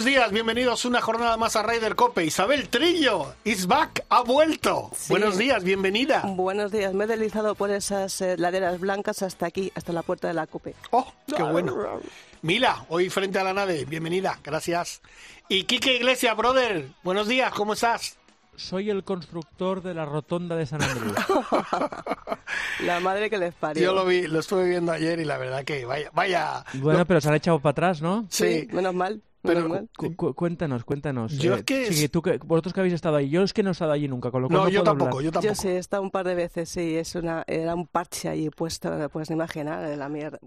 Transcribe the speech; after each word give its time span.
Buenos 0.00 0.14
días, 0.14 0.32
bienvenidos 0.32 0.86
una 0.86 1.02
jornada 1.02 1.36
más 1.36 1.56
a 1.56 1.62
Ryder 1.62 1.94
Cope. 1.94 2.24
Isabel 2.24 2.70
Trillo, 2.70 3.34
is 3.44 3.66
back, 3.66 4.06
ha 4.08 4.22
vuelto. 4.22 4.90
Sí. 4.96 5.10
Buenos 5.10 5.36
días, 5.36 5.62
bienvenida. 5.62 6.22
Buenos 6.26 6.72
días, 6.72 6.94
me 6.94 7.04
he 7.04 7.06
deslizado 7.06 7.54
por 7.54 7.70
esas 7.70 8.18
eh, 8.22 8.36
laderas 8.38 8.80
blancas 8.80 9.20
hasta 9.22 9.44
aquí, 9.44 9.70
hasta 9.74 9.92
la 9.92 10.00
puerta 10.02 10.26
de 10.28 10.32
la 10.32 10.46
COPE. 10.46 10.74
Oh, 10.92 11.06
qué 11.36 11.42
bueno. 11.42 12.00
Mila, 12.40 12.86
hoy 12.88 13.10
frente 13.10 13.40
a 13.40 13.44
la 13.44 13.52
nave, 13.52 13.84
bienvenida, 13.84 14.38
gracias. 14.42 15.02
Y 15.50 15.64
Quique 15.64 15.96
Iglesias, 15.96 16.34
brother, 16.34 16.86
buenos 17.02 17.28
días, 17.28 17.52
¿cómo 17.52 17.74
estás? 17.74 18.16
Soy 18.56 18.88
el 18.88 19.04
constructor 19.04 19.82
de 19.82 19.92
la 19.92 20.06
rotonda 20.06 20.56
de 20.56 20.64
San 20.64 20.82
Andrés. 20.82 21.12
La 22.84 23.00
madre 23.00 23.28
que 23.28 23.36
les 23.38 23.52
parió. 23.54 23.82
Yo 23.82 23.92
lo 23.94 24.06
vi, 24.06 24.26
lo 24.26 24.40
estuve 24.40 24.66
viendo 24.68 24.92
ayer 24.92 25.20
y 25.20 25.24
la 25.26 25.36
verdad 25.36 25.62
que 25.64 25.84
vaya, 25.84 26.10
vaya. 26.14 26.64
Bueno, 26.74 27.00
lo- 27.00 27.06
pero 27.06 27.20
se 27.20 27.28
han 27.28 27.34
echado 27.34 27.60
para 27.60 27.72
atrás, 27.72 28.00
¿no? 28.00 28.26
sí, 28.30 28.66
menos 28.72 28.94
mal. 28.94 29.22
Pero-. 29.42 29.86
Cu- 29.96 30.14
cu- 30.16 30.34
cuéntanos, 30.34 30.84
cuéntanos. 30.84 31.38
Yo 31.38 31.54
Eh, 31.54 31.58
es 31.58 31.64
que 31.64 31.92
sí, 31.92 32.04
es- 32.04 32.10
tú 32.10 32.20
que, 32.22 32.38
vosotros 32.38 32.74
que 32.74 32.80
habéis 32.80 32.94
estado 32.94 33.16
ahí. 33.16 33.30
Yo 33.30 33.42
es 33.42 33.52
que 33.52 33.62
no 33.62 33.70
he 33.70 33.72
estado 33.72 33.92
allí 33.92 34.06
nunca, 34.08 34.30
con 34.30 34.42
lo 34.42 34.48
cual 34.48 34.58
no, 34.58 34.64
no, 34.64 34.70
yo 34.70 34.80
puedo 34.80 34.84
tampoco, 34.92 35.08
hablar. 35.18 35.24
yo 35.24 35.32
tampoco. 35.32 35.54
Yo 35.54 35.60
sí, 35.60 35.68
he 35.68 35.78
estado 35.78 36.02
un 36.02 36.10
par 36.10 36.26
de 36.26 36.34
veces, 36.34 36.68
sí, 36.68 36.96
es 36.96 37.14
una, 37.14 37.44
era 37.46 37.74
un 37.74 37.86
parche 37.86 38.28
allí 38.28 38.50
puesto, 38.50 39.08
puedes 39.10 39.30
imaginar, 39.30 39.96
la 39.96 40.08
mierda. 40.08 40.38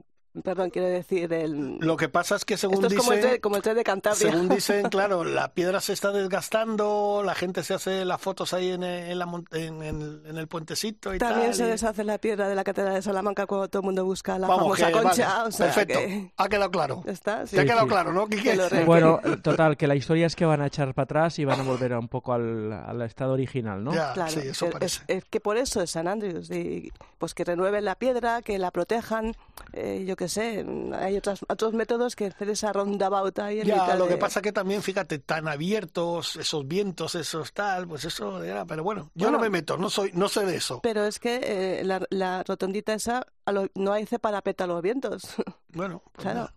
Perdón, 0.43 0.71
quiero 0.71 0.87
decir, 0.87 1.31
el... 1.31 1.77
Lo 1.79 1.95
que 1.95 2.09
pasa 2.09 2.35
es 2.35 2.43
que 2.45 2.57
según 2.57 2.75
Esto 2.83 2.87
es 2.87 2.93
como 2.95 3.11
el, 3.11 3.17
dicen, 3.17 3.29
tren, 3.33 3.41
como 3.41 3.55
el 3.57 3.61
tren 3.61 3.75
de 3.75 3.83
Cantabria. 3.83 4.31
según 4.31 4.49
dicen, 4.55 4.89
claro, 4.89 5.23
la 5.23 5.53
piedra 5.53 5.79
se 5.79 5.93
está 5.93 6.11
desgastando, 6.11 7.21
la 7.23 7.35
gente 7.35 7.63
se 7.63 7.73
hace 7.73 8.03
las 8.05 8.19
fotos 8.21 8.53
ahí 8.53 8.71
en 8.71 8.83
el, 8.83 9.11
en 9.11 9.19
la 9.19 9.25
mon- 9.25 9.45
en 9.51 9.81
el, 9.83 10.21
en 10.25 10.37
el 10.37 10.47
puentecito 10.47 11.13
y 11.13 11.19
También 11.19 11.47
tal. 11.47 11.55
se 11.55 11.63
y- 11.65 11.67
deshace 11.67 12.03
la 12.03 12.17
piedra 12.17 12.47
de 12.49 12.55
la 12.55 12.63
Catedral 12.63 12.95
de 12.95 13.01
Salamanca 13.01 13.45
cuando 13.45 13.67
todo 13.67 13.81
el 13.81 13.85
mundo 13.85 14.05
busca 14.05 14.37
la 14.39 14.47
Vamos, 14.47 14.63
famosa 14.79 14.87
que 14.87 14.91
concha. 15.03 15.27
vale, 15.37 15.47
o 15.49 15.51
sea 15.51 15.65
perfecto, 15.67 15.99
que- 15.99 16.31
ha 16.35 16.49
quedado 16.49 16.71
claro. 16.71 17.03
¿Ya 17.05 17.11
está? 17.11 17.47
Sí. 17.47 17.57
Ha 17.59 17.63
quedado 17.63 17.81
sí. 17.83 17.87
claro, 17.87 18.13
¿no? 18.13 18.27
Que 18.27 18.55
re- 18.55 18.85
Bueno, 18.85 19.19
total, 19.41 19.77
que 19.77 19.87
la 19.87 19.95
historia 19.95 20.25
es 20.25 20.35
que 20.35 20.45
van 20.45 20.61
a 20.61 20.67
echar 20.67 20.93
para 20.93 21.03
atrás 21.03 21.39
y 21.39 21.45
van 21.45 21.59
a 21.59 21.63
volver 21.63 21.93
a 21.93 21.99
un 21.99 22.07
poco 22.07 22.33
al, 22.33 22.71
al 22.73 23.01
estado 23.03 23.33
original, 23.33 23.83
¿no? 23.83 23.93
Ya, 23.93 24.13
Claro, 24.13 24.31
sí, 24.31 24.39
eso 24.47 24.65
es- 24.65 24.71
parece. 24.71 25.01
Es, 25.07 25.17
es 25.19 25.25
que 25.25 25.39
por 25.39 25.57
eso 25.57 25.81
es 25.81 25.91
San 25.91 26.07
Andrews, 26.07 26.49
y, 26.51 26.91
pues 27.17 27.33
que 27.33 27.43
renueven 27.43 27.85
la 27.85 27.95
piedra, 27.95 28.41
que 28.41 28.57
la 28.57 28.71
protejan, 28.71 29.35
eh, 29.73 30.03
yo 30.07 30.15
qué 30.23 30.29
sé, 30.29 30.65
hay 30.93 31.17
otras, 31.17 31.41
otros 31.49 31.73
métodos 31.73 32.15
que 32.15 32.27
hacer 32.27 32.49
esa 32.49 32.71
roundabout 32.71 33.37
ahí 33.39 33.59
en 33.59 33.67
Ya, 33.67 33.75
mitad 33.83 33.97
lo 33.97 34.05
que 34.07 34.11
de- 34.13 34.17
pasa 34.17 34.41
que 34.41 34.53
también, 34.53 34.81
fíjate, 34.81 35.19
tan 35.19 35.49
abiertos, 35.49 36.37
esos 36.37 36.65
vientos, 36.65 37.15
esos 37.15 37.51
tal, 37.51 37.87
pues 37.89 38.05
eso 38.05 38.41
era, 38.41 38.63
pero 38.65 38.83
bueno, 38.83 39.11
yo 39.15 39.25
Bueno. 39.25 39.37
no 39.37 39.43
me 39.43 39.49
meto, 39.49 39.77
no 39.77 39.89
soy, 39.89 40.11
no 40.13 40.29
sé 40.29 40.45
de 40.45 40.55
eso. 40.55 40.79
Pero 40.81 41.03
es 41.05 41.19
que 41.19 41.41
eh, 41.43 41.83
la, 41.83 42.01
la 42.09 42.41
rotondita 42.43 42.93
esa 42.93 43.25
a 43.45 43.51
lo- 43.51 43.67
no 43.75 43.91
hay 43.91 44.05
parapeta 44.05 44.63
a 44.63 44.67
los 44.67 44.81
vientos. 44.81 45.23
Bueno, 45.73 46.03
pues 46.13 46.23
claro. 46.23 46.39
nada. 46.39 46.53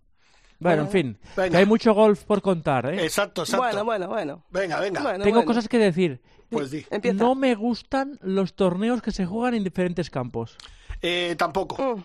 Bueno, 0.59 0.81
en 0.83 0.89
fin, 0.89 1.19
Venga. 1.35 1.49
que 1.51 1.57
hay 1.57 1.65
mucho 1.65 1.93
golf 1.93 2.23
por 2.23 2.41
contar, 2.41 2.85
¿eh? 2.85 3.03
Exacto, 3.03 3.41
exacto. 3.41 3.63
Bueno, 3.63 3.83
bueno, 3.83 4.07
bueno. 4.07 4.45
Venga, 4.51 4.79
venga, 4.79 5.01
Bueno, 5.01 5.23
Tengo 5.23 5.37
bueno. 5.37 5.47
cosas 5.47 5.67
que 5.67 5.77
decir. 5.77 6.21
pues 6.49 6.71
di. 6.71 6.85
Empieza. 6.89 7.17
No 7.23 7.35
me 7.35 7.53
gustan 7.55 8.17
los 8.21 8.53
torneos 8.55 9.01
que 9.01 9.11
se 9.11 9.25
juegan 9.25 9.55
en 9.55 9.63
diferentes 9.63 10.09
campos. 10.09 10.55
Eh, 11.01 11.35
tampoco. 11.37 11.77
Mm, 11.97 12.03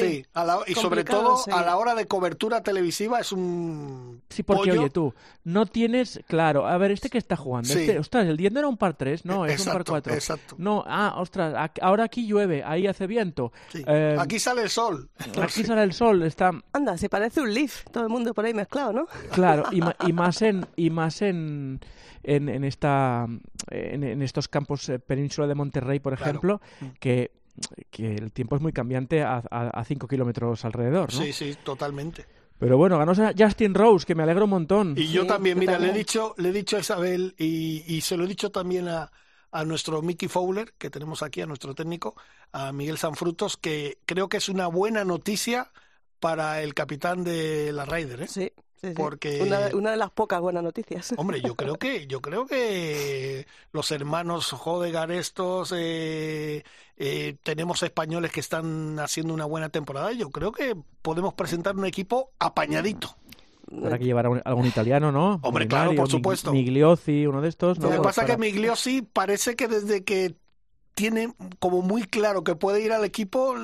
Sí, 0.00 0.24
a 0.34 0.44
la- 0.44 0.60
y 0.66 0.74
sobre 0.74 1.04
todo 1.04 1.36
sí. 1.38 1.50
a 1.52 1.62
la 1.62 1.76
hora 1.76 1.94
de 1.94 2.06
cobertura 2.06 2.62
televisiva 2.62 3.20
es 3.20 3.32
un 3.32 4.22
Sí, 4.28 4.42
porque 4.42 4.70
pollo. 4.70 4.80
oye 4.80 4.90
tú, 4.90 5.14
no 5.44 5.66
tienes, 5.66 6.20
claro, 6.28 6.66
a 6.66 6.76
ver, 6.78 6.90
este 6.92 7.10
que 7.10 7.18
está 7.18 7.36
jugando, 7.36 7.68
Sí. 7.72 7.80
este, 7.80 7.98
ostras, 7.98 8.26
el 8.26 8.36
día 8.36 8.50
no 8.50 8.58
era 8.60 8.68
un 8.68 8.76
par 8.76 8.94
3, 8.94 9.24
no, 9.24 9.46
es 9.46 9.60
un 9.60 9.66
par 9.66 9.80
Exacto, 9.82 9.92
4. 9.92 10.14
exacto. 10.14 10.54
No, 10.58 10.84
ah, 10.86 11.14
ostras, 11.18 11.70
ahora 11.80 12.04
aquí 12.04 12.26
llueve, 12.26 12.62
ahí 12.64 12.86
hace 12.86 13.06
viento. 13.06 13.52
Sí. 13.70 13.82
Eh, 13.86 14.16
Aquí 14.18 14.38
sale 14.38 14.62
el 14.62 14.70
sol. 14.70 15.08
aquí 15.40 15.64
sale 15.64 15.82
el 15.82 15.92
sol, 15.92 16.22
está 16.22 16.50
Anda, 16.72 16.96
se 16.98 17.08
parece 17.08 17.40
un 17.40 17.52
leaf, 17.52 17.84
todo 17.90 18.04
el 18.04 18.10
mundo 18.10 18.32
por 18.34 18.44
ahí 18.44 18.54
mezclado, 18.54 18.92
¿no? 18.92 19.06
claro, 19.32 19.64
y, 19.72 19.80
y 20.08 20.12
más 20.12 20.42
en 20.42 20.66
y 20.76 20.90
más 20.90 21.22
en 21.22 21.80
en, 22.22 22.48
en 22.48 22.64
esta 22.64 23.26
en, 23.70 24.02
en 24.02 24.22
estos 24.22 24.48
campos 24.48 24.88
eh, 24.88 24.98
península 24.98 25.46
de 25.46 25.54
Monterrey, 25.54 26.00
por 26.00 26.14
Claro. 26.16 26.30
ejemplo, 26.30 26.60
que 26.98 27.30
que 27.90 28.14
el 28.14 28.32
tiempo 28.32 28.56
es 28.56 28.62
muy 28.62 28.72
cambiante 28.72 29.22
a 29.22 29.84
5 29.86 30.08
kilómetros 30.08 30.64
alrededor, 30.64 31.12
¿no? 31.14 31.20
Sí, 31.22 31.32
sí, 31.32 31.54
totalmente. 31.62 32.26
Pero 32.58 32.78
bueno, 32.78 32.98
ganó 32.98 33.12
Justin 33.36 33.74
Rose, 33.74 34.06
que 34.06 34.14
me 34.14 34.22
alegro 34.22 34.44
un 34.44 34.50
montón. 34.50 34.94
Y 34.96 35.08
yo 35.08 35.22
Sí, 35.22 35.28
también, 35.28 35.56
yo 35.56 35.60
mira, 35.60 35.78
le 35.78 35.90
he 35.90 35.92
dicho, 35.92 36.34
le 36.38 36.48
he 36.50 36.52
dicho 36.52 36.76
a 36.76 36.80
Isabel 36.80 37.34
y, 37.36 37.82
y 37.86 38.00
se 38.00 38.16
lo 38.16 38.24
he 38.24 38.28
dicho 38.28 38.50
también 38.50 38.88
a, 38.88 39.10
a 39.50 39.64
nuestro 39.64 40.02
Mickey 40.02 40.28
Fowler, 40.28 40.72
que 40.78 40.88
tenemos 40.90 41.22
aquí, 41.22 41.40
a 41.40 41.46
nuestro 41.46 41.74
técnico, 41.74 42.14
a 42.52 42.72
Miguel 42.72 42.96
Sanfrutos, 42.98 43.56
que 43.56 43.98
creo 44.06 44.28
que 44.28 44.36
es 44.38 44.48
una 44.48 44.66
buena 44.68 45.04
noticia 45.04 45.72
para 46.20 46.62
el 46.62 46.74
capitán 46.74 47.22
de 47.24 47.72
la 47.72 47.84
Ryder, 47.84 48.22
¿eh? 48.22 48.28
Sí, 48.28 48.50
sí, 48.84 48.88
sí. 48.90 48.94
Porque- 48.96 49.42
Una, 49.42 49.68
una 49.74 49.90
de 49.90 49.96
las 49.96 50.10
pocas 50.10 50.40
buenas 50.40 50.62
noticias. 50.62 51.12
Hombre, 51.18 51.40
yo 51.40 51.54
creo 51.54 51.74
que, 51.76 52.06
yo 52.06 52.20
creo 52.20 52.46
que 52.46 53.46
los 53.72 53.90
hermanos 53.90 54.50
Jodegar 54.52 55.10
estos, 55.10 55.72
eh, 55.76 56.62
eh, 56.96 57.36
tenemos 57.42 57.82
españoles 57.82 58.30
que 58.32 58.40
están 58.40 58.98
haciendo 59.00 59.34
una 59.34 59.44
buena 59.44 59.68
temporada. 59.68 60.12
Yo 60.12 60.30
creo 60.30 60.52
que 60.52 60.76
podemos 61.02 61.34
presentar 61.34 61.76
un 61.76 61.86
equipo 61.86 62.30
apañadito. 62.38 63.16
Habrá 63.76 63.98
que 63.98 64.04
llevar 64.04 64.26
a 64.26 64.30
un- 64.30 64.42
algún 64.44 64.66
italiano, 64.66 65.10
¿no? 65.10 65.40
Hombre, 65.42 65.64
Molinari 65.64 65.68
claro, 65.68 65.94
por 65.96 66.10
supuesto. 66.10 66.52
Migliozzi, 66.52 67.26
uno 67.26 67.40
de 67.40 67.48
estos. 67.48 67.78
¿no? 67.78 67.88
Lo 67.88 67.92
que 67.96 67.98
pasa 68.02 68.20
es 68.22 68.26
para- 68.26 68.34
que 68.36 68.40
Migliosi 68.40 69.02
parece 69.02 69.56
que 69.56 69.66
desde 69.68 70.04
que 70.04 70.34
tiene 70.94 71.32
como 71.58 71.82
muy 71.82 72.04
claro 72.04 72.44
que 72.44 72.54
puede 72.54 72.82
ir 72.82 72.92
al 72.92 73.04
equipo. 73.04 73.54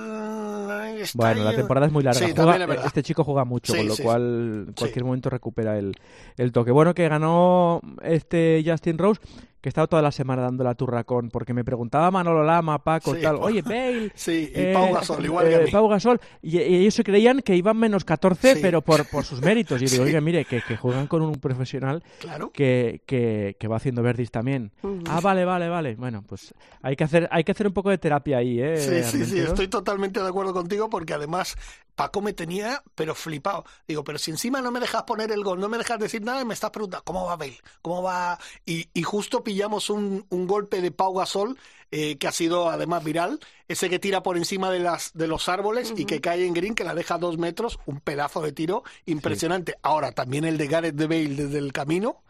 Bueno, 1.15 1.45
la 1.45 1.55
temporada 1.55 1.87
es 1.87 1.93
muy 1.93 2.03
larga. 2.03 2.19
Sí, 2.19 2.27
Juega- 2.27 2.35
también 2.43 2.63
es 2.63 2.69
verdad. 2.69 2.87
este 2.87 3.03
chico 3.03 3.25
juega 3.25 3.45
mucho, 3.45 3.73
Sí, 3.73 3.79
con 3.79 3.89
lo 3.89 3.95
sí, 3.95 4.03
cual 4.03 4.65
en 4.69 4.73
cualquier 4.75 5.05
momento 5.05 5.31
recupera 5.31 5.79
el, 5.79 5.95
el 6.37 6.53
toque. 6.53 6.71
Bueno, 6.73 6.95
que 6.95 7.09
ganó 7.09 7.81
este 8.03 8.63
Justin 8.67 8.99
Rose, 8.99 9.21
que 9.61 9.69
he 9.69 9.71
estado 9.71 9.89
toda 9.89 10.01
la 10.03 10.11
semana 10.13 10.43
dando 10.43 10.65
la 10.65 10.75
turra 10.75 11.05
con, 11.05 11.29
porque 11.29 11.53
me 11.53 11.65
preguntaba 11.65 12.11
Manolo 12.11 12.43
Lama, 12.43 12.83
Paco, 12.83 13.15
Sí. 13.15 13.21
tal, 13.21 13.37
oye, 13.37 13.63
Bale. 13.63 14.11
Sí, 14.15 14.51
y 14.55 14.59
eh, 14.59 14.71
Pau 14.73 14.93
Gasol, 14.95 15.25
igual 15.25 15.47
que 15.47 15.53
eh, 15.53 15.57
a 15.57 15.61
mí. 15.61 15.71
Pau 15.71 15.89
Gasol, 15.89 16.21
y, 16.43 16.59
y 16.59 16.75
ellos 16.77 16.95
se 16.95 17.05
creían 17.05 17.41
que 17.43 17.55
iban 17.57 17.77
menos 17.77 18.05
14, 18.05 18.55
Sí. 18.55 18.59
pero 18.63 18.81
por, 18.83 19.07
por 19.11 19.25
sus 19.25 19.41
méritos. 19.43 19.81
Y 19.83 19.87
yo 19.87 19.93
digo, 19.93 20.05
oye, 20.05 20.21
mire, 20.21 20.45
que, 20.47 20.63
que 20.63 20.77
juegan 20.77 21.07
con 21.07 21.23
un 21.23 21.33
profesional 21.35 22.03
Claro. 22.21 22.51
que, 22.53 23.03
que, 23.07 23.57
que 23.61 23.69
va 23.69 23.77
haciendo 23.77 24.03
verdis 24.03 24.31
también. 24.31 24.73
Ah, 25.09 25.21
vale, 25.21 25.45
vale, 25.45 25.69
vale. 25.69 25.95
Bueno, 25.97 26.23
pues 26.27 26.55
hay 26.83 26.97
que 26.97 27.05
hacer, 27.05 27.29
hay 27.31 27.45
que 27.45 27.53
hacer 27.53 27.67
un 27.67 27.73
poco 27.75 27.91
de 27.91 27.99
terapia 27.99 28.39
ahí, 28.39 28.61
¿eh? 28.61 28.77
Sí, 28.79 29.03
sí, 29.03 29.25
sí, 29.27 29.39
estoy 29.41 29.69
totalmente 29.69 30.21
de 30.23 30.29
acuerdo 30.29 30.53
contigo 30.55 30.89
porque 30.89 31.13
además 31.15 31.57
Paco 32.01 32.23
me 32.23 32.33
tenía, 32.33 32.83
pero 32.95 33.15
flipado. 33.15 33.65
Digo, 33.87 34.03
pero 34.05 34.19
si 34.19 34.31
encima 34.31 34.63
no 34.63 34.71
me 34.71 34.81
dejas 34.81 35.03
poner 35.03 35.31
el 35.33 35.45
gol, 35.45 35.61
no 35.61 35.69
me 35.69 35.77
dejas 35.77 35.99
decir 35.99 36.23
nada 36.23 36.41
y 36.41 36.45
me 36.47 36.55
estás 36.55 36.71
preguntando, 36.71 37.05
¿cómo 37.05 37.27
va 37.27 37.37
Bale? 37.37 37.61
¿Cómo 37.83 38.03
va? 38.03 38.39
Y, 38.65 38.89
y 38.95 39.03
justo 39.03 39.45
pillamos 39.45 39.91
un, 39.91 40.25
un 40.31 40.47
golpe 40.47 40.81
de 40.81 40.93
Pau 40.93 41.13
Gasol 41.15 41.59
eh, 41.91 42.17
que 42.19 42.27
ha 42.29 42.33
sido 42.33 42.71
además 42.71 43.05
viral, 43.05 43.39
ese 43.69 43.91
que 43.91 43.99
tira 43.99 44.23
por 44.23 44.37
encima 44.39 44.71
de, 44.71 44.79
las, 44.81 45.13
de 45.13 45.27
los 45.27 45.49
árboles 45.51 45.93
y 45.97 46.07
que 46.07 46.21
cae 46.23 46.47
en 46.47 46.55
green, 46.55 46.75
que 46.75 46.85
la 46.85 46.95
deja 46.95 47.17
a 47.17 47.19
dos 47.19 47.37
metros, 47.37 47.79
un 47.87 48.01
pedazo 48.01 48.41
de 48.41 48.53
tiro 48.53 48.83
impresionante. 49.05 49.77
Ahora, 49.83 50.13
también 50.13 50.45
el 50.45 50.57
de 50.57 50.69
Gareth 50.69 50.95
de 50.95 51.07
Bale 51.07 51.35
desde 51.35 51.59
el 51.59 51.73
camino, 51.73 52.23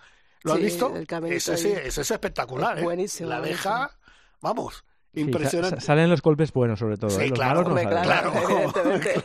¿lo 0.43 0.53
has 0.55 0.61
visto? 0.61 0.97
el 0.97 1.07
Ese, 1.27 1.55
ahí. 1.55 1.73
ese 1.87 2.01
es 2.03 2.11
espectacular, 2.11 2.77
Es 2.77 2.83
¿eh? 2.83 2.85
buenísimo, 2.85 3.29
La 3.29 3.37
buenísimo. 3.37 3.89
deja, 3.89 3.99
vamos, 4.41 4.85
impresionante. 5.15 5.81
sa- 5.81 5.87
salen 5.87 6.09
los 6.11 6.23
golpes 6.23 6.53
buenos, 6.53 6.79
sobre 6.79 6.97
todo. 6.97 7.11
Sí, 7.11 7.23
¿eh? 7.23 7.29
Los 7.29 7.39
claro, 7.39 7.63
malos 7.65 7.69
no 7.69 7.83
salen. 7.83 8.03
claro, 8.03 8.33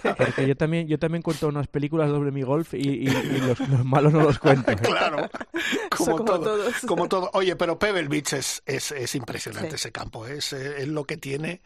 Claro. 0.02 0.16
Porque 0.18 0.48
yo 0.48 0.56
también, 0.56 0.88
yo 0.88 0.98
también 1.00 1.22
cuento 1.22 1.48
unas 1.48 1.68
películas 1.68 2.10
sobre 2.10 2.32
mi 2.32 2.42
golf 2.44 2.74
y, 2.74 2.78
y- 2.78 3.08
y 3.08 3.38
los, 3.42 3.60
los 3.60 3.86
malos 3.86 4.14
no 4.14 4.22
los 4.22 4.40
cuento. 4.40 4.72
¿eh? 4.72 4.76
Claro, 4.76 5.30
como, 5.98 6.12
como 6.12 6.26
todo, 6.26 6.40
todos. 6.42 6.74
como 6.88 7.08
todo. 7.10 7.30
Oye, 7.34 7.56
pero 7.56 7.78
Pebble 7.80 8.08
Beach 8.08 8.34
es, 8.34 8.64
es, 8.66 8.92
es 8.92 9.16
impresionante 9.16 9.72
Sí. 9.72 9.76
ese 9.76 9.92
campo, 9.92 10.26
es, 10.28 10.54
eh, 10.54 10.82
es 10.82 10.88
lo 10.88 11.06
que 11.06 11.18
tiene. 11.18 11.62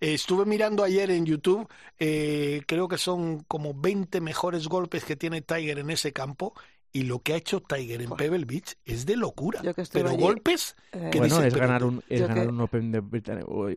Eh, 0.00 0.14
estuve 0.14 0.44
mirando 0.44 0.82
ayer 0.82 1.10
en 1.10 1.24
YouTube, 1.26 1.68
eh, 1.98 2.62
creo 2.66 2.88
que 2.88 2.98
son 2.98 3.40
como 3.44 3.72
20 3.74 4.20
mejores 4.20 4.66
golpes 4.68 5.04
que 5.04 5.16
tiene 5.16 5.42
Tiger 5.42 5.78
en 5.78 5.90
ese 5.90 6.12
campo 6.12 6.54
Y 6.94 7.04
lo 7.04 7.20
que 7.20 7.32
ha 7.32 7.36
hecho 7.36 7.60
Tiger 7.62 8.02
en 8.02 8.10
Pebble 8.10 8.44
Beach 8.44 8.76
es 8.84 9.06
de 9.06 9.16
locura. 9.16 9.62
Yo 9.62 9.72
que 9.74 9.82
Pero 9.90 10.10
allí, 10.10 10.20
golpes 10.20 10.76
eh, 10.92 11.08
que 11.10 11.18
Bueno, 11.20 11.42
es 11.42 11.54
ganar 11.54 11.84
un, 11.84 12.02
es 12.08 12.20
ganar 12.20 12.42
que- 12.42 12.48
un 12.48 12.60
Open 12.60 12.92
de 12.92 13.00
Britannia- 13.00 13.44
o- 13.46 13.70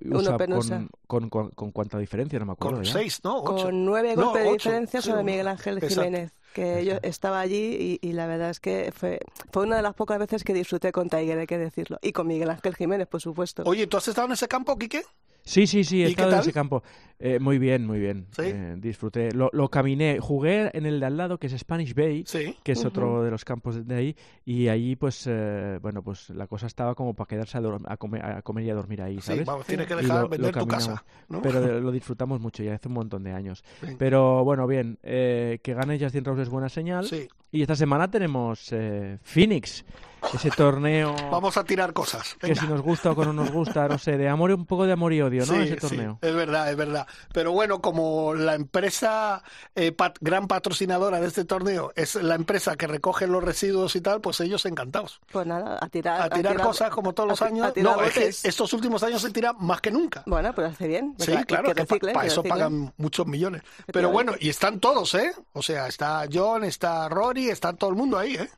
con, 0.50 0.90
con, 1.08 1.30
con, 1.30 1.50
con 1.52 1.72
cuánta 1.72 1.98
diferencia, 1.98 2.38
no 2.40 2.46
me 2.46 2.52
acuerdo 2.52 2.78
con 2.78 2.84
ya. 2.86 2.92
seis, 2.92 3.22
¿no? 3.24 3.38
Ocho. 3.42 3.66
con 3.68 3.86
nueve 3.86 4.16
No, 4.18 4.26
golpes 4.32 4.44
de 4.44 4.52
diferencia 4.52 5.02
sobre. 5.02 5.24
Miguel 5.24 5.48
Ángel 5.48 5.78
Exacto. 5.78 6.04
Jiménez, 6.04 6.34
que 6.54 6.84
yo 6.84 6.96
estaba 7.04 7.40
allí 7.40 8.00
y, 8.02 8.08
y 8.08 8.12
la 8.14 8.28
verdad 8.28 8.50
es 8.50 8.60
que 8.60 8.92
fue, 8.94 9.20
fue 9.52 9.64
una 9.64 9.78
de 9.78 9.82
las 9.82 9.94
pocas 9.94 10.20
veces 10.20 10.44
que 10.44 10.54
disfruté 10.54 10.92
con 10.92 11.10
Tiger, 11.10 11.40
hay 11.40 11.48
que 11.48 11.58
decirlo, 11.58 11.98
y 12.02 12.12
con 12.12 12.28
Miguel 12.28 12.50
Ángel 12.50 12.76
Jiménez, 12.76 13.08
por 13.08 13.22
supuesto. 13.22 13.64
Oye, 13.66 13.88
¿tú 13.88 13.96
has 13.98 14.08
estado 14.10 14.28
en 14.28 14.34
ese 14.34 14.50
campo, 14.50 14.78
Quique? 14.78 15.04
Sí, 15.46 15.68
sí, 15.68 15.84
sí, 15.84 16.02
he 16.04 16.06
¿Y 16.10 16.16
qué 16.16 16.22
estado 16.24 16.34
en 16.34 16.40
ese 16.40 16.52
campo. 16.54 16.82
Eh, 17.20 17.40
muy 17.40 17.60
bien, 17.60 17.86
muy 17.86 18.00
bien. 18.00 18.26
¿Sí? 18.32 18.42
Eh, 18.46 18.76
disfruté. 18.78 19.32
Lo, 19.32 19.50
lo 19.54 19.70
caminé, 19.70 20.18
jugué 20.20 20.70
en 20.76 20.86
el 20.86 21.00
de 21.00 21.06
al 21.06 21.16
lado, 21.18 21.38
que 21.38 21.48
es 21.48 21.54
Spanish 21.58 21.94
Bay, 21.94 22.24
Sí. 22.26 22.58
que 22.64 22.74
es 22.74 22.84
otro 22.84 23.24
de 23.24 23.32
los 23.32 23.46
campos 23.46 23.88
de 23.88 23.96
ahí, 23.96 24.16
y 24.44 24.68
allí, 24.68 24.96
pues, 24.96 25.26
eh, 25.30 25.78
bueno, 25.82 26.02
pues 26.04 26.30
la 26.32 26.48
cosa 26.48 26.66
estaba 26.68 26.94
como 26.96 27.14
para 27.14 27.28
quedarse 27.28 27.58
a, 27.58 27.62
dor- 27.62 27.82
a 27.86 27.96
comer, 27.96 28.26
a 28.26 28.42
comer 28.42 28.66
y 28.66 28.70
a 28.72 28.76
dormir 28.76 29.02
ahí, 29.02 29.16
Sí, 29.18 29.28
¿sabes? 29.28 29.46
vamos, 29.46 29.66
tienes 29.68 29.88
que 29.88 29.96
dejar 29.96 30.16
lo- 30.18 30.22
lo 30.24 30.30
vender 30.30 30.52
tu 30.58 30.68
casa. 30.68 31.06
¿no? 31.30 31.42
Pero 31.42 31.60
lo 31.80 31.92
disfrutamos 31.92 32.42
mucho 32.42 32.64
ya 32.64 32.74
hace 32.74 32.88
un 32.90 32.96
montón 32.96 33.24
de 33.24 33.32
años. 33.32 33.64
Sí. 33.82 33.96
Pero 33.98 34.44
bueno, 34.44 34.66
bien, 34.68 34.98
eh, 35.04 35.60
que 35.64 35.74
gane 35.74 36.00
Justin 36.00 36.26
Rose 36.26 36.42
es 36.42 36.50
buena 36.50 36.68
señal. 36.70 37.06
Sí. 37.06 37.28
Y 37.56 37.62
esta 37.62 37.76
semana 37.78 38.10
tenemos 38.12 38.68
eh, 38.74 39.18
Phoenix, 39.24 39.86
ese 40.34 40.50
torneo 40.50 41.16
Vamos 41.30 41.56
a 41.56 41.64
tirar 41.64 41.94
cosas. 41.94 42.36
que 42.42 42.56
si 42.56 42.66
nos 42.66 42.82
gusta 42.82 43.12
o 43.12 43.16
que 43.16 43.24
no 43.26 43.32
nos 43.32 43.52
gusta, 43.52 43.88
no 43.88 44.00
sé, 44.00 44.18
de 44.18 44.28
amor 44.28 44.50
y 44.50 44.54
un 44.54 44.66
poco 44.66 44.88
de 44.88 44.92
amor 44.94 45.14
y 45.14 45.22
odio, 45.22 45.46
¿no? 45.46 45.54
Sí, 45.54 45.60
ese 45.62 45.74
sí, 45.76 45.76
torneo. 45.76 46.18
es 46.20 46.34
verdad, 46.34 46.72
es 46.72 46.76
verdad. 46.76 47.06
Pero 47.32 47.52
bueno, 47.52 47.80
como 47.80 48.34
la 48.34 48.56
empresa 48.56 49.44
eh, 49.76 49.92
pat- 49.92 50.18
gran 50.22 50.48
patrocinadora 50.48 51.22
de 51.22 51.28
este 51.28 51.46
torneo 51.46 51.94
es 51.96 52.16
la 52.16 52.34
empresa 52.34 52.76
que 52.76 52.88
recoge 52.88 53.28
los 53.28 53.44
residuos 53.44 53.96
y 53.96 54.02
tal, 54.02 54.20
pues 54.20 54.40
ellos 54.40 54.66
encantados. 54.66 55.22
Pues 55.32 55.46
nada, 55.46 55.78
a 55.80 55.88
tirar, 55.90 56.22
A 56.24 56.30
tirar 56.30 56.60
cosas 56.60 56.90
como 56.90 57.14
todos 57.14 57.30
los 57.30 57.42
a 57.44 57.46
ti- 57.46 57.52
años. 57.54 57.68
a 57.68 57.74
tirar 57.74 57.96
No, 57.96 58.04
es 58.04 58.14
que 58.42 58.48
estos 58.50 58.74
últimos 58.74 59.04
años 59.04 59.22
se 59.22 59.30
tira 59.30 59.54
más 59.54 59.80
que 59.80 59.92
nunca. 59.92 60.24
Bueno, 60.26 60.54
pues 60.56 60.72
hace 60.72 60.88
bien. 60.88 61.14
Sí, 61.20 61.38
que- 61.38 61.46
claro, 61.46 61.68
que 61.70 61.76
que 61.76 61.86
pa- 61.86 61.94
reciclen, 61.94 62.14
para 62.16 62.24
que 62.26 62.32
eso 62.32 62.42
reciclen. 62.42 62.60
pagan 62.64 62.94
muchos 62.98 63.28
millones. 63.28 63.62
Pero 63.94 64.10
bueno, 64.10 64.34
y 64.40 64.50
están 64.50 64.80
todos, 64.80 65.14
¿eh? 65.14 65.32
O 65.54 65.62
sea, 65.62 65.88
está 65.88 66.26
John, 66.34 66.64
está 66.64 67.08
Rory, 67.10 67.45
está 67.50 67.74
todo 67.74 67.90
el 67.90 67.96
mundo 67.96 68.18
ahí, 68.18 68.36
¿eh? 68.36 68.50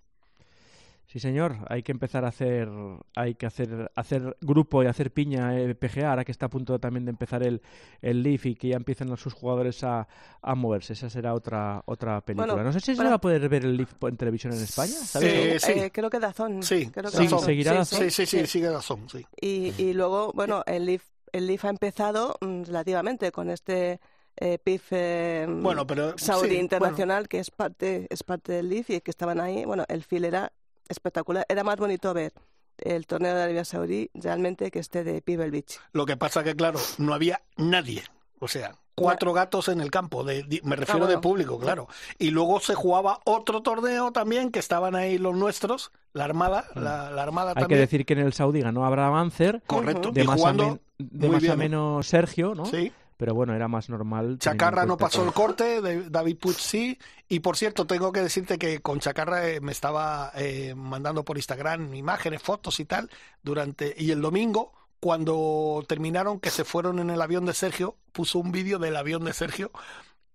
Sí, 1.10 1.22
señor, 1.22 1.56
hay 1.70 1.84
que 1.84 1.94
empezar 1.94 2.26
a 2.26 2.28
hacer, 2.28 2.68
hay 3.16 3.36
que 3.36 3.46
hacer, 3.46 3.90
hacer 3.96 4.36
grupo 4.42 4.84
y 4.84 4.88
hacer 4.88 5.14
piña 5.14 5.58
eh, 5.58 5.74
PGA, 5.74 6.10
ahora 6.10 6.26
que 6.26 6.34
está 6.34 6.48
a 6.48 6.50
punto 6.50 6.78
también 6.80 7.06
de 7.06 7.12
empezar 7.12 7.44
el, 7.44 7.62
el 8.02 8.22
Leaf 8.24 8.46
y 8.46 8.56
que 8.56 8.68
ya 8.68 8.76
empiezan 8.76 9.16
sus 9.16 9.34
jugadores 9.34 9.86
a, 9.86 10.06
a 10.42 10.54
moverse. 10.56 10.92
Esa 10.92 11.10
será 11.10 11.34
otra 11.34 11.82
otra 11.86 12.20
película. 12.20 12.54
Bueno, 12.56 12.66
no 12.68 12.74
sé 12.74 12.82
si 12.82 12.88
se 12.88 12.96
bueno. 12.98 13.12
va 13.12 13.16
a 13.16 13.22
poder 13.22 13.48
ver 13.48 13.64
el 13.64 13.78
Leaf 13.78 13.94
en 14.04 14.18
televisión 14.18 14.52
en 14.52 14.60
España, 14.62 14.92
¿sabes? 14.96 15.32
Sí, 15.32 15.38
Eh, 15.40 15.60
sí. 15.62 15.80
eh, 15.80 15.92
creo 15.94 16.10
que 16.10 16.20
Dazón. 16.20 16.62
Sí, 16.62 16.88
creo 16.92 17.10
que 17.10 17.16
Sí, 17.18 17.24
Dazón. 17.24 17.40
seguirá 17.40 17.74
Dazón. 17.76 18.00
Sí, 18.00 18.10
sí, 18.12 18.26
sí, 18.26 18.46
sigue 18.46 18.70
razón, 18.70 19.08
sí. 19.10 19.26
Y, 19.40 19.82
y 19.82 19.94
luego, 19.94 20.34
bueno, 20.34 20.64
el 20.66 20.86
Leaf, 20.88 21.04
el 21.32 21.48
Leaf 21.48 21.64
ha 21.64 21.70
empezado 21.70 22.36
mm, 22.42 22.64
relativamente 22.64 23.32
con 23.32 23.50
este 23.50 24.02
eh, 24.40 24.58
PIF 24.64 24.88
eh, 24.92 25.46
Bueno, 25.50 25.86
pero 25.88 26.18
Saudi 26.18 26.50
sí, 26.50 26.56
Internacional, 26.58 27.28
que 27.28 27.40
es 27.40 27.52
parte, 27.52 28.08
es 28.10 28.24
parte 28.24 28.54
del 28.54 28.70
Leaf 28.70 28.90
y 28.90 29.02
que 29.02 29.12
estaban 29.12 29.40
ahí. 29.40 29.66
Bueno, 29.66 29.84
el 29.88 30.04
feel 30.04 30.26
era 30.26 30.52
espectacular. 30.90 31.46
Era 31.50 31.64
más 31.64 31.78
bonito 31.78 32.14
ver 32.14 32.34
el 32.78 33.08
torneo 33.08 33.34
de 33.36 33.42
Arabia 33.44 33.66
Saudí 33.66 34.10
realmente 34.14 34.70
que 34.72 34.80
este 34.80 35.04
de 35.04 35.22
Pebble 35.22 35.50
Beach. 35.50 35.80
Lo 35.94 36.06
que 36.06 36.16
pasa 36.18 36.44
que, 36.44 36.56
claro, 36.56 36.80
no 37.00 37.14
había 37.14 37.42
nadie. 37.58 38.04
O 38.40 38.48
sea, 38.48 38.76
cuatro 38.94 39.34
gatos 39.34 39.68
en 39.68 39.82
el 39.82 39.90
campo. 39.90 40.24
De, 40.24 40.44
di- 40.44 40.62
me 40.64 40.76
refiero 40.76 41.00
bueno. 41.06 41.16
de 41.16 41.20
público, 41.20 41.58
claro. 41.60 41.88
Y 42.20 42.30
luego 42.30 42.60
se 42.60 42.76
jugaba 42.76 43.20
otro 43.26 43.62
torneo 43.64 44.12
también, 44.12 44.52
que 44.52 44.60
estaban 44.60 44.94
ahí 44.96 45.18
los 45.18 45.36
nuestros, 45.36 45.92
la 46.14 46.26
Armada, 46.26 46.66
la, 46.76 47.10
la 47.10 47.24
Armada 47.24 47.50
Hay 47.52 47.56
que 47.56 47.62
también. 47.62 47.82
decir 47.82 48.06
que 48.06 48.14
en 48.14 48.20
el 48.20 48.34
Saudí 48.34 48.62
ganó 48.62 48.86
Abraham 48.86 49.16
Ancer, 49.16 49.64
Correcto. 49.66 50.12
de 50.12 50.22
y 50.24 50.28
más, 50.28 50.36
a, 50.36 50.38
jugando 50.38 50.64
men- 50.68 50.82
de 51.00 51.30
más 51.30 51.38
a 51.38 51.40
bien. 51.40 51.58
menos 51.58 52.06
Sergio, 52.08 52.54
¿no? 52.54 52.68
Sí. 52.68 52.92
Pero 53.18 53.34
bueno, 53.34 53.56
era 53.56 53.68
más 53.68 53.90
normal. 53.90 54.38
Chacarra 54.40 54.86
no 54.86 54.96
pasó 54.98 55.24
el 55.26 55.34
corte, 55.34 55.82
de- 55.82 56.10
David 56.10 56.38
Puig 56.38 56.56
sí. 56.58 57.00
Y 57.28 57.40
por 57.40 57.58
cierto, 57.58 57.88
tengo 57.88 58.12
que 58.12 58.22
decirte 58.22 58.60
que 58.60 58.80
con 58.80 59.00
Chacarra 59.00 59.48
eh, 59.50 59.60
me 59.60 59.72
estaba 59.72 60.32
eh, 60.36 60.76
mandando 60.76 61.26
por 61.26 61.38
Instagram 61.38 61.94
imágenes, 61.96 62.42
fotos 62.44 62.80
y 62.80 62.86
tal. 62.86 63.10
durante 63.42 63.96
Y 63.98 64.12
el 64.12 64.22
domingo, 64.22 64.72
cuando 65.00 65.84
terminaron, 65.88 66.40
que 66.40 66.52
se 66.52 66.64
fueron 66.64 67.00
en 67.00 67.10
el 67.10 67.22
avión 67.22 67.46
de 67.46 67.54
Sergio, 67.56 67.98
puso 68.12 68.38
un 68.40 68.52
vídeo 68.52 68.78
del 68.78 68.96
avión 68.96 69.26
de 69.26 69.34
Sergio. 69.34 69.72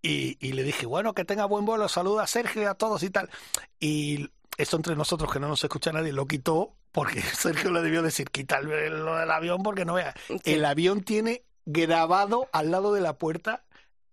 Y, 0.03 0.37
y 0.41 0.53
le 0.55 0.65
dije, 0.65 0.85
bueno, 0.87 1.15
que 1.15 1.25
tenga 1.25 1.45
buen 1.45 1.65
vuelo, 1.65 1.89
saluda 1.89 2.25
a 2.25 2.27
Sergio 2.27 2.63
y 2.63 2.65
a 2.65 2.75
todos 2.75 3.05
y 3.05 3.11
tal. 3.11 3.31
Y 3.79 4.29
esto 4.59 4.77
entre 4.77 4.97
nosotros, 4.97 5.33
que 5.33 5.39
no 5.39 5.47
nos 5.47 5.63
escucha 5.63 5.93
nadie, 5.93 6.13
lo 6.13 6.27
quitó 6.27 6.75
porque 6.91 7.21
Sergio 7.23 7.71
le 7.71 7.81
debió 7.83 8.03
decir, 8.03 8.29
quita 8.31 8.59
el- 8.59 9.05
lo 9.05 9.17
del 9.17 9.31
avión 9.31 9.63
porque 9.63 9.85
no 9.85 9.95
vea. 9.95 10.13
Sí. 10.27 10.41
El 10.45 10.65
avión 10.65 11.03
tiene 11.03 11.45
grabado 11.65 12.49
al 12.53 12.71
lado 12.71 12.93
de 12.93 13.01
la 13.01 13.19
puerta 13.19 13.65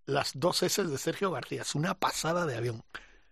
las 0.06 0.32
dos 0.36 0.64
S 0.64 0.84
de 0.84 0.98
Sergio 0.98 1.32
García. 1.32 1.62
Es 1.62 1.76
una 1.76 1.94
pasada 1.94 2.46
de 2.46 2.58
avión. 2.58 2.84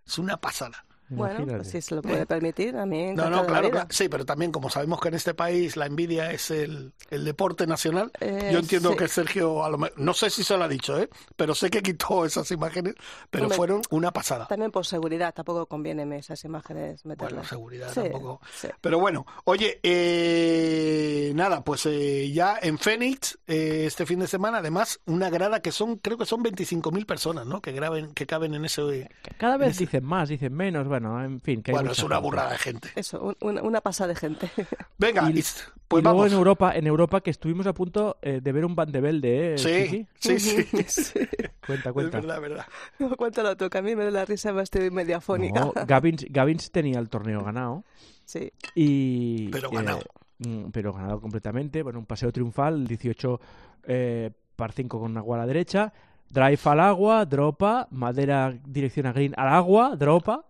Es 0.06 0.18
una 0.18 0.40
pasada. 0.40 0.84
Bueno, 1.10 1.32
Imagínate. 1.34 1.56
pues 1.58 1.70
si 1.70 1.80
se 1.80 1.94
lo 1.94 2.02
puede 2.02 2.26
permitir, 2.26 2.76
a 2.76 2.84
mí 2.84 3.14
No, 3.14 3.30
no, 3.30 3.46
claro, 3.46 3.70
claro. 3.70 3.86
Sí, 3.90 4.08
pero 4.08 4.24
también 4.26 4.52
como 4.52 4.68
sabemos 4.68 5.00
que 5.00 5.08
en 5.08 5.14
este 5.14 5.32
país 5.34 5.76
la 5.76 5.86
envidia 5.86 6.30
es 6.32 6.50
el, 6.50 6.92
el 7.10 7.24
deporte 7.24 7.66
nacional, 7.66 8.10
Eh, 8.20 8.50
yo 8.52 8.58
entiendo 8.58 8.90
sí. 8.90 8.96
que 8.96 9.08
Sergio, 9.08 9.64
a 9.64 9.70
lo 9.70 9.78
me- 9.78 9.92
no 9.96 10.12
sé 10.12 10.28
si 10.30 10.44
se 10.44 10.56
lo 10.56 10.64
ha 10.64 10.68
dicho, 10.68 10.98
¿eh? 10.98 11.08
pero 11.36 11.54
sé 11.54 11.70
que 11.70 11.82
quitó 11.82 12.24
esas 12.26 12.50
imágenes, 12.50 12.94
pero 13.30 13.44
Hombre, 13.44 13.56
fueron 13.56 13.82
una 13.90 14.10
pasada. 14.12 14.46
También 14.48 14.70
por 14.70 14.84
seguridad, 14.84 15.32
tampoco 15.34 15.66
conviene 15.66 16.18
esas 16.18 16.44
imágenes 16.44 17.02
Bueno, 17.04 17.16
meterlas. 17.22 17.48
seguridad 17.48 17.88
Sí, 17.92 18.00
tampoco. 18.02 18.40
sí. 18.54 18.68
Pero 18.80 18.98
bueno, 18.98 19.24
oye, 19.44 19.80
eh, 19.82 21.32
nada, 21.34 21.62
pues 21.64 21.86
eh, 21.86 22.30
ya 22.32 22.58
en 22.60 22.78
Phoenix 22.78 23.38
eh, 23.46 23.84
este 23.86 24.04
fin 24.06 24.18
de 24.20 24.26
semana, 24.26 24.58
además, 24.58 25.00
una 25.06 25.30
grada 25.30 25.60
que 25.60 25.72
son, 25.72 25.96
creo 25.96 26.18
que 26.18 26.26
son 26.26 26.42
25.000 26.42 27.06
personas, 27.06 27.46
¿no? 27.46 27.60
Que 27.62 27.72
graben, 27.72 28.12
que 28.12 28.26
caben 28.26 28.54
en 28.54 28.64
ese. 28.64 29.08
Cada 29.38 29.56
vez 29.56 29.78
dicen 29.78 30.04
más, 30.04 30.28
dicen 30.28 30.52
menos, 30.54 30.86
bueno, 30.86 30.97
en 30.98 31.40
fin. 31.40 31.62
Que 31.62 31.72
Bueno, 31.72 31.92
es 31.92 31.98
una 32.02 32.16
gente. 32.16 32.26
burrada 32.28 32.50
de 32.52 32.58
gente. 32.58 32.88
Eso, 32.96 33.20
un- 33.22 33.36
una, 33.40 33.62
una 33.62 33.80
pasada 33.80 34.08
de 34.08 34.16
gente. 34.16 34.50
Venga, 34.98 35.22
Y- 35.30 35.38
y- 35.38 35.42
pues 35.88 36.00
y 36.00 36.04
luego 36.04 36.18
vamos. 36.18 36.26
en 36.32 36.38
Europa, 36.38 36.72
en 36.76 36.86
Europa 36.86 37.20
que 37.20 37.30
estuvimos 37.30 37.66
a 37.66 37.72
punto 37.74 38.18
eh, 38.22 38.40
de 38.42 38.52
ver 38.52 38.64
un 38.64 38.74
Van 38.74 38.90
de 38.92 39.00
Velde, 39.00 39.54
¿eh? 39.54 39.58
Sí, 39.58 40.06
sí, 40.18 40.38
sí. 40.38 40.64
Sí. 40.88 41.20
Cuenta, 41.66 41.88
Es 41.90 41.92
cuenta. 41.92 42.20
verdad, 42.20 42.40
verdad. 42.40 42.66
No, 42.98 43.16
cuéntalo 43.16 43.56
tú, 43.56 43.68
que 43.70 43.78
a 43.78 43.82
mí 43.82 43.94
me 43.96 44.04
da 44.04 44.10
la 44.10 44.24
risa, 44.24 44.52
me 44.52 44.62
estoy 44.62 44.90
media 44.90 45.20
fónica. 45.20 45.60
No, 45.60 45.72
Gavins, 45.86 46.24
Gavins 46.30 46.70
tenía 46.70 46.98
el 46.98 47.08
torneo 47.08 47.42
ganado 47.42 47.84
Sí. 48.24 48.52
y... 48.74 49.48
Pero 49.48 49.68
eh, 49.70 49.74
ganado. 49.76 50.00
mm, 50.38 50.64
pero 50.72 50.92
ganado 50.92 51.20
completamente. 51.20 51.82
Bueno, 51.82 51.98
un 51.98 52.06
paseo 52.06 52.30
triunfal, 52.32 52.86
18 52.86 53.40
eh, 53.84 54.30
par 54.56 54.72
5 54.72 55.00
con 55.00 55.16
agua 55.16 55.36
a 55.36 55.40
la 55.40 55.46
derecha, 55.46 55.92
drive 56.28 56.58
al 56.64 56.80
agua, 56.80 57.24
dropa, 57.24 57.86
madera 57.90 58.52
dirección 58.66 59.06
a 59.06 59.12
green 59.12 59.32
al 59.38 59.48
agua, 59.48 59.96
dropa, 59.96 60.44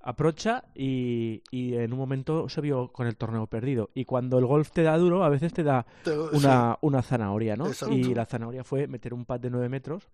aprocha 0.00 0.64
y, 0.74 1.42
y 1.50 1.74
en 1.74 1.92
un 1.92 1.98
momento 1.98 2.48
se 2.48 2.60
vio 2.60 2.88
con 2.88 3.06
el 3.06 3.16
torneo 3.16 3.46
perdido. 3.46 3.90
Y 3.94 4.04
cuando 4.04 4.38
el 4.38 4.46
golf 4.46 4.70
te 4.70 4.82
da 4.82 4.96
duro, 4.98 5.24
a 5.24 5.28
veces 5.28 5.52
te 5.52 5.62
da 5.62 5.86
una, 6.32 6.78
una 6.80 7.02
zanahoria, 7.02 7.56
¿no? 7.56 7.66
Exacto. 7.66 7.94
Y 7.94 8.14
la 8.14 8.26
zanahoria 8.26 8.64
fue 8.64 8.86
meter 8.86 9.14
un 9.14 9.24
pad 9.24 9.40
de 9.40 9.50
9 9.50 9.68
metros. 9.68 10.08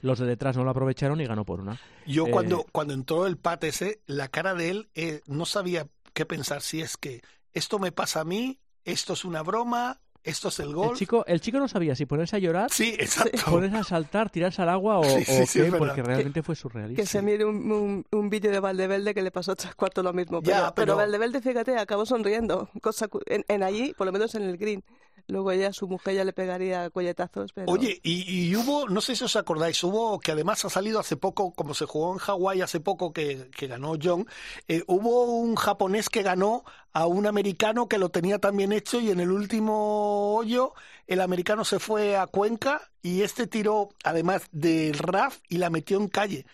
Los 0.00 0.18
de 0.18 0.26
detrás 0.26 0.56
no 0.56 0.64
lo 0.64 0.70
aprovecharon 0.70 1.20
y 1.20 1.26
ganó 1.26 1.44
por 1.44 1.60
una. 1.60 1.80
Yo 2.06 2.26
Eh, 2.26 2.30
cuando, 2.30 2.66
cuando 2.72 2.92
entró 2.92 3.26
el 3.26 3.38
pat 3.38 3.64
ese, 3.64 4.02
la 4.06 4.28
cara 4.28 4.54
de 4.54 4.70
él 4.70 4.88
eh, 4.94 5.22
no 5.26 5.46
sabía 5.46 5.88
qué 6.12 6.26
pensar, 6.26 6.60
si 6.60 6.82
es 6.82 6.96
que 6.96 7.22
esto 7.52 7.78
me 7.78 7.90
pasa 7.90 8.20
a 8.20 8.24
mí, 8.24 8.60
esto 8.84 9.14
es 9.14 9.24
una 9.24 9.42
broma, 9.42 10.00
esto 10.24 10.48
es 10.48 10.58
el 10.58 10.68
El 10.70 10.74
gol. 10.74 10.96
chico, 10.96 11.24
el 11.26 11.40
chico 11.40 11.58
no 11.58 11.68
sabía 11.68 11.94
si 11.94 12.06
ponerse 12.06 12.36
a 12.36 12.38
llorar, 12.38 12.70
Sí, 12.70 12.94
exacto. 12.98 13.38
ponerse 13.50 13.76
a 13.76 13.84
saltar, 13.84 14.30
tirarse 14.30 14.62
al 14.62 14.70
agua 14.70 14.98
o, 14.98 15.04
Sí, 15.04 15.24
sí, 15.46 15.60
o 15.60 15.64
qué, 15.70 15.72
porque 15.78 16.02
realmente 16.02 16.42
fue 16.42 16.56
surrealista. 16.56 17.02
Que 17.02 17.06
se 17.06 17.22
mire 17.22 17.44
un, 17.44 17.70
un, 17.70 18.06
un 18.10 18.30
vídeo 18.30 18.50
de 18.50 18.58
Valdevelde 18.60 19.14
que 19.14 19.22
le 19.22 19.30
pasó 19.30 19.54
tres 19.54 19.74
cuartos 19.74 20.02
lo 20.02 20.12
mismo. 20.12 20.40
Pero, 20.42 20.56
Ya, 20.56 20.62
pero... 20.74 20.74
pero- 20.74 20.96
Valdevelde, 20.96 21.40
fíjate, 21.40 21.76
acabó 21.78 22.06
sonriendo. 22.06 22.68
Cosa 22.82 23.08
en, 23.26 23.44
en 23.48 23.62
allí, 23.62 23.94
por 23.96 24.06
lo 24.06 24.12
menos 24.12 24.34
en 24.34 24.42
el 24.42 24.56
green. 24.56 24.82
Luego 25.26 25.50
ella, 25.52 25.72
su 25.72 25.88
mujer 25.88 26.14
ya 26.16 26.24
le 26.24 26.32
pegaría 26.32 26.90
colletazos. 26.90 27.52
Pero... 27.52 27.72
Oye, 27.72 27.98
y, 28.02 28.48
y 28.48 28.56
hubo, 28.56 28.88
no 28.88 29.00
sé 29.00 29.16
si 29.16 29.24
os 29.24 29.36
acordáis, 29.36 29.82
hubo, 29.82 30.20
que 30.20 30.32
además 30.32 30.64
ha 30.64 30.70
salido 30.70 31.00
hace 31.00 31.16
poco, 31.16 31.52
como 31.54 31.72
se 31.74 31.86
jugó 31.86 32.12
en 32.12 32.18
Hawái 32.18 32.60
hace 32.60 32.80
poco, 32.80 33.12
que, 33.12 33.48
que 33.56 33.66
ganó 33.66 33.94
John, 34.02 34.26
eh, 34.68 34.82
hubo 34.86 35.24
un 35.38 35.54
japonés 35.56 36.08
que 36.10 36.22
ganó 36.22 36.64
a 36.92 37.06
un 37.06 37.26
americano 37.26 37.88
que 37.88 37.98
lo 37.98 38.10
tenía 38.10 38.38
también 38.38 38.72
hecho 38.72 39.00
y 39.00 39.10
en 39.10 39.20
el 39.20 39.30
último 39.32 40.34
hoyo 40.36 40.74
el 41.06 41.20
americano 41.20 41.64
se 41.64 41.78
fue 41.78 42.16
a 42.16 42.26
Cuenca 42.26 42.80
y 43.02 43.22
este 43.22 43.46
tiró 43.46 43.88
además 44.04 44.42
del 44.52 44.94
RAF 44.98 45.38
y 45.48 45.58
la 45.58 45.70
metió 45.70 45.96
en 45.98 46.08
calle. 46.08 46.46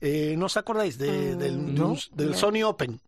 Eh, 0.00 0.34
¿No 0.38 0.46
os 0.46 0.56
acordáis 0.56 0.98
de- 0.98 1.34
Mm, 1.34 1.38
del, 1.38 1.74
no. 1.74 1.96
del 2.12 2.34
Sony 2.34 2.62
Open? 2.64 3.00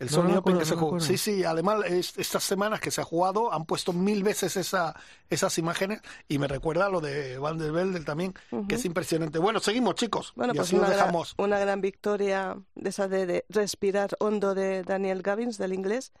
El 0.00 0.08
No, 0.08 0.12
Sony 0.12 0.22
no 0.22 0.28
me 0.30 0.38
Open 0.38 0.38
acuerdo, 0.38 0.58
que 0.60 0.64
se 0.66 0.74
no 0.74 0.80
jugó. 0.80 1.00
Sí, 1.00 1.16
sí, 1.18 1.44
además 1.44 1.84
es- 1.86 2.18
estas 2.18 2.42
semanas 2.42 2.80
que 2.80 2.90
se 2.90 3.00
ha 3.02 3.04
jugado 3.04 3.52
han 3.52 3.66
puesto 3.66 3.92
mil 3.92 4.22
veces 4.24 4.56
esa, 4.56 4.94
esas 5.28 5.56
imágenes 5.58 6.00
y 6.26 6.38
me 6.38 6.48
recuerda 6.48 6.86
a 6.86 6.88
lo 6.88 7.00
de 7.00 7.38
Van 7.38 7.58
der 7.58 7.70
Velde 7.70 8.00
también, 8.00 8.34
que 8.66 8.74
es 8.76 8.84
impresionante. 8.84 9.38
Bueno, 9.38 9.60
seguimos 9.60 9.94
chicos. 9.94 10.32
Bueno, 10.34 10.52
y 10.54 10.56
pues 10.56 10.68
así 10.68 10.76
nos 10.76 10.86
una 10.86 10.88
gran, 10.96 11.06
dejamos. 11.06 11.34
una 11.38 11.58
gran 11.60 11.80
victoria 11.80 12.56
de 12.74 12.88
esa 12.88 13.06
de, 13.08 13.26
de 13.26 13.44
respirar 13.50 14.10
hondo 14.18 14.54
de 14.54 14.82
Daniel 14.82 15.22
Gavins, 15.22 15.58
del 15.58 15.72
inglés, 15.74 16.12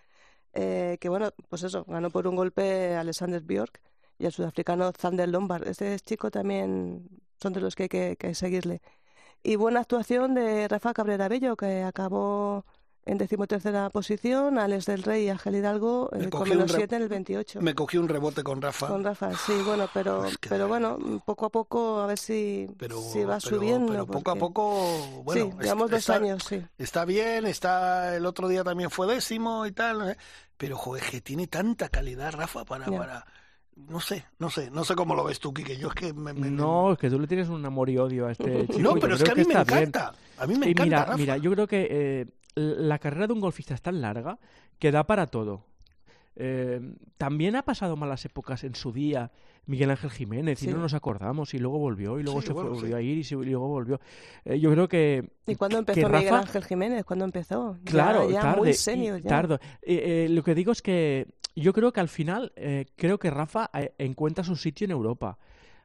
eh, 0.52 0.98
que 1.00 1.08
bueno, 1.08 1.30
pues 1.48 1.62
eso, 1.62 1.84
ganó 1.88 2.10
por 2.10 2.26
un 2.26 2.36
golpe 2.36 2.94
a 2.96 3.00
Alexander 3.00 3.40
Bjork 3.42 3.80
y 4.18 4.26
al 4.26 4.32
sudafricano 4.32 4.92
Zander 4.92 5.28
Lombard. 5.30 5.66
Este 5.66 5.98
chico 6.00 6.30
también 6.30 7.08
son 7.40 7.54
de 7.54 7.60
los 7.60 7.74
que 7.74 7.84
hay 7.84 7.88
que, 7.88 8.16
que 8.18 8.34
seguirle. 8.34 8.82
Y 9.42 9.56
buena 9.56 9.80
actuación 9.80 10.34
de 10.34 10.68
Rafa 10.68 10.92
Cabrera 10.92 11.28
Bello, 11.28 11.56
que 11.56 11.82
acabó 11.82 12.66
en 13.10 13.18
decimotercera 13.18 13.90
posición, 13.90 14.58
Alex 14.58 14.86
del 14.86 15.02
Rey 15.02 15.24
y 15.24 15.28
Ángel 15.30 15.56
Hidalgo 15.56 16.10
Me 16.12 16.24
eh, 16.24 16.30
con 16.30 16.48
menos 16.48 16.70
re- 16.70 16.78
7 16.78 16.96
en 16.96 17.02
el 17.02 17.08
28. 17.08 17.60
Me 17.60 17.74
cogí 17.74 17.98
un 17.98 18.08
rebote 18.08 18.42
con 18.42 18.62
Rafa. 18.62 18.86
Con 18.88 19.02
Rafa, 19.04 19.32
sí, 19.36 19.52
bueno, 19.66 19.88
pero, 19.92 20.24
Es 20.26 20.38
que 20.38 20.48
pero 20.48 20.68
bueno, 20.68 20.98
poco 21.24 21.46
a 21.46 21.50
poco 21.50 22.00
a 22.00 22.06
ver 22.06 22.18
si, 22.18 22.68
pero, 22.78 23.00
si 23.00 23.20
va 23.24 23.38
pero- 23.38 23.40
subiendo. 23.40 23.92
pero 23.92 24.06
poco 24.06 24.30
a 24.30 24.36
poco, 24.36 25.22
bueno, 25.24 25.46
sí, 25.50 25.56
llevamos 25.62 25.90
dos 25.90 25.98
está, 26.00 26.14
años, 26.16 26.44
sí. 26.48 26.62
está 26.78 27.04
bien, 27.04 27.46
está 27.46 28.16
el 28.16 28.26
otro 28.26 28.46
día 28.48 28.62
también 28.64 28.90
fue 28.90 29.06
décimo 29.06 29.66
y 29.66 29.72
tal, 29.72 30.10
¿eh? 30.10 30.16
pero 30.56 30.76
joder, 30.76 31.02
que 31.04 31.20
tiene 31.20 31.46
tanta 31.46 31.88
calidad 31.88 32.32
Rafa 32.32 32.64
para, 32.64 32.86
para, 32.86 33.26
no 33.76 33.98
sé, 34.00 34.24
no 34.38 34.50
sé, 34.50 34.70
no 34.70 34.84
sé 34.84 34.94
cómo 34.94 35.14
lo 35.14 35.24
ves 35.24 35.40
tú, 35.40 35.52
Quique, 35.54 35.76
yo 35.78 35.88
es 35.88 35.94
que 35.94 36.12
me, 36.12 36.32
me- 36.32 36.50
No, 36.50 36.92
es 36.92 36.98
que 36.98 37.08
tú 37.10 37.18
le 37.18 37.26
tienes 37.26 37.48
un 37.48 37.64
amor 37.64 37.88
y 37.90 37.98
odio 37.98 38.26
a 38.26 38.32
este 38.32 38.66
chico. 38.68 38.78
no, 38.78 38.94
pero 38.94 39.16
es 39.16 39.22
que 39.24 39.30
a 39.32 39.34
mí 39.34 39.42
me 39.44 39.54
bien. 39.54 39.60
encanta, 39.62 40.12
a 40.38 40.46
mí 40.46 40.54
me 40.56 40.66
Y 40.66 40.70
encanta 40.70 40.84
mira, 40.84 41.04
Rafa. 41.06 41.16
mira, 41.16 41.36
yo 41.38 41.50
creo 41.52 41.66
que 41.66 41.88
eh, 41.90 42.26
la 42.54 42.98
carrera 42.98 43.26
de 43.26 43.32
un 43.32 43.40
golfista 43.40 43.74
es 43.74 43.82
tan 43.82 44.00
larga 44.00 44.38
que 44.78 44.90
da 44.90 45.04
para 45.06 45.26
todo. 45.26 45.64
Eh, 46.36 46.80
también 47.18 47.56
ha 47.56 47.62
pasado 47.62 47.96
malas 47.96 48.24
épocas 48.24 48.64
en 48.64 48.74
su 48.74 48.92
día 48.92 49.30
Miguel 49.66 49.90
Ángel 49.90 50.10
Jiménez 50.10 50.62
y 50.62 50.68
no 50.68 50.78
nos 50.78 50.94
acordamos 50.94 51.52
y 51.54 51.58
luego 51.58 51.78
volvió 51.78 52.18
y 52.18 52.22
luego 52.22 52.40
Sí, 52.40 52.46
se 52.48 52.52
bueno, 52.52 52.70
volvió 52.70 52.86
sí. 52.88 52.92
a 52.94 53.00
ir 53.00 53.18
y, 53.18 53.24
se- 53.24 53.34
y 53.34 53.44
luego 53.44 53.68
volvió. 53.68 54.00
Eh, 54.44 54.58
yo 54.58 54.70
creo 54.70 54.88
que 54.88 55.28
¿Y 55.46 55.56
cuándo 55.56 55.78
empezó 55.78 56.08
Miguel 56.08 56.34
Ángel 56.34 56.64
Jiménez? 56.64 57.04
¿Cuándo 57.04 57.24
empezó? 57.24 57.76
Ya- 57.84 57.90
Claro, 57.90 58.30
ya, 58.30 58.40
tarde. 58.40 58.58
muy 58.58 58.72
senior, 58.74 59.20
ya. 59.20 59.28
tarde. 59.28 59.58
Eh, 59.82 60.24
eh, 60.24 60.28
lo 60.30 60.42
que 60.42 60.54
digo 60.54 60.72
es 60.72 60.80
que 60.82 61.26
yo 61.56 61.72
creo 61.72 61.92
que 61.92 62.00
al 62.00 62.08
final, 62.08 62.52
creo 62.96 63.18
que 63.18 63.28
Rafa 63.28 63.68
encuentra 63.98 64.44
su 64.44 64.56
sitio 64.56 64.84
en 64.86 64.92
Europa. 64.92 65.36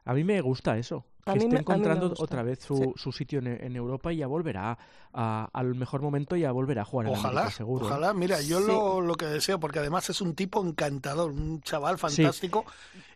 A 0.06 0.14
mí 0.14 0.24
me 0.24 0.40
gusta 0.40 0.78
eso. 0.78 1.04
A 1.26 1.32
Que 1.32 1.38
esté 1.40 1.40
me- 1.40 1.44
a 1.44 1.48
mí 1.48 1.54
me 1.54 1.60
encontrando 1.60 2.08
gusta, 2.10 2.22
otra 2.24 2.42
vez 2.44 2.60
su, 2.60 2.76
sí. 2.76 2.84
su 2.94 3.10
sitio 3.10 3.40
en, 3.40 3.48
en 3.48 3.74
Europa 3.74 4.12
y 4.12 4.18
ya 4.18 4.28
volverá 4.28 4.78
a- 5.12 5.48
al 5.52 5.74
mejor 5.74 6.00
momento 6.00 6.36
y 6.36 6.42
ya 6.42 6.52
volverá 6.52 6.82
a 6.82 6.84
jugar 6.84 7.08
en 7.08 7.14
Ojalá, 7.14 7.40
América, 7.40 7.50
seguro. 7.56 7.84
¿eh? 7.84 7.88
ojalá, 7.88 8.14
mira, 8.14 8.40
yo 8.42 8.60
Sí. 8.60 8.66
lo, 8.68 9.00
lo 9.00 9.14
que 9.16 9.26
deseo, 9.26 9.58
porque 9.58 9.80
además 9.80 10.08
es 10.08 10.20
un 10.20 10.36
tipo 10.36 10.64
encantador, 10.64 11.32
un 11.32 11.60
chaval 11.62 11.98
fantástico. 11.98 12.64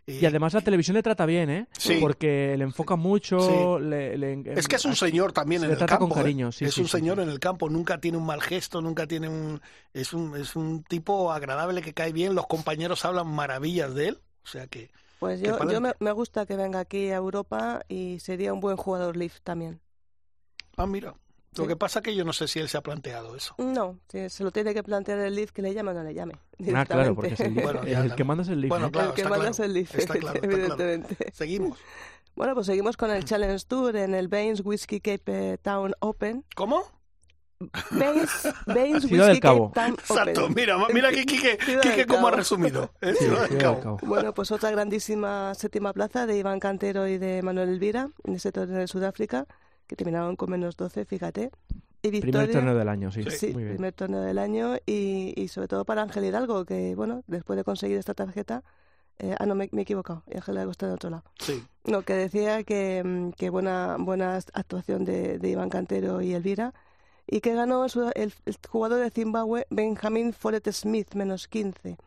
Y 0.05 0.25
además 0.25 0.53
la 0.53 0.59
televisión 0.59 0.95
le 0.95 1.03
trata 1.03 1.25
bien, 1.25 1.49
¿eh? 1.49 1.67
Sí. 1.71 1.99
Porque 2.01 2.55
le 2.57 2.63
enfoca 2.65 2.97
mucho. 2.97 3.79
le- 3.79 4.17
le- 4.17 4.43
Es 4.59 4.67
que 4.67 4.75
es 4.75 4.83
un 4.83 4.91
eh, 4.91 4.95
señor 4.97 5.31
también 5.31 5.61
se 5.61 5.65
en 5.67 5.69
le 5.69 5.73
el 5.75 5.77
trata 5.77 5.97
campo. 5.97 6.09
con 6.09 6.17
¿eh? 6.17 6.21
cariño, 6.23 6.51
sí, 6.51 6.65
es 6.65 6.73
sí, 6.73 6.81
un 6.81 6.87
sí, 6.87 6.91
señor 6.97 7.17
sí. 7.17 7.23
en 7.23 7.29
el 7.29 7.39
campo, 7.39 7.69
nunca 7.69 7.97
tiene 7.99 8.17
un 8.17 8.25
mal 8.25 8.41
gesto, 8.41 8.81
nunca 8.81 9.07
tiene 9.07 9.29
un 9.29 9.61
es 9.93 10.11
un 10.11 10.35
es 10.35 10.57
un 10.57 10.83
tipo 10.83 11.31
agradable 11.31 11.81
que 11.81 11.93
cae 11.93 12.11
bien, 12.11 12.35
los 12.35 12.47
compañeros 12.47 13.05
hablan 13.05 13.27
maravillas 13.27 13.93
de 13.95 14.09
él, 14.09 14.19
o 14.43 14.47
sea 14.47 14.67
que 14.67 14.89
Pues 15.21 15.39
yo, 15.39 15.55
yo 15.69 15.79
me, 15.79 16.11
gusta 16.13 16.47
que 16.47 16.55
venga 16.55 16.79
aquí 16.79 17.11
a 17.11 17.17
Europa 17.17 17.83
y 17.87 18.17
sería 18.17 18.53
un 18.53 18.59
buen 18.59 18.75
jugador 18.75 19.15
Leaf 19.15 19.39
también. 19.41 19.79
ah 20.77 20.87
mira, 20.87 21.13
lo 21.55 21.63
Sí. 21.63 21.67
que 21.67 21.75
pasa 21.75 22.01
que 22.01 22.15
yo 22.15 22.25
no 22.25 22.33
sé 22.33 22.47
si 22.47 22.57
él 22.57 22.67
se 22.67 22.79
ha 22.79 22.81
planteado 22.81 23.35
eso. 23.35 23.53
No, 23.59 23.99
si 24.09 24.27
se 24.29 24.43
lo 24.43 24.49
tiene 24.49 24.73
que 24.73 24.81
plantear 24.81 25.19
el 25.19 25.35
Leaf, 25.35 25.51
que 25.51 25.61
le 25.61 25.75
llame 25.75 25.91
o 25.91 25.93
no 25.93 26.01
le 26.01 26.15
llame. 26.15 26.33
Ah, 26.73 26.87
claro, 26.87 27.13
porque 27.13 27.35
es 27.35 27.39
el, 27.39 27.53
Leaf. 27.53 27.65
Bueno, 27.65 27.85
ya 27.85 28.03
el 28.03 28.15
que 28.15 28.23
manda 28.23 28.41
es 28.41 28.49
el 28.49 28.61
Leaf. 28.61 28.69
Bueno, 28.69 28.87
¿eh? 28.87 28.91
claro, 28.91 29.09
el 29.09 29.15
que 29.15 29.21
manda 29.21 29.35
claro, 29.37 29.51
es 29.51 29.59
el 29.59 29.73
Leaf, 29.73 29.95
está 29.95 30.13
claro, 30.15 30.35
está 30.37 30.47
claro. 30.47 30.55
evidentemente. 30.55 31.31
Seguimos. 31.33 31.77
Bueno, 32.35 32.55
pues 32.55 32.65
seguimos 32.65 32.97
con 32.97 33.11
el 33.11 33.23
Challenge 33.23 33.63
Tour 33.67 33.95
en 33.97 34.15
el 34.15 34.27
Baines 34.27 34.65
Whiskey 34.65 35.01
Cape 35.01 35.59
Town 35.59 35.93
Open. 35.99 36.45
¿Cómo? 36.55 36.83
Baines, 37.91 38.53
Baines 38.65 39.03
Ciudad 39.03 39.27
del 39.27 39.39
Cabo. 39.39 39.71
Exacto, 39.75 40.49
mira, 40.49 40.77
mira 40.93 41.11
que 41.11 41.25
Quique, 41.25 41.57
cómo 42.07 42.27
ha 42.27 42.31
resumido. 42.31 42.91
¿eh? 43.01 43.13
Sí, 43.13 43.25
Ciudad 43.25 43.41
del 43.41 43.49
Ciudad 43.49 43.49
del 43.49 43.57
Cabo. 43.59 43.81
Cabo. 43.81 43.99
Bueno, 44.03 44.33
pues 44.33 44.51
otra 44.51 44.71
grandísima 44.71 45.53
séptima 45.55 45.93
plaza 45.93 46.25
de 46.25 46.37
Iván 46.37 46.59
Cantero 46.59 47.07
y 47.07 47.17
de 47.17 47.41
Manuel 47.41 47.69
Elvira 47.69 48.09
en 48.23 48.35
ese 48.35 48.51
torneo 48.51 48.79
de 48.79 48.87
Sudáfrica, 48.87 49.45
que 49.87 49.95
terminaron 49.95 50.35
con 50.35 50.49
menos 50.49 50.75
12, 50.77 51.05
fíjate. 51.05 51.51
Y 52.03 52.19
Primer 52.19 52.51
torneo 52.51 52.75
del 52.75 52.89
año, 52.89 53.11
sí. 53.11 53.23
sí, 53.29 53.53
Muy 53.53 53.63
bien. 53.63 53.75
primer 53.75 53.93
torneo 53.93 54.21
del 54.21 54.39
año 54.39 54.75
y, 54.87 55.33
y 55.39 55.47
sobre 55.49 55.67
todo 55.67 55.85
para 55.85 56.01
Ángel 56.01 56.25
Hidalgo, 56.25 56.65
que 56.65 56.95
bueno, 56.95 57.23
después 57.27 57.57
de 57.57 57.63
conseguir 57.63 57.97
esta 57.99 58.15
tarjeta, 58.15 58.63
eh, 59.19 59.35
ah, 59.37 59.45
no, 59.45 59.53
me, 59.53 59.69
me 59.71 59.81
he 59.81 59.83
equivocado, 59.83 60.23
y 60.27 60.35
Ángel 60.37 60.55
Hidalgo 60.55 60.71
está 60.71 60.87
en 60.87 60.93
otro 60.93 61.09
lado. 61.11 61.23
Sí. 61.37 61.63
No, 61.83 62.01
que 62.01 62.13
decía 62.15 62.63
que, 62.63 63.03
mm, 63.05 63.31
que 63.33 63.51
buena, 63.51 63.97
buena 63.99 64.37
actuación 64.53 65.05
de, 65.05 65.37
de 65.37 65.49
Iván 65.49 65.69
Cantero 65.69 66.21
y 66.21 66.33
Elvira 66.33 66.73
y 67.31 67.41
que 67.41 67.55
ganó 67.55 67.83
el, 67.85 67.91
el- 68.13 68.33
el 68.45 68.55
jugador 68.69 68.99
de 68.99 69.09
Zimbabue, 69.09 69.65
Benjamin 69.71 70.33
Follett 70.33 70.69
Smith, 70.71 71.15
menos 71.15 71.47
15. 71.47 71.97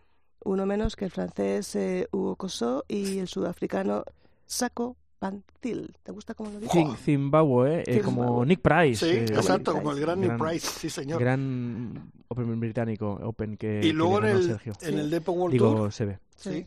Uno 0.44 0.66
menos 0.66 0.94
que 0.94 1.06
el 1.06 1.10
francés 1.10 1.74
eh, 1.74 2.06
Hugo 2.12 2.36
Cosso 2.36 2.84
y 2.86 3.18
el 3.18 3.26
sudafricano 3.26 4.04
Sako 4.46 4.96
Pantil. 5.18 5.96
¿Te 6.02 6.12
gusta 6.12 6.34
cómo 6.34 6.50
lo? 6.50 6.60
Zim- 6.68 6.94
Zimbabue, 6.98 7.82
eh, 7.86 8.00
como 8.02 8.22
Zimbabue. 8.22 8.46
Nick 8.46 8.60
Price. 8.60 9.06
Sí, 9.06 9.12
eh, 9.16 9.24
exacto, 9.24 9.72
como 9.72 9.92
el 9.92 10.00
gran 10.00 10.20
Nick 10.20 10.28
Gran- 10.36 10.38
Price, 10.38 10.66
sí 10.68 10.90
señor. 10.90 11.18
Gran 11.18 12.12
Open 12.28 12.60
británico, 12.60 13.18
Open 13.22 13.56
que. 13.56 13.80
y 13.82 13.92
luego 13.92 14.20
que 14.20 14.30
en 14.30 14.36
el, 14.36 14.42
Sergio. 14.44 14.72
en 14.82 14.98
el 14.98 15.04
Sí. 15.06 15.10
Depo 15.10 15.32
World 15.32 15.56
Tour 15.56 15.70
Digo, 15.76 15.90
se 15.90 16.04
ve. 16.04 16.18
Sí. 16.36 16.66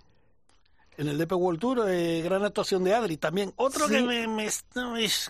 En 0.98 1.08
el 1.08 1.18
DP 1.20 1.34
World 1.34 1.60
Tour, 1.60 1.86
eh, 1.88 2.22
gran 2.24 2.44
actuación 2.44 2.84
de 2.84 2.96
Adri 2.96 3.18
también. 3.18 3.54
Otro 3.58 3.88
Sí. 3.88 3.94
que 3.94 4.02
me, 4.02 4.28
me- 4.28 4.48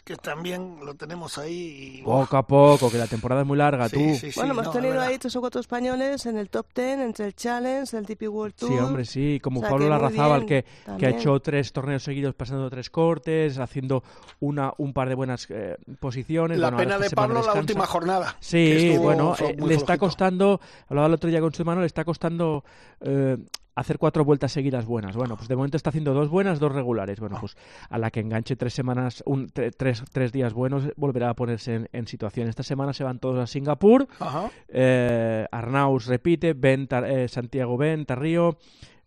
que 0.06 0.16
también 0.16 0.78
lo 0.86 0.96
tenemos 0.96 1.38
ahí. 1.38 1.98
y- 2.00 2.04
Poco 2.04 2.38
a 2.38 2.48
poco, 2.48 2.90
que 2.90 2.98
la 2.98 3.08
temporada 3.08 3.42
es 3.42 3.48
muy 3.48 3.58
larga, 3.58 3.90
Sí, 3.90 3.96
tú. 3.96 4.16
sí, 4.16 4.32
sí, 4.32 4.40
Bueno, 4.40 4.54
no, 4.54 4.62
hemos 4.62 4.74
tenido 4.74 5.02
ahí 5.02 5.18
tres 5.18 5.36
o 5.36 5.42
cuatro 5.42 5.60
españoles 5.60 6.26
en 6.26 6.38
el 6.38 6.50
top 6.50 6.68
ten, 6.72 7.02
entre 7.02 7.26
el 7.26 7.36
Challenge, 7.36 7.98
el 7.98 8.06
DP 8.06 8.28
World 8.30 8.56
Tour. 8.56 8.70
Sí, 8.72 8.78
hombre, 8.78 9.04
sí, 9.06 9.40
como 9.44 9.60
O 9.60 9.62
sea, 9.64 9.72
Pablo 9.72 9.90
Larrazábal, 9.90 10.46
que, 10.46 10.64
que 10.98 11.06
ha 11.06 11.10
hecho 11.10 11.38
tres 11.42 11.74
torneos 11.74 12.02
seguidos 12.04 12.34
pasando 12.34 12.70
tres 12.70 12.90
cortes, 12.90 13.58
haciendo 13.60 14.04
una 14.40 14.72
un 14.78 14.94
par 14.94 15.10
de 15.10 15.16
buenas 15.16 15.48
eh, 15.50 15.76
posiciones. 16.00 16.60
La 16.60 16.68
Bueno, 16.70 16.78
pena 16.78 16.98
de 16.98 17.10
Pablo 17.10 17.42
la 17.46 17.54
última 17.54 17.86
jornada. 17.86 18.38
Sí, 18.40 18.72
estuvo 18.72 19.04
bueno, 19.04 19.36
eh, 19.40 19.58
le 19.60 19.74
está 19.74 19.98
costando, 19.98 20.62
hablaba 20.88 21.08
el 21.08 21.14
otro 21.16 21.30
día 21.30 21.42
con 21.42 21.54
su 21.54 21.62
hermano, 21.62 21.82
le 21.82 21.88
está 21.88 22.06
costando 22.06 22.64
eh, 23.02 23.38
hacer 23.80 23.98
cuatro 24.00 24.26
vueltas 24.26 24.52
seguidas 24.52 24.86
buenas. 24.86 25.16
Bueno, 25.16 25.36
pues 25.38 25.48
de 25.48 25.56
momento 25.56 25.78
está 25.78 25.90
haciendo 25.92 26.14
dos 26.14 26.30
buenas, 26.30 26.60
dos 26.60 26.72
regulares. 26.72 27.20
Bueno, 27.20 27.38
pues 27.40 27.56
a 27.90 27.98
la 27.98 28.12
que 28.12 28.20
enganche 28.20 28.56
tres 28.56 28.74
semanas, 28.74 29.24
un, 29.26 29.48
tre- 29.50 29.72
tres, 29.76 30.04
tres 30.12 30.32
días 30.32 30.54
buenos, 30.54 30.90
volverá 30.96 31.30
a 31.30 31.34
ponerse 31.36 31.76
en, 31.76 31.90
en 31.94 32.08
situación. 32.08 32.48
Esta 32.48 32.64
semana 32.64 32.94
se 32.94 33.04
van 33.04 33.20
todos 33.20 33.38
a 33.40 33.48
Singapur, 33.48 34.08
Ajá. 34.20 34.50
eh, 34.70 35.46
Arnaus 35.52 36.08
repite, 36.08 36.54
ben, 36.54 36.88
Tar- 36.88 37.06
eh, 37.06 37.28
Santiago 37.28 37.78
Ben, 37.78 38.06
Tarrío, 38.06 38.58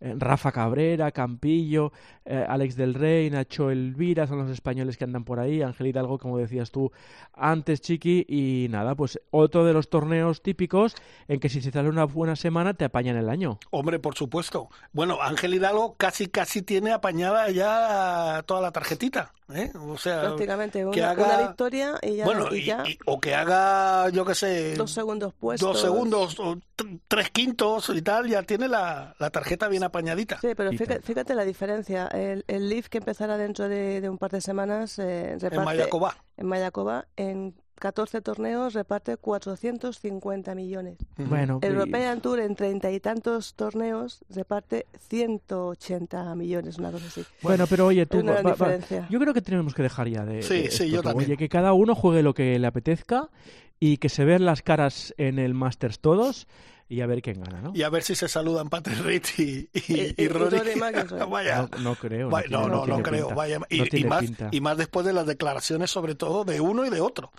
Rafa 0.00 0.52
Cabrera, 0.52 1.10
Campillo, 1.12 1.92
eh, 2.24 2.44
Alex 2.48 2.76
del 2.76 2.94
Rey, 2.94 3.30
Nacho 3.30 3.70
Elvira, 3.70 4.26
son 4.26 4.38
los 4.38 4.50
españoles 4.50 4.96
que 4.96 5.04
andan 5.04 5.24
por 5.24 5.40
ahí, 5.40 5.62
Ángel 5.62 5.88
Hidalgo, 5.88 6.18
como 6.18 6.38
decías 6.38 6.70
tú 6.70 6.90
antes, 7.34 7.80
Chiqui, 7.80 8.24
y 8.28 8.68
nada, 8.70 8.94
pues 8.94 9.20
otro 9.30 9.64
de 9.64 9.72
los 9.72 9.90
torneos 9.90 10.42
típicos 10.42 10.94
en 11.28 11.40
que 11.40 11.48
si 11.48 11.60
se 11.60 11.70
sale 11.70 11.88
una 11.88 12.04
buena 12.04 12.36
semana 12.36 12.74
te 12.74 12.84
apañan 12.84 13.16
el 13.16 13.28
año. 13.28 13.58
Hombre, 13.70 13.98
por 13.98 14.14
supuesto. 14.14 14.68
Bueno, 14.92 15.20
Ángel 15.20 15.54
Hidalgo 15.54 15.96
casi 15.96 16.28
casi 16.28 16.62
tiene 16.62 16.92
apañada 16.92 17.50
ya 17.50 18.42
toda 18.46 18.60
la 18.60 18.72
tarjetita. 18.72 19.32
¿Eh? 19.54 19.72
O 19.88 19.96
sea, 19.98 20.20
Prácticamente 20.22 20.84
una, 20.84 20.92
que 20.94 21.02
haga- 21.02 21.24
una 21.24 21.48
victoria 21.48 21.94
y 22.02 22.16
ya, 22.16 22.24
bueno, 22.24 22.48
y 22.54 22.58
y- 22.58 22.64
ya 22.64 22.84
y- 22.88 22.98
o 23.06 23.20
que 23.20 23.34
haga, 23.34 24.08
yo 24.10 24.24
qué 24.24 24.34
sé, 24.34 24.74
dos 24.76 24.90
segundos 24.92 25.34
puestos. 25.34 25.68
dos 25.68 25.80
segundos 25.80 26.38
o 26.40 26.56
tr- 26.76 27.00
tres 27.08 27.30
quintos 27.30 27.90
y 27.94 28.02
tal, 28.02 28.28
ya 28.28 28.42
tiene 28.42 28.68
la, 28.68 29.14
la 29.18 29.30
tarjeta 29.30 29.68
bien 29.68 29.84
apañadita. 29.84 30.38
Sí, 30.40 30.48
pero 30.56 30.70
fíjate, 30.70 31.02
fíjate 31.02 31.34
la 31.34 31.44
diferencia. 31.44 32.06
El, 32.08 32.44
el 32.48 32.68
Leaf 32.68 32.88
que 32.88 32.98
empezará 32.98 33.36
dentro 33.38 33.68
de, 33.68 34.00
de 34.00 34.08
un 34.08 34.18
par 34.18 34.30
de 34.30 34.40
semanas 34.40 34.98
eh, 34.98 35.32
reparte 35.40 35.56
en 35.56 35.64
Mayacoba. 35.64 36.16
en 36.36 36.46
Mayacoba, 36.46 37.06
en 37.16 37.54
14 37.76 38.20
torneos 38.20 38.74
reparte 38.74 39.16
450 39.16 40.54
millones. 40.54 40.98
Bueno, 41.16 41.58
El 41.62 41.72
y- 41.72 41.74
European 41.76 42.20
Tour 42.20 42.40
en 42.40 42.54
treinta 42.54 42.90
y 42.90 43.00
tantos 43.00 43.54
torneos 43.54 44.22
reparte 44.28 44.86
180 45.08 46.34
millones, 46.34 46.78
una 46.78 46.90
cosa 46.90 47.06
así. 47.06 47.24
bueno, 47.42 47.66
pero 47.66 47.86
oye, 47.86 48.06
tú, 48.06 48.22
va- 48.24 48.42
va- 48.42 48.50
diferencia. 48.50 49.06
yo 49.10 49.18
creo 49.18 49.34
que 49.34 49.40
tenemos 49.42 49.74
que 49.74 49.82
dejar 49.82 50.08
ya 50.08 50.24
de, 50.24 50.42
Sí, 50.42 50.54
de 50.54 50.70
sí, 50.70 50.84
esto, 50.84 50.84
yo 50.84 50.96
tú. 51.02 51.08
también. 51.08 51.30
Oye, 51.30 51.36
que 51.36 51.48
cada 51.48 51.72
uno 51.72 51.94
juegue 51.94 52.22
lo 52.22 52.34
que 52.34 52.58
le 52.58 52.66
apetezca 52.66 53.28
y 53.78 53.96
que 53.96 54.08
se 54.08 54.24
vean 54.24 54.44
las 54.44 54.62
caras 54.62 55.14
en 55.16 55.38
el 55.38 55.54
Masters 55.54 56.00
todos 56.00 56.46
y 56.88 57.00
a 57.02 57.06
ver 57.06 57.22
quién 57.22 57.40
gana, 57.40 57.60
¿no? 57.62 57.72
Y 57.74 57.82
a 57.82 57.88
ver 57.88 58.02
si 58.02 58.14
se 58.14 58.28
saludan 58.28 58.68
Patrick 58.68 58.98
Reed 59.00 59.22
y, 59.38 59.42
y, 59.42 59.70
Y- 59.88 60.14
y 60.18 60.24
y 60.24 60.28
Rory. 60.28 60.58
Vaya. 61.30 61.68
No, 61.72 61.78
no 61.78 61.94
creo. 61.94 62.28
Vaya, 62.28 62.48
tiene- 62.48 62.62
no, 62.62 62.68
no, 62.68 62.76
no, 62.78 62.84
tiene 62.84 63.02
creo. 63.02 63.30
Vaya, 63.34 63.58
No 63.60 63.66
y, 63.70 63.88
tiene 63.88 64.08
más, 64.08 64.20
pinta. 64.22 64.48
y 64.50 64.60
más 64.60 64.76
después 64.76 65.06
de 65.06 65.12
las 65.12 65.24
declaraciones, 65.26 65.90
sobre 65.90 66.14
todo 66.14 66.44
de 66.44 66.60
uno 66.60 66.84
y 66.84 66.90
de 66.90 67.00
otro. 67.00 67.30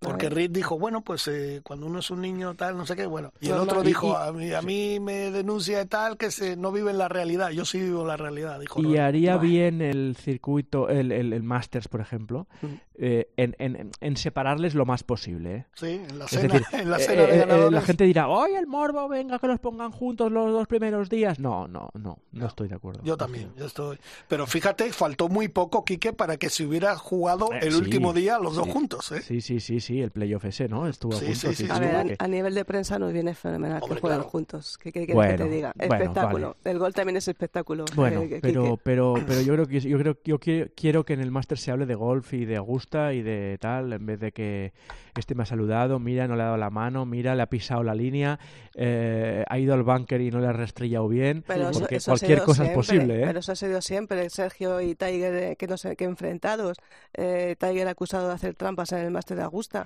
Porque 0.00 0.28
Reed 0.30 0.50
dijo, 0.50 0.78
bueno, 0.78 1.02
pues 1.02 1.26
eh, 1.28 1.60
cuando 1.64 1.86
uno 1.86 1.98
es 1.98 2.10
un 2.10 2.20
niño 2.20 2.54
tal, 2.54 2.76
no 2.76 2.86
sé 2.86 2.94
qué, 2.96 3.06
bueno. 3.06 3.32
Y 3.40 3.46
el 3.50 3.58
otro 3.58 3.82
dijo, 3.82 4.12
y- 4.12 4.28
a 4.28 4.32
mí, 4.32 4.52
a 4.52 4.62
mí 4.62 5.00
me 5.00 5.30
denuncia 5.30 5.84
tal 5.86 6.16
que 6.16 6.30
se 6.30 6.56
no 6.56 6.70
vive 6.72 6.90
en 6.92 6.98
la 6.98 7.08
realidad. 7.08 7.50
Yo 7.50 7.64
sí 7.64 7.80
vivo 7.80 8.02
en 8.02 8.08
la 8.08 8.16
realidad, 8.16 8.60
dijo. 8.60 8.80
Y 8.80 8.96
haría 8.96 9.36
bien 9.38 9.82
el 9.82 10.16
circuito, 10.16 10.88
el, 10.88 11.10
el, 11.12 11.32
el 11.32 11.42
Masters, 11.42 11.88
por 11.88 12.00
ejemplo, 12.00 12.46
Mm. 12.62 12.66
eh, 13.00 13.28
en, 13.36 13.56
en, 13.58 13.90
en 14.00 14.16
separarles 14.16 14.74
lo 14.74 14.84
más 14.86 15.02
posible. 15.02 15.54
¿eh? 15.56 15.66
Sí, 15.74 15.86
en 16.08 16.18
la 16.18 16.28
cena, 16.28 16.54
decir, 16.54 16.66
en 16.80 16.90
la 16.90 16.96
eh, 16.98 17.00
cena 17.00 17.22
eh, 17.22 17.26
de 17.26 17.34
eh, 17.34 17.38
ganadores. 17.38 17.72
la 17.72 17.80
gente 17.82 18.04
dirá, 18.04 18.26
¡ay, 18.28 18.54
el 18.54 18.66
morbo! 18.66 19.08
Venga, 19.08 19.38
que 19.38 19.46
los 19.46 19.58
pongan 19.60 19.90
juntos 19.90 20.30
los 20.30 20.52
dos 20.52 20.66
primeros 20.68 21.08
días. 21.08 21.38
No, 21.38 21.66
no, 21.68 21.90
no, 21.94 22.18
no, 22.32 22.46
estoy 22.46 22.68
de 22.68 22.74
acuerdo. 22.76 23.02
Yo 23.04 23.16
también, 23.16 23.52
yo 23.56 23.66
estoy. 23.66 23.98
Pero 24.28 24.46
fíjate, 24.46 24.92
faltó 24.92 25.28
muy 25.28 25.48
poco, 25.48 25.84
Quique, 25.84 26.12
para 26.12 26.36
que 26.36 26.50
se 26.50 26.64
hubiera 26.66 26.96
jugado 26.96 27.52
Eh, 27.52 27.58
el 27.62 27.72
sí, 27.72 27.78
último 27.78 28.12
día 28.12 28.38
los 28.38 28.54
dos 28.56 28.66
sí. 28.66 28.72
juntos, 28.72 29.12
¿eh? 29.12 29.22
Sí, 29.22 29.40
sí, 29.40 29.60
sí, 29.60 29.80
sí, 29.80 29.87
el 29.96 30.10
playoff 30.10 30.44
ese, 30.44 30.68
¿no? 30.68 30.86
Estuvo 30.86 31.12
Sí, 31.12 31.26
a 31.26 31.28
sí, 31.28 31.34
sí, 31.34 31.54
sí, 31.54 31.66
sí, 31.66 31.80
ver, 31.80 32.16
a, 32.18 32.28
nivel 32.28 32.54
de 32.54 32.64
prensa 32.64 32.98
nos 32.98 33.12
viene 33.12 33.34
fenomenal 33.34 33.82
Hombre, 33.82 33.96
que 33.96 34.00
jueguen 34.00 34.18
claro. 34.18 34.30
juntos. 34.30 34.78
¿Qué 34.78 34.92
quieres 34.92 35.08
que 35.08 35.14
Bueno, 35.14 35.44
te 35.44 35.50
diga? 35.50 35.72
bueno, 35.76 35.94
Espectáculo. 35.94 36.56
vale. 36.62 36.70
El 36.72 36.78
gol 36.78 36.94
también 36.94 37.16
es 37.16 37.28
espectáculo. 37.28 37.84
Bueno, 37.94 38.22
eh, 38.22 38.38
pero, 38.42 38.62
Quique. 38.62 38.80
pero, 38.82 39.14
pero 39.26 39.40
yo 39.40 39.54
creo 39.54 39.66
que 39.66 39.80
yo 39.80 39.98
creo 39.98 40.16
yo 40.24 40.38
quiero, 40.38 40.70
quiero 40.76 41.04
que 41.04 41.14
en 41.14 41.20
el 41.20 41.30
máster 41.30 41.58
se 41.58 41.70
hable 41.70 41.86
de 41.86 41.94
golf 41.94 42.32
y 42.34 42.44
de 42.44 42.56
Augusta 42.56 43.12
y 43.14 43.22
de 43.22 43.58
tal, 43.60 43.92
en 43.92 44.04
vez 44.06 44.20
de 44.20 44.32
que 44.32 44.72
este 45.16 45.34
me 45.34 45.42
ha 45.42 45.46
saludado, 45.46 45.98
mira, 45.98 46.28
no 46.28 46.36
le 46.36 46.42
ha 46.42 46.46
dado 46.46 46.56
la 46.58 46.70
mano, 46.70 47.04
mira, 47.04 47.34
le 47.34 47.42
ha 47.42 47.46
pisado 47.48 47.82
la 47.82 47.94
línea, 47.94 48.38
eh, 48.74 49.44
ha 49.48 49.58
ido 49.58 49.74
al 49.74 49.82
bunker 49.82 50.20
y 50.20 50.30
no 50.30 50.38
le 50.40 50.46
ha 50.46 50.52
rastrillado 50.52 51.08
bien, 51.08 51.42
Pero 51.46 51.70
porque 51.72 51.96
eso 51.96 52.12
cualquier 52.12 52.42
cosa 52.42 52.64
es 52.66 52.70
posible, 52.70 53.22
¿eh? 53.22 53.26
Pero 53.26 53.40
eso 53.40 53.52
ha 53.52 53.56
sido 53.56 53.80
siempre. 53.82 54.28
Sergio 54.30 54.80
y 54.80 54.94
Tiger, 54.94 55.34
eh, 55.34 55.56
que 55.56 55.66
no 55.66 55.76
sé, 55.76 55.96
que 55.96 56.04
enfrentados. 56.04 56.76
Eh, 57.14 57.56
Tiger 57.58 57.88
acusado 57.88 58.28
de 58.28 58.34
hacer 58.34 58.54
trampas 58.54 58.92
en 58.92 58.98
el 58.98 59.10
máster 59.10 59.36
de 59.36 59.42
Augusta. 59.44 59.77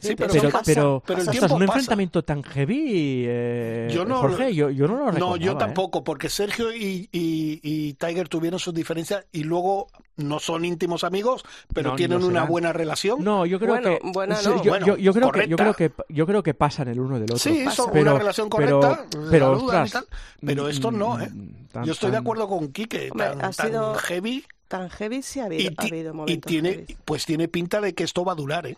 Sí, 0.00 0.16
pero 0.16 0.32
pero, 0.32 0.50
pasa, 0.50 0.62
pero, 0.64 1.02
pero 1.06 1.20
el 1.20 1.28
ostras, 1.28 1.38
tiempo 1.38 1.54
un 1.54 1.60
pasa. 1.60 1.72
enfrentamiento 1.78 2.24
tan 2.24 2.42
heavy, 2.42 3.24
eh, 3.28 3.88
Yo 3.92 4.04
no 4.04 4.16
Jorge, 4.16 4.52
yo, 4.54 4.68
yo 4.70 4.88
no 4.88 4.96
lo. 4.96 5.12
No, 5.12 5.36
yo 5.36 5.52
¿eh? 5.52 5.56
tampoco, 5.56 6.02
porque 6.02 6.28
Sergio 6.28 6.74
y, 6.74 7.08
y- 7.12 7.60
y 7.62 7.94
Tiger 7.94 8.28
tuvieron 8.28 8.58
sus 8.58 8.74
diferencias 8.74 9.24
y 9.30 9.44
luego 9.44 9.86
no 10.16 10.40
son 10.40 10.64
íntimos 10.64 11.04
amigos, 11.04 11.44
pero 11.72 11.90
No, 11.90 11.96
tienen 11.96 12.20
no 12.20 12.26
una 12.26 12.44
buena 12.44 12.72
relación. 12.72 13.22
No, 13.22 13.46
yo 13.46 13.58
creo 13.60 13.74
Bueno, 13.74 13.98
que 14.00 14.10
buena 14.10 14.36
sí, 14.36 14.48
no. 14.48 14.62
yo, 14.64 14.70
Bueno, 14.72 14.86
yo- 14.86 14.96
yo 14.96 15.12
creo 15.12 15.30
que 15.32 15.48
yo 15.48 15.56
creo 15.56 15.74
que 15.74 15.92
yo 16.08 16.26
creo 16.26 16.42
que 16.42 16.54
pasan 16.54 16.88
el 16.88 16.98
uno 16.98 17.14
del 17.16 17.24
otro. 17.24 17.38
Sí, 17.38 17.64
son 17.70 17.90
Pero- 17.92 18.10
una 18.10 18.18
relación 18.18 18.48
correcta, 18.48 19.06
pero, 19.30 19.52
ostras, 19.52 19.92
tal, 19.92 20.06
pero 20.44 20.68
esto 20.68 20.90
no, 20.90 21.20
¿eh? 21.20 21.28
mm, 21.32 21.66
tan- 21.72 21.84
Yo 21.84 21.92
estoy 21.92 22.10
de 22.10 22.16
tan- 22.16 22.22
acuerdo 22.24 22.48
con 22.48 22.72
Quique, 22.72 23.10
Hombre, 23.12 23.26
tan, 23.28 23.38
ha 23.44 23.50
tan 23.52 23.66
sido- 23.68 23.94
heavy 23.94 24.44
Tan 24.66 24.88
heavy 24.90 25.22
sí 25.22 25.38
ha 25.40 25.44
habido, 25.44 25.62
y, 25.62 25.66
ha 25.76 26.32
y 26.32 26.38
tiene, 26.38 26.70
heavy. 26.72 26.96
pues 27.04 27.26
tiene 27.26 27.46
pinta 27.48 27.80
de 27.80 27.94
que 27.94 28.02
esto 28.02 28.24
va 28.24 28.32
a 28.32 28.34
durar, 28.34 28.66
¿eh? 28.66 28.76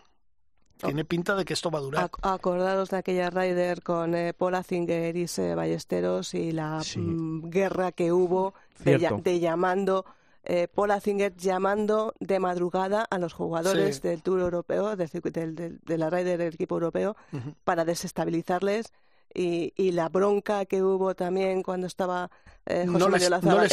Oh. 0.82 0.86
Tiene 0.88 1.04
pinta 1.06 1.34
de 1.34 1.44
que 1.46 1.54
esto 1.54 1.70
va 1.70 1.78
a 1.78 1.82
durar. 1.82 2.10
Ac- 2.10 2.18
Acordaros 2.22 2.90
de 2.90 2.98
aquella 2.98 3.30
Ryder 3.30 3.82
con 3.82 4.14
eh, 4.14 4.34
Paul 4.34 4.54
Azinger 4.56 5.16
y 5.16 5.26
Ballesteros 5.54 6.34
y 6.34 6.52
la 6.52 6.82
Sí. 6.82 6.98
mm, 6.98 7.48
guerra 7.48 7.92
que 7.92 8.12
hubo 8.12 8.52
de, 8.84 8.98
de 9.22 9.40
llamando, 9.40 10.04
eh, 10.44 10.68
Paul 10.68 10.90
Azinger 10.90 11.34
llamando 11.34 12.12
de 12.20 12.38
madrugada 12.40 13.06
a 13.08 13.18
los 13.18 13.32
jugadores 13.32 13.96
Sí. 13.96 14.02
del 14.08 14.22
Tour 14.22 14.40
Europeo, 14.40 14.96
del 14.96 15.08
del- 15.10 15.54
del- 15.54 15.80
de 15.80 15.98
la 15.98 16.10
Ryder 16.10 16.38
del 16.38 16.52
equipo 16.54 16.74
europeo, 16.74 17.16
para 17.64 17.86
desestabilizarles. 17.86 18.92
Y, 19.38 19.74
y 19.76 19.92
la 19.92 20.08
bronca 20.08 20.64
que 20.64 20.82
hubo 20.82 21.14
también 21.14 21.62
cuando 21.62 21.86
estaba 21.86 22.30
eh, 22.64 22.86
José 22.86 22.98
No 22.98 23.08
les 23.10 23.22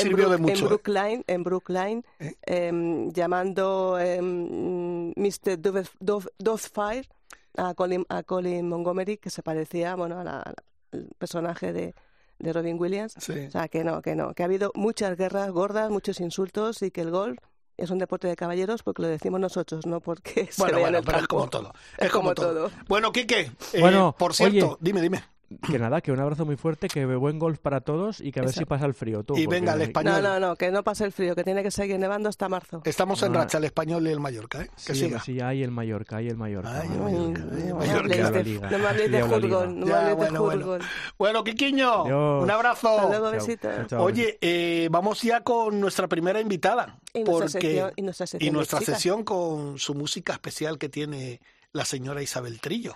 en, 0.03 0.12
Brook- 0.12 0.39
mucho, 0.39 0.53
en 0.53 0.60
¿eh? 0.60 0.67
Brookline, 0.67 1.24
en 1.25 1.43
Brookline 1.43 2.03
¿Eh? 2.20 2.36
em, 2.46 3.10
llamando 3.12 3.98
em, 4.00 5.13
Mr. 5.15 5.58
Dove, 5.60 5.84
Dove- 6.01 6.29
Dovefire 6.38 7.08
a 7.55 7.74
Colin, 7.75 8.05
a 8.10 8.24
Colin 8.24 8.67
Montgomery, 8.67 9.17
que 9.17 9.29
se 9.29 9.41
parecía 9.41 9.96
bueno, 9.96 10.20
a 10.20 10.24
la- 10.24 10.41
al 10.41 11.08
personaje 11.17 11.72
de, 11.72 11.96
de 12.39 12.53
Robin 12.53 12.77
Williams. 12.79 13.13
Sí. 13.20 13.46
O 13.48 13.51
sea, 13.51 13.67
que 13.70 13.84
no, 13.86 14.01
que 14.01 14.15
no, 14.15 14.34
que 14.34 14.43
ha 14.43 14.48
habido 14.48 14.72
muchas 14.75 15.15
guerras 15.17 15.50
gordas, 15.51 15.89
muchos 15.89 16.20
insultos 16.20 16.82
y 16.82 16.91
que 16.91 17.01
el 17.01 17.12
golf 17.12 17.38
es 17.77 17.89
un 17.89 17.98
deporte 18.00 18.27
de 18.27 18.36
caballeros 18.36 18.84
porque 18.84 19.01
lo 19.01 19.08
decimos 19.08 19.39
nosotros, 19.39 19.86
no 19.86 20.01
porque 20.01 20.48
se 20.51 20.62
Bueno, 20.62 20.77
el 20.98 21.03
pero 21.03 21.20
es 21.20 21.27
como 21.27 21.50
todo. 21.50 21.74
Es 21.98 22.12
como 22.12 22.34
todo. 22.36 22.70
Bueno, 22.88 23.12
Quique, 23.12 23.50
eh, 23.72 23.79
Bueno, 23.79 24.13
por 24.17 24.34
cierto, 24.36 24.67
oye. 24.67 24.77
dime, 24.82 25.01
dime. 25.01 25.24
Que 25.62 25.78
nada, 25.80 26.02
que 26.02 26.12
un 26.12 26.20
abrazo 26.20 26.46
muy 26.46 26.56
fuerte, 26.58 26.88
que 26.88 27.06
buen 27.06 27.40
golf 27.40 27.60
para 27.60 27.82
todos 27.82 28.20
y 28.22 28.32
que 28.32 28.40
a 28.40 28.44
ver 28.44 28.50
Eso. 28.52 28.60
si 28.60 28.66
pasa 28.66 28.86
el 28.86 28.94
frío 28.94 29.24
tú. 29.24 29.38
Y 29.38 29.46
porque- 29.46 29.60
venga, 29.60 29.74
el 29.74 29.82
español. 29.84 30.22
No, 30.22 30.40
no, 30.40 30.48
no, 30.50 30.56
que 30.56 30.72
no 30.72 30.84
pase 30.84 31.06
el 31.06 31.12
frío, 31.12 31.36
que 31.36 31.44
tiene 31.44 31.64
que 31.64 31.72
seguir 31.72 32.00
nevando 32.00 32.30
hasta 32.30 32.50
marzo. 32.50 32.82
Estamos 32.86 33.22
en 33.24 33.36
Ah. 33.36 33.40
racha, 33.40 33.58
el 33.58 33.66
español 33.66 34.08
y 34.08 34.12
el 34.12 34.20
Mallorca, 34.20 34.62
¿eh? 34.64 34.70
Que 34.86 34.94
Sí, 34.96 35.06
siga. 35.06 35.20
sí, 35.22 35.40
hay 35.40 35.64
el 35.64 35.72
Mallorca, 35.72 36.18
hay 36.18 36.28
el 36.30 36.38
Mallorca. 36.38 36.80
Ay, 36.82 36.88
el 36.92 36.98
No 36.98 37.06
me 37.06 37.74
Mallorca. 37.74 37.98
habléis 38.00 38.32
de, 38.32 38.44
Liga. 38.44 38.70
no 38.70 38.78
me 38.80 38.88
habléis 38.88 39.12
de 39.12 39.24
fútbol, 39.24 39.80
no 39.80 39.86
me 39.86 39.92
Ya, 39.92 40.00
habléis 40.12 40.32
de 40.32 40.39
bueno, 40.39 40.78
bueno. 41.18 41.44
Quiquiño, 41.44 42.04
un 42.42 42.50
abrazo. 42.52 42.89
Hasta 43.00 43.10
luego, 43.10 43.32
besitos. 43.32 43.94
Oye, 43.94 44.38
eh, 44.42 44.88
vamos 44.92 45.22
ya 45.22 45.42
con 45.42 45.80
nuestra 45.80 46.08
primera 46.08 46.39
invitada. 46.39 47.00
Y 47.13 47.20
nuestra 47.24 47.34
porque, 47.34 47.50
sección- 47.50 47.94
y 47.96 48.02
nuestra 48.02 48.28
sección 48.28 48.48
y 48.48 48.52
nuestra 48.56 48.82
sesión 48.82 49.24
con 49.24 49.78
su 49.78 49.94
música 49.94 50.34
especial 50.34 50.78
que 50.78 50.89
tiene 50.89 51.42
la 51.72 51.86
señora 51.86 52.22
Isabel 52.22 52.60
Trillo. 52.60 52.96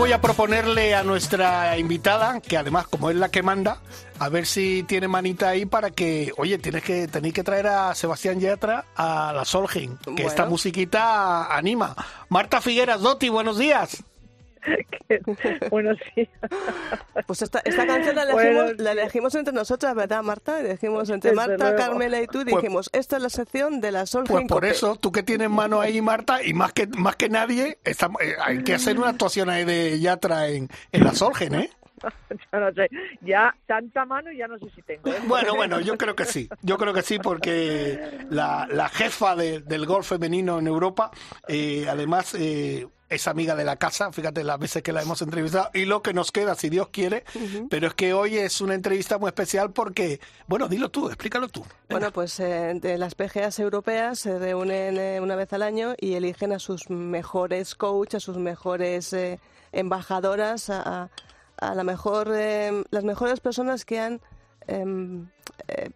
voy 0.00 0.12
a 0.12 0.20
proponerle 0.22 0.94
a 0.94 1.02
nuestra 1.04 1.76
invitada, 1.76 2.40
que 2.40 2.56
además 2.56 2.88
como 2.88 3.10
es 3.10 3.16
la 3.16 3.28
que 3.28 3.42
manda, 3.42 3.82
a 4.18 4.30
ver 4.30 4.46
si 4.46 4.82
tiene 4.84 5.08
manita 5.08 5.50
ahí 5.50 5.66
para 5.66 5.90
que, 5.90 6.32
oye, 6.38 6.56
tienes 6.56 6.82
que 6.82 7.06
tenéis 7.06 7.34
que 7.34 7.44
traer 7.44 7.66
a 7.66 7.94
Sebastián 7.94 8.40
Yatra 8.40 8.86
a 8.96 9.34
la 9.34 9.44
Solheim, 9.44 9.98
que 9.98 10.10
Bueno. 10.10 10.28
esta 10.28 10.46
musiquita 10.46 11.54
anima. 11.54 11.94
Marta 12.30 12.62
Figueras 12.62 13.02
Dotti, 13.02 13.28
buenos 13.28 13.58
días. 13.58 14.02
Buenos 15.70 15.98
días. 16.16 16.28
Pues 17.26 17.42
esta, 17.42 17.60
esta 17.64 17.86
canción 17.86 18.14
la 18.14 18.32
Bueno, 18.32 18.60
elegimos, 18.62 18.78
la 18.84 18.92
elegimos 18.92 19.34
entre 19.34 19.54
nosotras, 19.54 19.94
¿verdad, 19.94 20.22
Marta? 20.22 20.60
Elegimos 20.60 21.08
entre 21.10 21.30
Desde 21.30 21.36
Marta, 21.46 21.64
luego. 21.70 21.76
Carmela 21.78 22.20
y 22.20 22.26
tú. 22.26 22.42
Pues- 22.44 22.46
Dijimos, 22.62 22.90
esta 22.92 23.16
es 23.16 23.22
la 23.22 23.30
sección 23.30 23.80
de 23.80 23.92
la 23.92 24.06
Sol 24.06 24.24
Pues 24.28 24.46
por 24.46 24.64
eso, 24.64 24.96
tú 24.96 25.12
que 25.12 25.22
tienes 25.22 25.50
mano 25.50 25.80
ahí, 25.80 26.00
Marta, 26.00 26.42
y 26.42 26.52
más 26.54 26.72
que 26.72 26.86
más 26.86 27.16
que 27.16 27.28
nadie, 27.28 27.78
estamos- 27.84 28.20
eh, 28.22 28.34
hay 28.42 28.62
que 28.62 28.74
hacer 28.74 28.98
una 28.98 29.08
actuación 29.10 29.48
ahí 29.50 29.64
de 29.64 29.98
Yatra 30.00 30.48
en, 30.48 30.68
en 30.92 31.04
la 31.04 31.14
Solheim, 31.14 31.54
¿eh? 31.54 31.70
Yo 32.52 32.60
no 32.60 32.72
sé, 32.72 32.88
ya 33.20 33.54
tanta 33.66 34.04
mano 34.04 34.30
ya 34.32 34.48
no 34.48 34.58
sé 34.58 34.66
si 34.74 34.82
tengo. 34.82 35.08
¿eh? 35.10 35.16
Bueno, 35.26 35.54
bueno, 35.54 35.80
yo 35.80 35.96
creo 35.98 36.14
que 36.16 36.24
sí. 36.24 36.48
Yo 36.62 36.78
creo 36.78 36.92
que 36.94 37.02
sí, 37.02 37.18
porque 37.18 38.18
la, 38.30 38.66
la 38.70 38.88
jefa 38.88 39.36
de- 39.36 39.60
del 39.60 39.86
golf 39.86 40.08
femenino 40.08 40.58
en 40.58 40.66
Europa, 40.66 41.10
eh, 41.48 41.86
además, 41.88 42.34
eh, 42.34 42.86
es 43.08 43.26
amiga 43.26 43.56
de 43.56 43.64
la 43.64 43.74
casa, 43.74 44.12
fíjate 44.12 44.44
las 44.44 44.56
veces 44.60 44.84
que 44.84 44.92
la 44.92 45.02
hemos 45.02 45.20
entrevistado, 45.20 45.68
y 45.74 45.84
lo 45.84 46.00
que 46.00 46.14
nos 46.14 46.30
queda, 46.30 46.54
si 46.54 46.68
Dios 46.70 46.90
quiere, 46.92 47.24
pero 47.68 47.88
es 47.88 47.94
que 47.94 48.12
hoy 48.14 48.36
es 48.38 48.60
una 48.60 48.74
entrevista 48.74 49.18
muy 49.18 49.26
especial 49.28 49.72
porque, 49.72 50.20
bueno, 50.46 50.68
dilo 50.68 50.90
tú, 50.90 51.08
explícalo 51.08 51.48
tú. 51.48 51.64
Bueno, 51.88 52.12
pues 52.12 52.38
eh, 52.38 52.72
de 52.80 52.98
las 52.98 53.16
PGAs 53.16 53.58
europeas 53.58 54.20
se 54.20 54.38
reúnen 54.38 54.96
eh, 54.96 55.18
una 55.20 55.34
vez 55.34 55.52
al 55.52 55.62
año 55.62 55.94
y 55.98 56.14
eligen 56.14 56.52
a 56.52 56.60
sus 56.60 56.88
mejores 56.88 57.74
coaches, 57.74 58.22
a 58.22 58.24
sus 58.24 58.36
mejores 58.38 59.12
eh, 59.12 59.40
embajadoras, 59.72 60.70
a, 60.70 61.02
a- 61.02 61.10
a 61.60 61.74
la 61.74 61.84
mejor, 61.84 62.30
eh, 62.34 62.84
las 62.90 63.04
mejores 63.04 63.40
personas 63.40 63.84
que 63.84 64.00
han 64.00 64.20
em, 64.66 65.28
eh, 65.68 65.90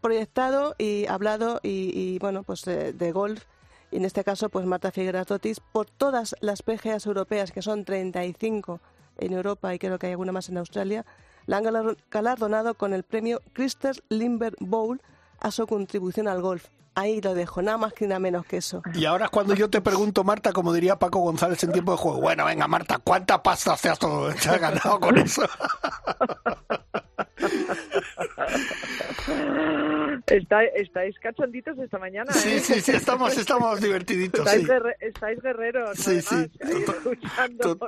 proyectado 0.00 0.74
y 0.78 1.06
hablado 1.06 1.60
y, 1.62 1.92
y, 1.94 2.18
bueno, 2.18 2.42
pues 2.42 2.66
eh, 2.66 2.92
de 2.92 3.12
golf. 3.12 3.44
Y 3.90 3.96
en 3.96 4.04
este 4.04 4.24
caso, 4.24 4.48
pues 4.48 4.64
Marta 4.66 4.90
Figueras 4.92 5.26
Totis, 5.26 5.60
por 5.60 5.86
todas 5.90 6.34
las 6.40 6.62
PGAs 6.62 7.06
europeas, 7.06 7.50
que 7.52 7.60
son 7.62 7.84
35 7.84 8.80
en 9.18 9.32
Europa 9.32 9.74
y 9.74 9.78
creo 9.78 9.98
que 9.98 10.06
hay 10.06 10.12
alguna 10.12 10.32
más 10.32 10.48
en 10.48 10.58
Australia, 10.58 11.04
la 11.46 11.56
han 11.58 11.64
galar- 11.64 11.96
galardonado 12.10 12.74
con 12.74 12.94
el 12.94 13.02
premio 13.02 13.42
Christer 13.52 13.96
Limber 14.08 14.54
Bowl 14.60 15.00
a 15.40 15.50
su 15.50 15.66
contribución 15.66 16.28
al 16.28 16.40
golf. 16.40 16.68
Ahí 17.00 17.20
lo 17.22 17.34
dejo, 17.34 17.62
nada 17.62 17.78
más 17.78 17.92
que 17.94 18.06
nada 18.06 18.18
menos 18.20 18.44
que 18.44 18.58
eso. 18.58 18.82
Y 18.94 19.06
ahora 19.06 19.24
es 19.26 19.30
cuando 19.30 19.54
yo 19.54 19.70
te 19.70 19.80
pregunto, 19.80 20.22
Marta, 20.22 20.52
como 20.52 20.72
diría 20.72 20.96
Paco 20.98 21.20
González 21.20 21.62
en 21.64 21.72
tiempo 21.72 21.92
de 21.92 21.98
juego, 21.98 22.20
bueno, 22.20 22.44
venga, 22.44 22.68
Marta, 22.68 22.98
¿cuánta 23.02 23.42
pasta 23.42 23.74
se 23.76 23.88
has, 23.88 23.98
todo- 23.98 24.30
se 24.32 24.50
has 24.50 24.60
ganado 24.60 25.00
con 25.00 25.16
eso? 25.18 25.42
Está- 30.26 30.64
estáis 30.64 31.18
cachonditos 31.18 31.78
esta 31.78 31.98
mañana, 31.98 32.32
Sí, 32.32 32.54
¿eh? 32.54 32.60
sí, 32.60 32.80
sí, 32.80 32.92
estamos, 32.92 33.36
estamos 33.36 33.80
divertiditos. 33.80 34.40
Estáis, 34.40 34.62
Sí. 34.62 34.66
guerre- 34.68 34.96
estáis 35.00 35.40
guerreros, 35.42 35.98
Sí, 35.98 36.20
sí. 36.22 36.34
además, 36.60 36.84
To- 36.86 37.00
escuchando 37.02 37.78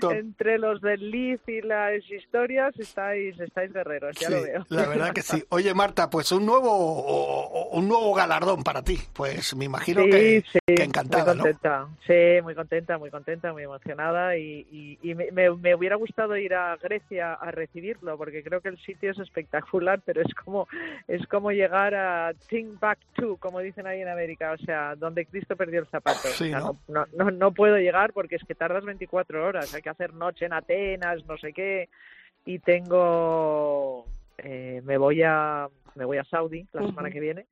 los- 0.00 0.12
entre 0.12 0.58
los 0.58 0.80
del 0.80 1.10
Leaf 1.10 1.48
y 1.48 1.62
las 1.62 2.02
historias, 2.10 2.74
estáis, 2.78 3.38
estáis 3.38 3.72
guerreros, 3.72 4.16
ya 4.18 4.28
Sí, 4.28 4.34
lo 4.34 4.42
veo. 4.42 4.66
la 4.70 4.86
verdad 4.86 5.12
que 5.12 5.22
sí. 5.22 5.44
Oye, 5.50 5.72
Marta, 5.74 6.10
pues 6.10 6.32
un 6.32 6.46
nuevo 6.46 7.66
un 7.72 7.88
nuevo 7.88 8.14
galardón 8.14 8.62
para 8.64 8.82
ti. 8.82 8.98
Pues 9.12 9.54
me 9.54 9.64
imagino 9.66 10.02
Sí, 10.04 10.10
que, 10.10 10.44
sí, 10.52 10.58
que 10.66 10.82
encantada, 10.82 11.34
muy 11.34 11.36
¿no? 11.36 11.42
contenta. 11.44 11.88
Sí, 12.06 12.42
muy 12.42 12.54
contenta, 12.54 12.98
muy 12.98 13.10
contenta, 13.10 13.52
muy 13.52 13.62
emocionada 13.64 14.36
y, 14.36 14.66
y, 14.70 14.98
y 15.02 15.14
me, 15.14 15.30
me- 15.32 15.50
me 15.54 15.74
hubiera 15.74 15.96
gustado 15.96 16.36
ir 16.36 16.54
a 16.54 16.76
Grecia 16.76 17.34
a 17.34 17.50
recibirlo 17.50 18.16
porque 18.16 18.42
creo 18.42 18.60
que 18.60 18.68
el 18.70 18.78
sitio 18.78 19.10
es 19.10 19.18
espectacular, 19.18 19.45
pero 20.04 20.22
es 20.22 20.34
como 20.34 20.68
es 21.08 21.26
como 21.26 21.50
llegar 21.50 21.94
a 21.94 22.32
Timbuktu, 22.48 23.36
como 23.38 23.60
dicen 23.60 23.86
ahí 23.86 24.00
en 24.00 24.08
América, 24.08 24.52
o 24.52 24.58
sea, 24.58 24.94
donde 24.96 25.26
Cristo 25.26 25.56
perdió 25.56 25.80
el 25.80 25.86
zapato. 25.86 26.28
Sí, 26.28 26.44
O 26.44 26.48
sea, 26.48 26.60
¿no? 26.60 26.76
no, 26.88 27.06
no, 27.16 27.30
no, 27.30 27.52
puedo 27.52 27.76
llegar 27.78 28.12
porque 28.12 28.36
es 28.36 28.44
que 28.44 28.54
tardas 28.54 28.84
24 28.84 29.46
horas, 29.46 29.74
hay 29.74 29.82
que 29.82 29.90
hacer 29.90 30.14
noche 30.14 30.46
en 30.46 30.52
Atenas, 30.52 31.24
no 31.26 31.36
sé 31.38 31.52
qué, 31.52 31.88
y 32.44 32.58
tengo 32.58 34.06
eh, 34.38 34.80
me 34.84 34.98
voy 34.98 35.22
a 35.22 35.68
me 35.94 36.04
voy 36.04 36.18
a 36.18 36.24
Saudi 36.24 36.66
la 36.72 36.86
semana 36.86 37.10
que 37.10 37.20
viene 37.20 37.46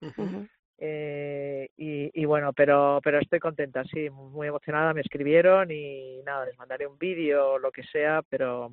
eh, 0.79 1.69
y, 1.77 2.11
y 2.21 2.25
bueno, 2.25 2.53
pero 2.53 3.01
pero 3.03 3.19
estoy 3.19 3.39
contenta, 3.39 3.85
sí, 3.85 4.11
muy 4.11 4.49
emocionada. 4.49 4.93
Me 4.93 5.01
escribieron 5.01 5.71
y 5.71 6.21
nada, 6.25 6.47
les 6.47 6.59
mandaré 6.59 6.87
un 6.87 6.99
vídeo, 6.99 7.59
lo 7.59 7.71
que 7.71 7.85
sea, 7.85 8.23
pero 8.29 8.73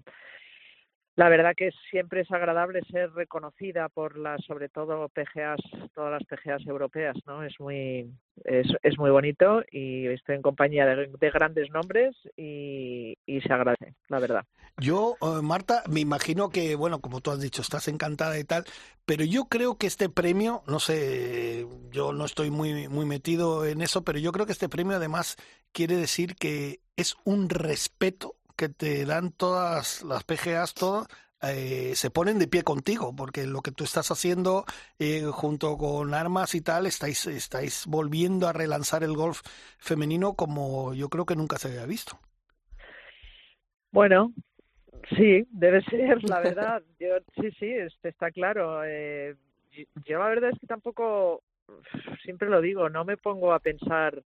la 1.16 1.30
verdad 1.30 1.54
que 1.56 1.72
siempre 1.90 2.22
es 2.22 2.32
agradable 2.32 2.82
ser 2.90 3.12
reconocida 3.12 3.90
por 3.90 4.18
las, 4.18 4.44
sobre 4.46 4.70
todo 4.70 5.10
PGAs, 5.10 5.60
todas 5.94 6.12
las 6.12 6.24
PGAs 6.24 6.66
europeas, 6.66 7.18
¿no? 7.26 7.44
Es 7.44 7.60
muy 7.60 8.10
es, 8.46 8.68
es 8.82 8.98
muy 8.98 9.12
bonito 9.12 9.62
y 9.72 10.08
estoy 10.08 10.36
en 10.36 10.42
compañía 10.42 10.86
de, 10.86 11.08
de 11.08 11.30
grandes 11.30 11.70
nombres 11.72 12.16
y, 12.38 13.18
y 13.26 13.42
se 13.42 13.54
agradece, 13.54 13.94
la 14.08 14.20
verdad. 14.20 14.46
Yo, 14.78 15.18
eh, 15.22 15.42
Marta, 15.42 15.84
me 15.90 16.00
imagino 16.00 16.50
que, 16.50 16.76
bueno, 16.76 17.02
como 17.02 17.22
tú 17.22 17.32
has 17.32 17.42
dicho, 17.42 17.62
estás 17.62 17.88
encantada 17.88 18.40
y 18.40 18.44
tal, 18.44 18.64
pero 19.06 19.26
yo 19.26 19.46
creo 19.46 19.78
que 19.78 19.88
este 19.88 20.10
premio, 20.10 20.64
no 20.66 20.80
sé, 20.80 21.68
yo 21.92 22.14
no 22.14 22.26
estoy 22.26 22.50
muy, 22.52 22.88
muy 22.88 23.06
metido 23.06 23.66
en 23.66 23.82
eso, 23.82 24.04
pero 24.04 24.18
yo 24.18 24.32
creo 24.32 24.46
que 24.46 24.54
este 24.54 24.70
premio 24.70 24.96
además 24.96 25.36
quiere 25.72 25.98
decir 25.98 26.36
que 26.36 26.80
es 26.96 27.16
un 27.26 27.50
respeto 27.50 28.36
que 28.62 28.70
te 28.70 29.06
dan 29.06 29.32
todas 29.32 30.04
las 30.04 30.24
PGAs, 30.24 30.76
todas, 30.76 31.08
eh, 31.42 31.94
se 31.96 32.12
ponen 32.12 32.38
de 32.38 32.48
pie 32.48 32.62
contigo, 32.62 33.12
porque 33.16 33.48
lo 33.48 33.62
que 33.62 33.72
tú 33.72 33.84
estás 33.84 34.12
haciendo 34.12 34.66
eh, 35.00 35.24
junto 35.32 35.80
con 35.80 36.14
armas 36.14 36.54
y 36.54 36.62
tal, 36.62 36.86
estáis, 36.86 37.26
estáis 37.26 37.88
volviendo 37.88 38.48
a 38.48 38.54
relanzar 38.54 39.04
el 39.04 39.16
golf 39.16 39.42
femenino 39.80 40.36
como 40.36 40.94
yo 40.94 41.10
creo 41.10 41.26
que 41.26 41.36
nunca 41.36 41.58
se 41.58 41.70
había 41.70 41.88
visto. 41.88 42.20
Bueno, 43.92 44.32
sí, 45.18 45.44
debe 45.50 45.82
ser, 45.90 46.24
la 46.30 46.40
verdad. 46.42 46.84
Yo, 47.00 47.16
sí, 47.42 47.50
sí, 47.58 47.66
este, 47.66 48.10
está 48.10 48.30
claro. 48.30 48.84
Eh, 48.86 49.38
yo 50.06 50.20
la 50.20 50.28
verdad 50.28 50.52
es 50.54 50.60
que 50.60 50.68
tampoco, 50.68 51.42
siempre 52.24 52.48
lo 52.48 52.62
digo, 52.62 52.90
no 52.90 53.06
me 53.06 53.18
pongo 53.18 53.54
a 53.54 53.60
pensar 53.60 54.22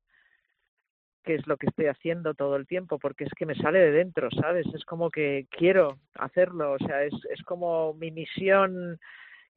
qué 1.25 1.35
es 1.35 1.47
lo 1.47 1.57
que 1.57 1.67
estoy 1.67 1.87
haciendo 1.87 2.33
todo 2.33 2.55
el 2.55 2.67
tiempo, 2.67 2.99
porque 2.99 3.25
es 3.25 3.33
que 3.35 3.45
me 3.45 3.55
sale 3.55 3.79
de 3.79 3.91
dentro, 3.91 4.29
¿sabes? 4.31 4.65
Es 4.73 4.85
como 4.85 5.09
que 5.09 5.47
quiero 5.49 5.97
hacerlo, 6.13 6.73
o 6.73 6.79
sea, 6.79 7.03
es, 7.03 7.13
es 7.31 7.41
como 7.43 7.93
mi 7.95 8.11
misión 8.11 8.99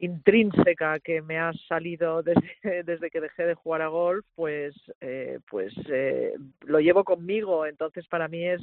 intrínseca 0.00 0.98
que 1.00 1.22
me 1.22 1.38
ha 1.38 1.52
salido 1.68 2.22
desde, 2.62 2.82
desde 2.82 3.10
que 3.10 3.20
dejé 3.20 3.44
de 3.44 3.54
jugar 3.54 3.82
a 3.82 3.88
golf, 3.88 4.24
pues, 4.34 4.74
eh, 5.00 5.38
pues 5.48 5.74
eh, 5.88 6.32
lo 6.66 6.80
llevo 6.80 7.04
conmigo, 7.04 7.66
entonces 7.66 8.06
para 8.08 8.28
mí 8.28 8.48
es 8.48 8.62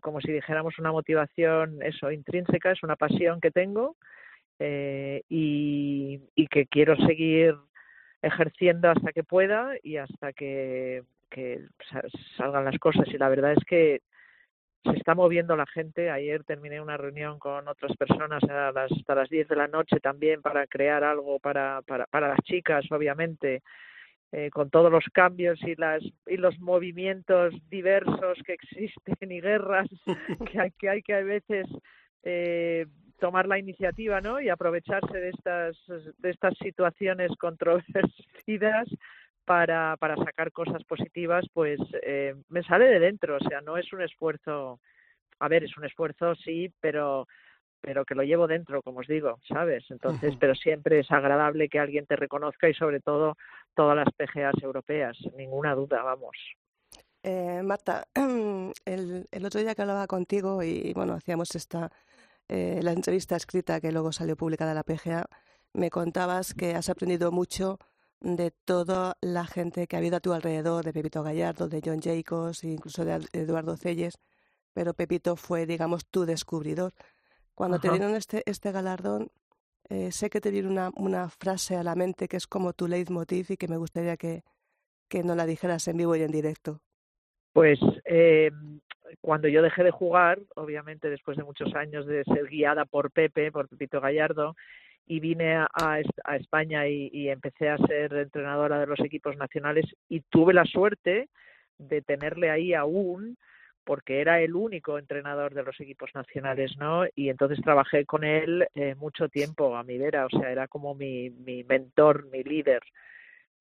como 0.00 0.20
si 0.20 0.30
dijéramos 0.30 0.78
una 0.78 0.92
motivación, 0.92 1.82
eso, 1.82 2.12
intrínseca, 2.12 2.70
es 2.70 2.82
una 2.82 2.96
pasión 2.96 3.40
que 3.40 3.50
tengo 3.50 3.96
eh, 4.60 5.22
y 5.28 6.46
que 6.48 6.66
quiero 6.66 6.94
seguir 7.06 7.56
ejerciendo 8.22 8.90
hasta 8.90 9.12
que 9.12 9.24
pueda 9.24 9.72
y 9.82 9.96
hasta 9.96 10.32
que, 10.32 11.02
que 11.30 11.60
sa- 11.90 12.02
salgan 12.36 12.64
las 12.64 12.78
cosas. 12.78 13.06
Y 13.08 13.18
la 13.18 13.28
verdad 13.28 13.52
es 13.52 13.64
que 13.64 14.02
se 14.84 14.96
está 14.96 15.14
moviendo 15.14 15.56
la 15.56 15.66
gente. 15.66 16.10
Ayer 16.10 16.44
terminé 16.44 16.80
una 16.80 16.96
reunión 16.96 17.38
con 17.38 17.68
otras 17.68 17.96
personas 17.96 18.42
a 18.44 18.72
las, 18.72 18.90
hasta 18.92 19.14
las 19.14 19.28
10 19.28 19.48
de 19.48 19.56
la 19.56 19.68
noche 19.68 20.00
también 20.00 20.42
para 20.42 20.66
crear 20.66 21.04
algo 21.04 21.38
para, 21.38 21.82
para, 21.82 22.06
para 22.06 22.28
las 22.28 22.40
chicas, 22.44 22.84
obviamente 22.90 23.62
eh, 24.32 24.50
con 24.50 24.70
todos 24.70 24.92
los 24.92 25.04
cambios 25.12 25.60
y 25.62 25.74
las 25.74 26.02
y 26.26 26.36
los 26.36 26.58
movimientos 26.60 27.52
diversos 27.68 28.38
que 28.46 28.52
existen 28.52 29.32
y 29.32 29.40
guerras 29.40 29.88
que 30.52 30.60
hay 30.60 30.70
que 30.72 30.88
hay 30.88 31.02
que 31.02 31.14
a 31.14 31.22
veces 31.24 31.66
eh, 32.22 32.86
tomar 33.18 33.48
la 33.48 33.58
iniciativa 33.58 34.20
no 34.20 34.40
y 34.40 34.48
aprovecharse 34.48 35.18
de 35.18 35.30
estas 35.30 35.76
de 36.18 36.30
estas 36.30 36.54
situaciones 36.58 37.32
controvertidas 37.40 38.88
para 39.50 39.96
para 39.96 40.14
sacar 40.14 40.52
cosas 40.52 40.84
positivas 40.84 41.44
pues 41.52 41.80
eh, 42.04 42.36
me 42.50 42.62
sale 42.62 42.86
de 42.86 43.00
dentro 43.00 43.36
o 43.36 43.40
sea 43.40 43.60
no 43.60 43.76
es 43.76 43.92
un 43.92 44.00
esfuerzo 44.00 44.78
a 45.40 45.48
ver 45.48 45.64
es 45.64 45.76
un 45.76 45.84
esfuerzo 45.84 46.36
sí 46.36 46.72
pero 46.80 47.26
pero 47.80 48.04
que 48.04 48.14
lo 48.14 48.22
llevo 48.22 48.46
dentro, 48.46 48.82
como 48.82 49.00
os 49.00 49.06
digo, 49.06 49.38
¿sabes? 49.48 49.84
Entonces, 49.88 50.34
pero 50.38 50.54
siempre 50.54 50.98
es 50.98 51.10
agradable 51.10 51.70
que 51.70 51.78
alguien 51.78 52.04
te 52.04 52.14
reconozca 52.14 52.68
y 52.68 52.74
sobre 52.74 53.00
todo 53.00 53.38
todas 53.74 53.96
las 53.96 54.12
PGAs 54.12 54.62
europeas, 54.62 55.16
ninguna 55.34 55.74
duda, 55.74 56.02
vamos. 56.02 56.36
Eh, 57.22 57.62
Marta, 57.64 58.06
el, 58.84 59.26
el 59.30 59.46
otro 59.46 59.60
día 59.62 59.74
que 59.74 59.80
hablaba 59.80 60.06
contigo 60.06 60.62
y 60.62 60.92
bueno, 60.92 61.14
hacíamos 61.14 61.54
esta 61.54 61.90
eh, 62.50 62.80
la 62.82 62.92
entrevista 62.92 63.34
escrita 63.34 63.80
que 63.80 63.92
luego 63.92 64.12
salió 64.12 64.36
publicada 64.36 64.72
en 64.72 64.76
la 64.76 64.82
PGA, 64.82 65.24
me 65.72 65.88
contabas 65.88 66.52
que 66.52 66.74
has 66.74 66.90
aprendido 66.90 67.32
mucho 67.32 67.78
de 68.20 68.50
toda 68.64 69.16
la 69.20 69.46
gente 69.46 69.86
que 69.86 69.96
ha 69.96 69.98
habido 69.98 70.16
a 70.16 70.20
tu 70.20 70.32
alrededor, 70.32 70.84
de 70.84 70.92
Pepito 70.92 71.22
Gallardo, 71.22 71.68
de 71.68 71.80
John 71.84 72.00
Jacobs, 72.00 72.64
e 72.64 72.68
incluso 72.68 73.04
de 73.04 73.26
Eduardo 73.32 73.76
Celles, 73.76 74.18
pero 74.72 74.94
Pepito 74.94 75.36
fue, 75.36 75.66
digamos, 75.66 76.06
tu 76.06 76.26
descubridor. 76.26 76.92
Cuando 77.54 77.78
te 77.78 77.90
dieron 77.90 78.14
este, 78.14 78.42
este 78.46 78.72
galardón, 78.72 79.30
eh, 79.88 80.12
sé 80.12 80.30
que 80.30 80.40
te 80.40 80.50
viene 80.50 80.68
una, 80.68 80.90
una 80.96 81.28
frase 81.28 81.76
a 81.76 81.82
la 81.82 81.94
mente 81.94 82.28
que 82.28 82.36
es 82.36 82.46
como 82.46 82.72
tu 82.72 82.86
leitmotiv 82.86 83.46
y 83.50 83.56
que 83.56 83.68
me 83.68 83.76
gustaría 83.76 84.16
que, 84.16 84.42
que 85.08 85.22
nos 85.24 85.36
la 85.36 85.46
dijeras 85.46 85.88
en 85.88 85.96
vivo 85.96 86.14
y 86.14 86.22
en 86.22 86.30
directo. 86.30 86.80
Pues 87.52 87.80
eh, 88.04 88.50
cuando 89.20 89.48
yo 89.48 89.62
dejé 89.62 89.82
de 89.82 89.90
jugar, 89.90 90.38
obviamente 90.54 91.10
después 91.10 91.36
de 91.36 91.42
muchos 91.42 91.74
años 91.74 92.06
de 92.06 92.22
ser 92.24 92.46
guiada 92.46 92.84
por 92.84 93.10
Pepe, 93.10 93.50
por 93.50 93.68
Pepito 93.68 94.00
Gallardo, 94.00 94.54
y 95.10 95.18
vine 95.18 95.56
a, 95.56 95.66
a 95.74 95.98
Es- 95.98 96.06
a 96.24 96.36
España 96.36 96.86
y, 96.86 97.10
y 97.12 97.28
empecé 97.30 97.68
a 97.68 97.78
ser 97.78 98.12
entrenadora 98.14 98.78
de 98.78 98.86
los 98.86 99.00
equipos 99.00 99.36
nacionales 99.36 99.84
y 100.08 100.20
tuve 100.20 100.54
la 100.54 100.64
suerte 100.64 101.28
de 101.78 102.00
tenerle 102.02 102.48
ahí 102.50 102.74
aún 102.74 103.36
porque 103.82 104.20
era 104.20 104.40
el 104.40 104.54
único 104.54 104.98
entrenador 104.98 105.52
de 105.52 105.64
los 105.64 105.80
equipos 105.80 106.10
nacionales, 106.14 106.76
¿no? 106.78 107.06
Y 107.16 107.28
entonces 107.28 107.60
trabajé 107.60 108.04
con 108.06 108.22
él 108.22 108.68
eh, 108.76 108.94
mucho 108.94 109.28
tiempo 109.28 109.74
a 109.76 109.82
mi 109.82 109.98
vera, 109.98 110.26
o 110.26 110.30
sea, 110.30 110.52
era 110.52 110.68
como 110.68 110.94
mi, 110.94 111.30
mi 111.30 111.64
mentor, 111.64 112.26
mi 112.30 112.44
líder. 112.44 112.82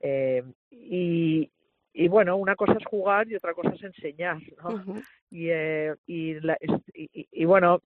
Eh, 0.01 0.43
y, 0.69 1.49
y 1.93 2.07
bueno, 2.09 2.35
una 2.37 2.55
cosa 2.55 2.73
es 2.79 2.85
jugar 2.85 3.27
y 3.27 3.35
otra 3.35 3.55
cosa 3.55 3.71
es 3.73 3.81
enseñar, 3.81 4.37
¿no? 4.61 4.83
Y, 5.31 5.49
eh, 5.49 5.95
y, 6.05 6.39
la- 6.41 6.57
y- 6.93 7.27
y 7.31 7.45
bueno, 7.45 7.81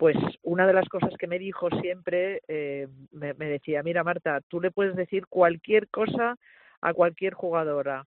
pues 0.00 0.16
una 0.42 0.66
de 0.66 0.72
las 0.72 0.88
cosas 0.88 1.12
que 1.18 1.26
me 1.26 1.38
dijo 1.38 1.68
siempre, 1.82 2.40
eh, 2.48 2.88
me, 3.12 3.34
decía, 3.34 3.82
mira 3.82 4.02
Marta, 4.02 4.40
tú 4.48 4.58
le 4.58 4.70
puedes 4.70 4.96
decir 4.96 5.26
cualquier 5.26 5.88
cosa 5.88 6.38
a 6.80 6.94
cualquier 6.94 7.34
jugadora, 7.34 8.06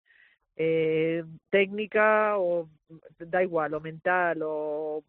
eh, 0.56 1.24
técnica 1.52 2.40
o 2.40 2.68
da 3.20 3.44
igual, 3.44 3.76
o 3.76 3.80
mental 3.80 4.40
o 4.42 5.04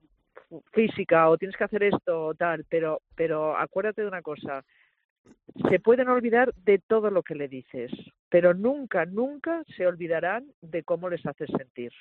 física, 0.75 1.31
o 1.31 1.39
tienes 1.39 1.57
que 1.57 1.65
hacer 1.65 1.85
esto 1.85 2.27
o 2.27 2.35
tal, 2.35 2.67
pero, 2.69 3.01
pero 3.17 3.57
acuérdate 3.57 4.03
de 4.03 4.09
una 4.09 4.21
cosa, 4.21 4.63
se 5.71 5.81
pueden 5.81 6.11
olvidar 6.11 6.53
de 6.67 6.81
todo 6.87 7.11
lo 7.11 7.23
que 7.23 7.35
le 7.35 7.49
dices, 7.49 7.93
pero 8.29 8.53
nunca, 8.53 9.07
nunca 9.07 9.65
se 9.75 9.87
olvidarán 9.87 10.45
de 10.61 10.83
cómo 10.83 11.09
les 11.09 11.25
haces 11.25 11.49
sentir. 11.57 11.95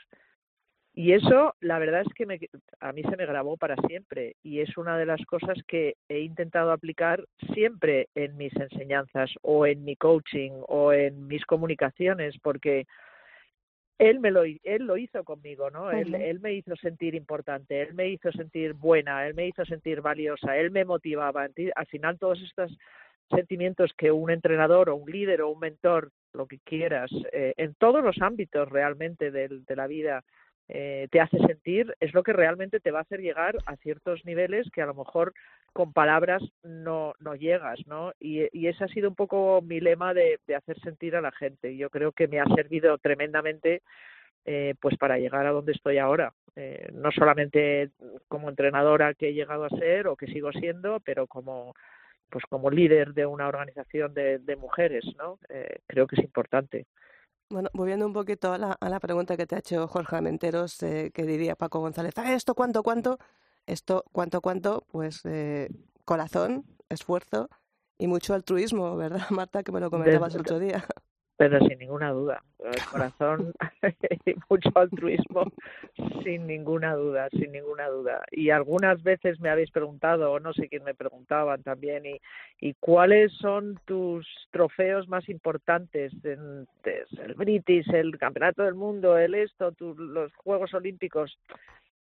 Y 0.96 1.14
eso, 1.14 1.56
la 1.60 1.80
verdad 1.80 2.02
es 2.02 2.14
que 2.14 2.28
me- 2.28 2.40
a 2.80 2.92
mí 2.94 3.02
se 3.02 3.18
me 3.18 3.26
grabó 3.26 3.58
para 3.58 3.76
siempre 3.88 4.36
y 4.44 4.60
es 4.60 4.78
una 4.78 4.96
de 4.98 5.08
las 5.08 5.26
cosas 5.26 5.58
que 5.68 5.96
he 6.08 6.20
intentado 6.20 6.72
aplicar 6.72 7.26
siempre 7.54 8.10
en 8.14 8.38
mis 8.38 8.56
enseñanzas 8.56 9.32
o 9.42 9.66
en 9.66 9.84
mi 9.84 9.96
coaching 9.96 10.52
o 10.68 10.94
en 10.94 11.28
mis 11.28 11.44
comunicaciones, 11.46 12.36
porque 12.44 12.86
él 13.98 14.20
me 14.20 14.32
lo 14.32 14.44
él 14.44 14.86
lo 14.86 14.98
hizo 14.98 15.24
conmigo, 15.24 15.72
¿no? 15.72 15.90
Él, 15.92 16.40
me 16.42 16.54
hizo 16.54 16.76
sentir 16.76 17.16
importante, 17.16 17.82
él 17.82 17.94
me 17.94 18.10
hizo 18.10 18.32
sentir 18.32 18.74
buena, 18.74 19.26
él 19.28 19.34
me 19.34 19.48
hizo 19.48 19.66
sentir 19.66 20.02
valiosa, 20.02 20.58
él 20.58 20.72
me 20.72 20.86
motivaba. 20.86 21.48
Al 21.76 21.86
final 21.88 22.20
todas 22.20 22.40
estas 22.42 22.72
sentimientos 23.30 23.94
que 23.98 24.12
un 24.12 24.30
entrenador 24.30 24.90
o 24.90 24.96
un 24.96 25.10
líder 25.10 25.42
o 25.42 25.50
un 25.50 25.60
mentor, 25.60 26.12
lo 26.34 26.48
que 26.48 26.60
quieras, 26.60 27.10
eh, 27.32 27.54
en 27.58 27.74
todos 27.76 28.04
los 28.04 28.22
ámbitos 28.22 28.70
realmente 28.70 29.32
de, 29.32 29.48
de 29.48 29.76
la 29.76 29.88
vida, 29.88 30.24
eh, 30.70 31.08
te 31.12 31.20
hace 31.20 31.38
sentir, 31.40 31.94
es 32.00 32.14
lo 32.14 32.24
que 32.24 32.34
realmente 32.34 32.80
te 32.80 32.92
va 32.92 33.00
a 33.00 33.02
hacer 33.04 33.22
llegar 33.22 33.58
a 33.66 33.76
ciertos 33.78 34.24
niveles 34.26 34.70
que 34.72 34.82
a 34.82 34.86
lo 34.86 34.94
mejor 34.94 35.34
con 35.74 35.92
palabras 35.94 36.42
no, 36.64 37.14
no 37.20 37.36
llegas, 37.36 37.80
¿no? 37.88 38.14
Y, 38.20 38.48
y 38.58 38.68
ese 38.68 38.84
ha 38.84 38.88
sido 38.88 39.10
un 39.10 39.16
poco 39.16 39.62
mi 39.62 39.80
lema 39.80 40.14
de, 40.14 40.40
de 40.48 40.56
hacer 40.56 40.80
sentir 40.80 41.16
a 41.16 41.22
la 41.22 41.32
gente. 41.32 41.76
Yo 41.76 41.90
creo 41.90 42.12
que 42.12 42.28
me 42.28 42.40
ha 42.40 42.46
servido 42.56 42.98
tremendamente 42.98 43.82
eh, 44.46 44.76
pues 44.82 44.98
para 44.98 45.18
llegar 45.18 45.46
a 45.46 45.52
donde 45.52 45.72
estoy 45.72 45.98
ahora. 45.98 46.34
Eh, 46.56 46.88
no 46.94 47.12
solamente 47.12 47.90
como 48.28 48.50
entrenadora 48.50 49.14
que 49.14 49.30
he 49.30 49.34
llegado 49.34 49.66
a 49.66 49.70
ser 49.70 50.08
o 50.08 50.16
que 50.16 50.28
sigo 50.28 50.52
siendo, 50.52 51.00
pero 51.00 51.28
como 51.28 51.74
pues 52.30 52.44
como 52.50 52.72
líder 52.72 53.14
de 53.14 53.26
una 53.26 53.48
organización 53.48 54.14
de, 54.14 54.40
de 54.40 54.56
mujeres, 54.56 55.06
¿no? 55.18 55.38
Eh, 55.50 55.80
creo 55.88 56.08
que 56.08 56.16
es 56.16 56.24
importante. 56.24 56.88
Bueno, 57.54 57.70
volviendo 57.74 58.08
un 58.08 58.14
poquito 58.14 58.52
a 58.52 58.58
la, 58.58 58.72
a 58.72 58.90
la 58.90 59.00
pregunta 59.00 59.38
que 59.38 59.46
te 59.46 59.54
ha 59.54 59.60
hecho 59.60 59.88
Jorge 59.88 60.20
Menteros, 60.22 60.82
eh, 60.82 61.12
que 61.14 61.24
diría 61.24 61.56
Paco 61.56 61.82
González, 61.82 62.16
¿Ah, 62.18 62.34
¿esto 62.34 62.56
cuánto, 62.56 62.82
cuánto? 62.82 63.20
Esto, 63.68 64.06
¿cuánto, 64.12 64.42
cuánto? 64.42 64.88
Pues 64.92 65.22
eh, 65.26 65.70
corazón, 66.04 66.66
esfuerzo 66.90 67.50
y 68.00 68.08
mucho 68.08 68.34
altruismo, 68.34 68.98
¿verdad, 68.98 69.28
Marta? 69.30 69.62
Que 69.62 69.72
me 69.72 69.80
lo 69.80 69.92
comentabas 69.92 70.34
el 70.34 70.42
otro 70.42 70.58
día. 70.58 70.84
Pero 71.36 71.60
sin 71.62 71.80
ninguna 71.80 72.12
duda, 72.12 72.44
el 72.60 72.86
corazón 72.92 73.54
y 74.26 74.36
mucho 74.50 74.70
altruismo, 74.76 75.52
sin 76.24 76.46
ninguna 76.46 76.94
duda, 76.94 77.28
sin 77.32 77.52
ninguna 77.52 77.88
duda. 77.88 78.24
Y 78.32 78.52
algunas 78.52 79.02
veces 79.02 79.40
me 79.40 79.50
habéis 79.50 79.72
preguntado, 79.72 80.32
o 80.32 80.40
no 80.40 80.54
sé 80.54 80.70
quién 80.70 80.84
me 80.84 80.94
preguntaban 80.94 81.64
también, 81.64 82.06
y, 82.06 82.20
y 82.60 82.76
cuáles 82.76 83.34
son 83.34 83.80
tus 83.86 84.28
trofeos 84.52 85.08
más 85.08 85.28
importantes, 85.28 86.14
el 86.24 86.68
British, 87.36 87.92
el 87.92 88.16
Campeonato 88.20 88.64
del 88.64 88.76
Mundo, 88.76 89.18
el 89.18 89.34
esto, 89.34 89.72
tu, 89.72 89.96
los 89.96 90.32
Juegos 90.36 90.74
Olímpicos. 90.76 91.40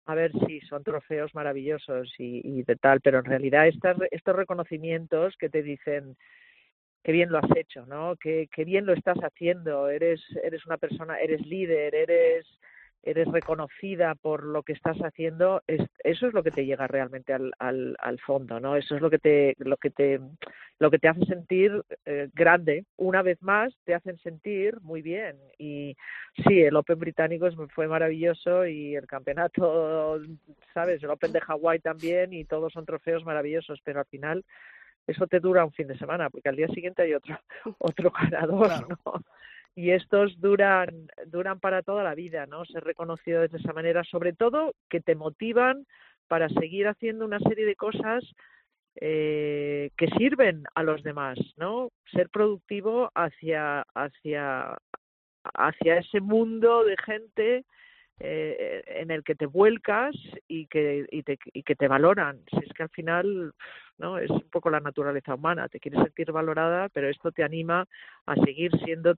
A 0.08 0.16
ver, 0.16 0.32
sí, 0.46 0.60
son 0.62 0.84
trofeos 0.84 1.34
maravillosos 1.36 2.14
y, 2.18 2.42
y 2.44 2.64
de 2.64 2.76
tal, 2.76 3.00
pero 3.02 3.20
en 3.20 3.26
realidad 3.26 3.68
estas, 3.68 3.98
estos 4.10 4.36
reconocimientos 4.36 5.38
que 5.38 5.50
te 5.50 5.62
dicen, 5.62 6.18
qué 7.04 7.12
bien 7.12 7.32
lo 7.32 7.40
has 7.40 7.56
hecho, 7.56 7.86
¿no? 7.86 8.16
Qué, 8.18 8.48
qué 8.54 8.66
bien 8.66 8.86
lo 8.86 8.94
estás 8.94 9.18
haciendo, 9.20 9.90
eres, 9.90 10.22
eres 10.44 10.66
una 10.66 10.78
persona, 10.78 11.20
eres 11.20 11.46
líder, 11.46 11.96
eres, 11.96 12.46
eres 13.04 13.28
reconocida 13.28 14.16
por 14.16 14.44
lo 14.44 14.62
que 14.64 14.74
estás 14.74 14.98
haciendo, 14.98 15.64
es, 15.68 15.82
eso 16.04 16.28
es 16.28 16.34
lo 16.34 16.44
que 16.44 16.52
te 16.52 16.66
llega 16.66 16.88
realmente 16.88 17.34
al, 17.34 17.52
al, 17.58 17.96
al 18.00 18.20
fondo, 18.20 18.60
¿no? 18.60 18.76
Eso 18.76 18.96
es 18.96 19.02
lo 19.02 19.10
que 19.10 19.18
te, 19.18 19.56
lo 19.58 19.78
que 19.78 19.90
te, 19.90 20.20
lo 20.78 20.92
que 20.92 21.00
te 21.00 21.08
hace 21.08 21.26
sentir 21.26 21.84
eh, 22.06 22.30
grande. 22.34 22.86
Una 22.98 23.24
vez 23.24 23.42
más, 23.42 23.74
te 23.86 23.96
hacen 23.96 24.18
sentir 24.20 24.80
muy 24.82 25.02
bien. 25.02 25.38
Y 25.58 25.96
sí, 26.48 26.62
el 26.62 26.76
Open 26.76 27.00
británico 27.00 27.50
fue 27.74 27.88
maravilloso 27.88 28.66
y 28.66 28.96
el 28.96 29.08
campeonato, 29.08 30.20
sabes, 30.74 31.02
el 31.02 31.10
Open 31.10 31.32
de 31.32 31.42
Hawái 31.42 31.80
también 31.80 32.34
y 32.34 32.46
todos 32.46 32.74
son 32.74 32.86
trofeos 32.86 33.26
maravillosos, 33.26 33.80
pero 33.84 34.00
al 34.00 34.06
final 34.08 34.46
eso 35.08 35.28
te 35.28 35.40
dura 35.40 35.66
un 35.66 35.72
fin 35.72 35.88
de 35.88 35.98
semana, 35.98 36.30
porque 36.30 36.50
al 36.50 36.56
día 36.56 36.68
siguiente 36.70 37.02
hay 37.02 37.14
otro, 37.14 37.38
otro 37.80 38.12
ganador, 38.12 38.68
Claro. 38.68 38.88
¿no? 39.06 39.14
Y 39.74 39.92
estos 39.92 40.40
duran, 40.42 41.08
duran 41.28 41.60
para 41.60 41.82
toda 41.82 42.04
la 42.04 42.14
vida, 42.14 42.46
¿no? 42.46 42.66
Ser 42.66 42.84
reconocido 42.84 43.48
de 43.48 43.58
esa 43.58 43.72
manera, 43.72 44.04
sobre 44.04 44.34
todo 44.34 44.74
que 44.90 45.00
te 45.00 45.16
motivan 45.16 45.86
para 46.28 46.50
seguir 46.50 46.88
haciendo 46.88 47.24
una 47.24 47.40
serie 47.40 47.66
de 47.66 47.76
cosas 47.76 48.24
eh, 48.96 49.92
que 49.96 50.08
sirven 50.18 50.64
a 50.76 50.84
los 50.84 51.02
demás, 51.04 51.40
¿no? 51.56 51.90
Ser 52.12 52.30
productivo 52.30 53.10
hacia, 53.16 53.86
hacia, 53.96 54.78
hacia 55.54 55.98
ese 55.98 56.20
mundo 56.20 56.84
de 56.84 56.96
gente 57.06 57.66
eh, 58.24 58.84
en 58.86 59.12
el 59.12 59.24
que 59.24 59.36
te 59.36 59.46
vuelcas 59.46 60.16
y 60.48 60.68
que, 60.68 61.08
y, 61.12 61.24
te, 61.24 61.40
y 61.54 61.64
que 61.64 61.76
te 61.76 61.88
valoran. 61.88 62.40
Si 62.52 62.58
es 62.58 62.72
que 62.74 62.84
al 62.84 62.90
final 62.90 63.54
no 63.98 64.18
es 64.18 64.30
un 64.30 64.50
poco 64.52 64.70
la 64.70 64.80
naturaleza 64.80 65.36
humana, 65.36 65.68
te 65.70 65.80
quieres 65.80 66.04
sentir 66.04 66.32
valorada, 66.32 66.90
pero 66.90 67.10
esto 67.10 67.32
te 67.32 67.44
anima 67.44 67.88
a 68.26 68.36
seguir 68.36 68.72
siendo 68.84 69.16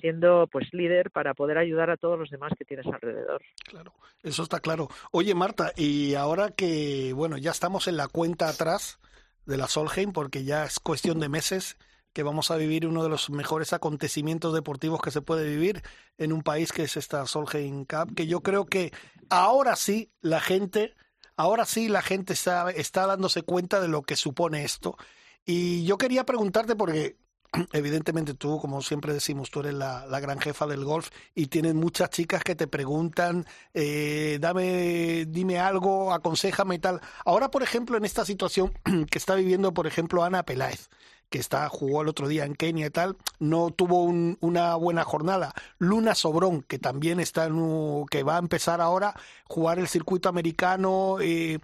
siendo 0.00 0.48
pues 0.50 0.66
líder 0.72 1.12
para 1.12 1.34
poder 1.34 1.58
ayudar 1.58 1.90
a 1.90 1.96
todos 1.96 2.18
los 2.18 2.28
demás 2.28 2.52
que 2.58 2.64
tienes 2.64 2.86
alrededor. 2.86 3.40
Claro, 3.64 3.92
eso 4.22 4.42
está 4.42 4.58
claro. 4.58 4.88
Oye, 5.12 5.32
Marta, 5.34 5.72
y 5.76 6.16
ahora 6.16 6.50
que, 6.50 7.12
bueno, 7.14 7.38
ya 7.38 7.52
estamos 7.52 7.86
en 7.86 7.96
la 7.96 8.08
cuenta 8.08 8.48
atrás 8.48 8.98
de 9.44 9.56
la 9.56 9.68
Solheim, 9.68 10.12
porque 10.12 10.42
ya 10.42 10.64
es 10.64 10.80
cuestión 10.80 11.20
de 11.20 11.28
meses 11.28 11.78
que 12.16 12.22
vamos 12.22 12.50
a 12.50 12.56
vivir 12.56 12.86
uno 12.86 13.02
de 13.02 13.10
los 13.10 13.28
mejores 13.28 13.74
acontecimientos 13.74 14.54
deportivos 14.54 15.02
que 15.02 15.10
se 15.10 15.20
puede 15.20 15.46
vivir 15.46 15.82
en 16.16 16.32
un 16.32 16.40
país 16.40 16.72
que 16.72 16.84
es 16.84 16.96
esta 16.96 17.26
Solheim 17.26 17.84
Cup, 17.84 18.14
que 18.14 18.26
yo 18.26 18.40
creo 18.40 18.64
que 18.64 18.90
ahora 19.28 19.76
sí 19.76 20.10
la 20.22 20.40
gente, 20.40 20.94
ahora 21.36 21.66
sí 21.66 21.90
la 21.90 22.00
gente 22.00 22.32
está, 22.32 22.70
está 22.70 23.06
dándose 23.06 23.42
cuenta 23.42 23.82
de 23.82 23.88
lo 23.88 24.00
que 24.00 24.16
supone 24.16 24.64
esto. 24.64 24.96
Y 25.44 25.84
yo 25.84 25.98
quería 25.98 26.24
preguntarte 26.24 26.74
porque 26.74 27.18
evidentemente 27.74 28.32
tú, 28.32 28.58
como 28.62 28.80
siempre 28.80 29.12
decimos, 29.12 29.50
tú 29.50 29.60
eres 29.60 29.74
la, 29.74 30.06
la, 30.06 30.18
gran 30.18 30.40
jefa 30.40 30.66
del 30.66 30.86
golf 30.86 31.10
y 31.34 31.48
tienes 31.48 31.74
muchas 31.74 32.08
chicas 32.08 32.42
que 32.42 32.54
te 32.54 32.66
preguntan, 32.66 33.44
eh, 33.74 34.38
dame, 34.40 35.26
dime 35.26 35.58
algo, 35.58 36.14
aconsejame 36.14 36.76
y 36.76 36.78
tal. 36.78 37.02
Ahora, 37.26 37.50
por 37.50 37.62
ejemplo, 37.62 37.98
en 37.98 38.06
esta 38.06 38.24
situación 38.24 38.72
que 39.10 39.18
está 39.18 39.34
viviendo, 39.34 39.74
por 39.74 39.86
ejemplo, 39.86 40.24
Ana 40.24 40.44
Peláez, 40.44 40.88
que 41.30 41.38
está 41.38 41.68
jugó 41.68 42.02
el 42.02 42.08
otro 42.08 42.28
día 42.28 42.44
en 42.44 42.54
Kenia 42.54 42.86
y 42.86 42.90
tal, 42.90 43.16
no 43.38 43.70
tuvo 43.70 44.02
un, 44.04 44.38
una 44.40 44.74
buena 44.76 45.04
jornada. 45.04 45.54
Luna 45.78 46.14
Sobrón, 46.14 46.62
que 46.62 46.78
también 46.78 47.20
está 47.20 47.46
en 47.46 47.54
un, 47.54 48.06
que 48.06 48.22
va 48.22 48.36
a 48.36 48.40
empezar 48.40 48.80
ahora 48.80 49.08
a 49.10 49.20
jugar 49.48 49.78
el 49.78 49.88
circuito 49.88 50.28
americano 50.28 51.18
eh, 51.20 51.58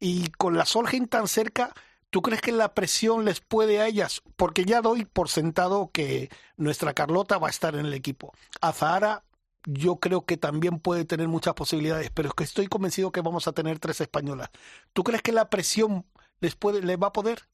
y 0.00 0.28
con 0.30 0.56
la 0.56 0.64
Solheim 0.64 1.06
tan 1.06 1.28
cerca, 1.28 1.72
¿Tú 2.10 2.22
crees 2.22 2.40
que 2.40 2.52
la 2.52 2.72
presión 2.72 3.26
les 3.26 3.40
puede 3.40 3.80
a 3.80 3.86
ellas? 3.86 4.22
Porque 4.36 4.64
ya 4.64 4.80
doy 4.80 5.04
por 5.04 5.28
sentado 5.28 5.90
que 5.92 6.30
nuestra 6.56 6.94
Carlota 6.94 7.36
va 7.36 7.48
a 7.48 7.50
estar 7.50 7.74
en 7.74 7.84
el 7.84 7.92
equipo. 7.92 8.32
A 8.62 8.72
Zahara 8.72 9.24
yo 9.64 9.96
creo 9.96 10.24
que 10.24 10.38
también 10.38 10.78
puede 10.78 11.04
tener 11.04 11.28
muchas 11.28 11.52
posibilidades, 11.54 12.10
pero 12.10 12.28
es 12.28 12.34
que 12.34 12.44
estoy 12.44 12.66
convencido 12.66 13.12
que 13.12 13.20
vamos 13.20 13.46
a 13.46 13.52
tener 13.52 13.78
tres 13.78 14.00
españolas. 14.00 14.48
¿Tú 14.94 15.04
crees 15.04 15.20
que 15.20 15.32
la 15.32 15.50
presión 15.50 16.06
les 16.40 16.54
puede, 16.56 16.80
les 16.80 16.98
va 16.98 17.08
a 17.08 17.12
poder? 17.12 17.46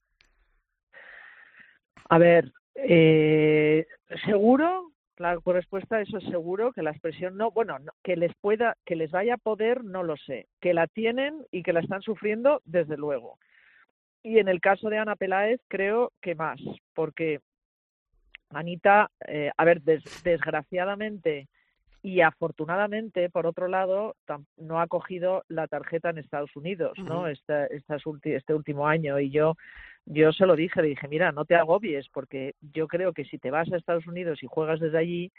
A 2.08 2.18
ver, 2.18 2.52
eh, 2.74 3.86
seguro, 4.24 4.92
la 5.16 5.38
respuesta 5.44 5.96
a 5.96 6.00
eso 6.00 6.18
es 6.18 6.24
seguro 6.24 6.72
que 6.72 6.82
la 6.82 6.90
expresión 6.90 7.36
no, 7.36 7.50
bueno, 7.50 7.78
no, 7.78 7.92
que 8.02 8.16
les 8.16 8.34
pueda, 8.34 8.76
que 8.84 8.96
les 8.96 9.10
vaya 9.10 9.34
a 9.34 9.38
poder, 9.38 9.84
no 9.84 10.02
lo 10.02 10.16
sé. 10.16 10.46
Que 10.60 10.74
la 10.74 10.86
tienen 10.86 11.46
y 11.50 11.62
que 11.62 11.72
la 11.72 11.80
están 11.80 12.02
sufriendo, 12.02 12.60
desde 12.64 12.96
luego. 12.96 13.38
Y 14.22 14.38
en 14.38 14.48
el 14.48 14.60
caso 14.60 14.88
de 14.88 14.98
Ana 14.98 15.16
Peláez, 15.16 15.60
creo 15.68 16.12
que 16.20 16.34
más, 16.34 16.60
porque 16.94 17.40
Anita, 18.50 19.10
eh, 19.26 19.50
a 19.56 19.64
ver, 19.64 19.82
des, 19.82 20.02
desgraciadamente 20.22 21.48
y 22.04 22.20
afortunadamente, 22.20 23.30
por 23.30 23.46
otro 23.46 23.66
lado, 23.66 24.14
no 24.58 24.78
ha 24.78 24.86
cogido 24.88 25.42
la 25.48 25.66
tarjeta 25.68 26.10
en 26.10 26.18
Estados 26.18 26.54
Unidos, 26.54 26.98
¿no? 26.98 27.22
Uh 27.22 27.24
-huh. 27.24 27.32
este, 27.32 27.76
este, 27.76 28.36
este 28.36 28.52
último 28.52 28.86
año. 28.86 29.18
Y 29.18 29.30
yo, 29.30 29.54
yo 30.04 30.30
se 30.30 30.44
lo 30.44 30.54
dije, 30.54 30.82
le 30.82 30.88
dije, 30.88 31.08
mira, 31.08 31.32
no 31.32 31.46
te 31.46 31.54
agobies, 31.54 32.06
porque 32.10 32.56
yo 32.60 32.88
creo 32.88 33.14
que 33.14 33.24
si 33.24 33.38
te 33.38 33.50
vas 33.50 33.72
a 33.72 33.78
Estados 33.78 34.06
Unidos 34.06 34.42
y 34.42 34.46
juegas 34.46 34.80
desde 34.80 34.98
allí, 34.98 35.32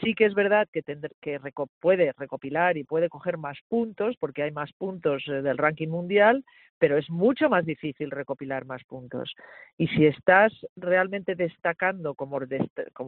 sí 0.00 0.14
que 0.14 0.24
es 0.24 0.34
verdad 0.34 0.68
que, 0.72 0.82
tendr, 0.82 1.12
que 1.20 1.40
puede 1.80 2.12
recopilar 2.16 2.76
y 2.76 2.84
puede 2.84 3.08
coger 3.08 3.38
más 3.38 3.58
puntos, 3.68 4.16
porque 4.18 4.42
hay 4.42 4.50
más 4.50 4.72
puntos 4.72 5.24
eh, 5.28 5.42
del 5.42 5.58
ranking 5.58 5.88
mundial, 5.88 6.44
pero 6.78 6.98
es 6.98 7.08
mucho 7.08 7.48
más 7.48 7.64
difícil 7.64 8.10
recopilar 8.10 8.64
más 8.64 8.84
puntos. 8.84 9.34
Y 9.78 9.88
si 9.88 10.06
estás 10.06 10.52
realmente 10.76 11.34
destacando, 11.34 12.14
como, 12.14 12.38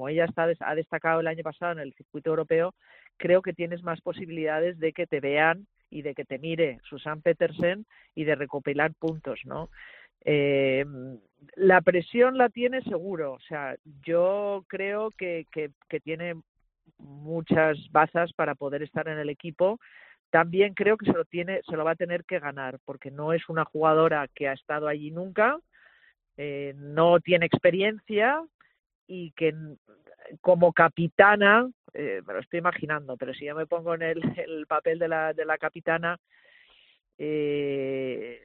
ella 0.09 0.25
está, 0.25 0.49
ha 0.61 0.75
destacado 0.75 1.21
el 1.21 1.27
año 1.27 1.43
pasado 1.43 1.73
en 1.73 1.81
el 1.81 1.95
circuito 1.95 2.31
europeo, 2.31 2.75
creo 3.17 3.43
que 3.43 3.53
tienes 3.53 3.83
más 3.83 4.01
posibilidades 4.01 4.79
de 4.79 4.93
que 4.93 5.07
te 5.07 5.21
vean 5.21 5.67
y 5.91 6.03
de 6.03 6.14
que 6.14 6.25
te 6.25 6.38
mire 6.38 6.79
Susan 6.88 7.23
Petersen 7.23 7.87
y 8.14 8.25
de 8.25 8.37
recopilar 8.37 8.93
puntos, 8.95 9.41
¿no? 9.45 9.69
Eh, 10.25 10.85
la 11.55 11.81
presión 11.81 12.37
la 12.37 12.49
tiene 12.49 12.83
seguro, 12.83 13.35
o 13.35 13.41
sea, 13.41 13.77
yo 14.05 14.64
creo 14.69 15.11
que, 15.12 15.47
que 15.53 16.01
tiene 16.01 16.35
muchas 16.98 17.77
bazas 17.90 18.33
para 18.33 18.55
poder 18.55 18.83
estar 18.83 19.09
en 19.09 19.18
el 19.18 19.29
equipo. 19.29 19.79
También 20.31 20.74
creo 20.74 20.96
que 20.96 21.07
se 21.07 21.16
lo 21.16 21.24
tiene, 21.24 21.61
se 21.68 21.77
lo 21.77 21.85
va 21.85 21.92
a 21.92 21.96
tener 21.96 22.24
que 22.24 22.38
ganar, 22.38 22.79
porque 22.85 23.11
no 23.11 23.33
es 23.33 23.48
una 23.48 23.64
jugadora 23.64 24.29
que 24.35 24.48
ha 24.48 24.53
estado 24.53 24.88
allí 24.88 25.11
nunca, 25.11 25.59
eh, 26.37 26.74
no 26.77 27.20
tiene 27.20 27.46
experiencia 27.46 28.42
y 29.07 29.33
que 29.33 29.55
como 30.40 30.72
capitana, 30.72 31.68
eh, 31.94 32.20
me 32.27 32.35
lo 32.35 32.40
estoy 32.40 32.59
imaginando, 32.59 33.16
pero 33.16 33.33
si 33.33 33.46
yo 33.46 33.55
me 33.55 33.66
pongo 33.66 33.94
en 33.94 34.03
el, 34.03 34.20
el 34.38 34.66
papel 34.66 34.98
de 34.98 35.09
la, 35.09 35.33
de 35.33 35.44
la 35.44 35.59
capitana, 35.59 36.18
eh, 37.18 38.40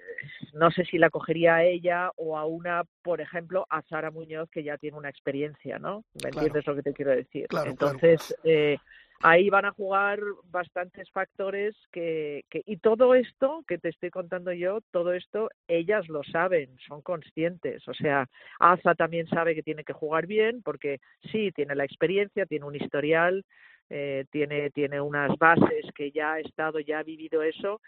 no 0.53 0.71
sé 0.71 0.86
si 0.86 0.97
la 0.97 1.09
cogería 1.09 1.55
a 1.55 1.63
ella 1.63 2.12
o 2.15 2.38
a 2.38 2.45
una, 2.45 2.83
por 3.01 3.21
ejemplo, 3.21 3.65
a 3.69 3.81
Sara 3.83 4.12
Muñoz, 4.12 4.49
que 4.49 4.63
ya 4.63 4.77
tiene 4.77 4.97
una 4.97 5.09
experiencia, 5.09 5.79
¿no? 5.79 6.03
¿Me 6.15 6.31
Claro. 6.31 6.47
entiendes 6.47 6.67
lo 6.67 6.75
que 6.75 6.83
te 6.83 6.93
quiero 6.93 7.12
decir? 7.12 7.47
Claro, 7.47 7.75
claro. 7.75 7.93
Entonces, 7.95 8.36
eh, 8.43 8.77
ahí 9.21 9.49
van 9.49 9.65
a 9.65 9.71
jugar 9.71 10.19
bastantes 10.45 11.09
factores 11.12 11.75
que, 11.91 12.43
que, 12.49 12.62
y 12.65 12.77
todo 12.77 13.15
esto 13.15 13.63
que 13.67 13.77
te 13.77 13.89
estoy 13.89 14.09
contando 14.09 14.51
yo, 14.51 14.79
todo 14.91 15.13
esto, 15.13 15.49
ellas 15.67 16.07
lo 16.09 16.23
saben, 16.23 16.77
son 16.88 17.01
conscientes. 17.01 17.88
O 17.88 17.93
sea, 17.93 18.27
Aza 18.59 18.95
también 18.95 19.27
sabe 19.27 19.55
que 19.55 19.63
tiene 19.63 19.83
que 19.83 19.93
jugar 19.93 20.27
bien, 20.27 20.62
porque 20.63 20.99
sí, 21.31 21.51
tiene 21.51 21.75
la 21.75 21.86
experiencia, 21.86 22.45
tiene 22.45 22.65
un 22.65 22.75
historial, 22.75 23.45
eh, 23.89 24.25
tiene, 24.31 24.71
tiene 24.71 24.99
unas 24.99 25.38
bases 25.38 25.86
que 25.95 26.12
ya 26.12 26.33
ha 26.33 26.39
estado, 26.39 26.79
ya 26.79 26.99
ha 26.99 27.03
vivido 27.03 27.43
eso, 27.43 27.79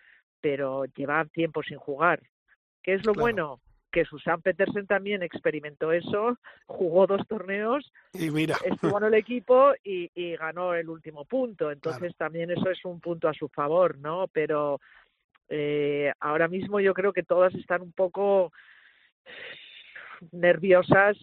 pero 0.45 0.85
lleva 0.95 1.25
tiempo 1.25 1.63
sin 1.63 1.79
jugar. 1.79 2.21
¿Qué 2.83 2.93
es 2.93 3.03
lo 3.03 3.13
Claro. 3.13 3.21
bueno? 3.23 3.59
Que 3.91 4.05
Susan 4.05 4.43
Petersen 4.43 4.85
también 4.85 5.23
experimentó 5.23 5.91
eso, 5.91 6.37
jugó 6.67 7.07
dos 7.07 7.27
torneos, 7.27 7.91
Y 8.13 8.29
mira, 8.29 8.55
estuvo 8.63 8.99
en 8.99 9.05
el 9.07 9.15
equipo 9.15 9.73
y, 9.83 10.11
y 10.13 10.35
ganó 10.35 10.75
el 10.75 10.87
último 10.87 11.25
punto. 11.25 11.71
Entonces 11.71 12.15
también 12.15 12.51
eso 12.51 12.69
es 12.69 12.85
un 12.85 12.99
punto 12.99 13.27
a 13.27 13.33
su 13.33 13.47
favor, 13.49 13.97
¿no? 13.97 14.27
Pero 14.27 14.79
eh, 15.49 16.13
ahora 16.19 16.47
mismo 16.47 16.79
yo 16.79 16.93
creo 16.93 17.11
que 17.11 17.23
todas 17.23 17.51
están 17.55 17.81
un 17.81 17.91
poco 17.93 18.53
nerviosas. 20.31 21.17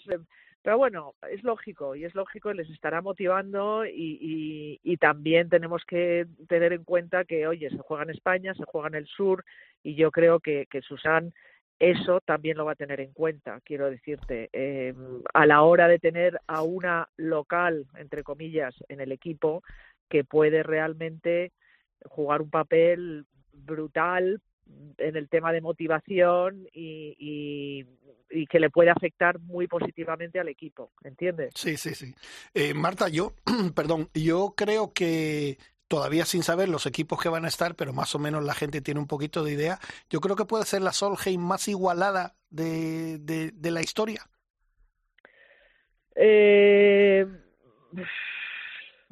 Pero 0.63 0.79
bueno, 0.79 1.15
es 1.29 1.43
lógico 1.43 1.97
y 1.97 2.05
es 2.05 2.15
lógico 2.15 2.53
les 2.53 2.71
estará 2.71 3.03
motivando 3.03 3.85
y, 3.85 4.19
y, 4.21 4.81
y 4.85 4.97
también 4.97 5.49
tenemos 5.49 5.85
que 5.85 6.27
tener 6.49 6.73
en 6.73 6.85
cuenta 6.85 7.25
que, 7.25 7.49
oye, 7.49 7.69
se 7.69 7.79
juega 7.79 8.05
en 8.05 8.11
España, 8.11 8.55
se 8.55 8.65
juega 8.65 8.89
en 8.89 8.95
el 8.95 9.07
sur 9.07 9.45
y 9.83 9.97
yo 9.97 10.13
creo 10.13 10.39
que, 10.39 10.67
que 10.71 10.81
Susan 10.83 11.33
eso 11.83 12.21
también 12.21 12.57
lo 12.57 12.65
va 12.65 12.73
a 12.73 12.77
tener 12.77 13.01
en 13.01 13.13
cuenta, 13.13 13.61
quiero 13.65 13.91
decirte, 13.91 14.49
eh, 14.53 14.95
a 15.35 15.47
la 15.47 15.63
hora 15.63 15.89
de 15.89 15.99
tener 15.99 16.39
a 16.47 16.63
una 16.63 17.09
local, 17.17 17.87
entre 17.97 18.23
comillas, 18.23 18.73
en 18.89 19.01
el 19.01 19.11
equipo 19.11 19.65
que 20.09 20.23
puede 20.23 20.63
realmente 20.63 21.51
jugar 22.05 22.41
un 22.41 22.51
papel 22.51 23.27
brutal 23.53 24.41
en 24.99 25.17
el 25.17 25.29
tema 25.29 25.53
de 25.53 25.61
motivación 25.61 26.67
y, 26.73 27.17
y, 27.19 27.87
y 28.31 28.47
que 28.47 28.61
le 28.61 28.71
puede 28.71 28.91
afectar 28.91 29.39
muy 29.41 29.67
positivamente 29.69 30.41
al 30.41 30.49
equipo, 30.49 30.93
¿entiendes? 31.05 31.55
sí, 31.55 31.77
sí, 31.77 31.95
sí. 31.95 32.15
Eh, 32.55 32.75
Marta, 32.75 33.09
yo, 33.09 33.35
perdón, 33.75 34.09
yo 34.15 34.55
creo 34.57 34.93
que 34.93 35.59
todavía 35.89 36.25
sin 36.25 36.43
saber 36.43 36.69
los 36.69 36.87
equipos 36.87 37.21
que 37.21 37.29
van 37.29 37.45
a 37.45 37.49
estar, 37.49 37.75
pero 37.77 37.93
más 37.93 38.15
o 38.15 38.19
menos 38.19 38.43
la 38.45 38.55
gente 38.55 38.81
tiene 38.81 39.01
un 39.01 39.07
poquito 39.07 39.45
de 39.45 39.53
idea. 39.53 39.79
Yo 40.09 40.21
creo 40.21 40.37
que 40.37 40.47
puede 40.47 40.65
ser 40.65 40.83
la 40.83 40.93
Solheim 40.93 41.41
más 41.43 41.69
igualada 41.69 42.37
de, 42.51 43.19
de, 43.19 43.51
de 43.53 43.71
la 43.71 43.83
historia. 43.83 44.31
Eh, 46.15 47.27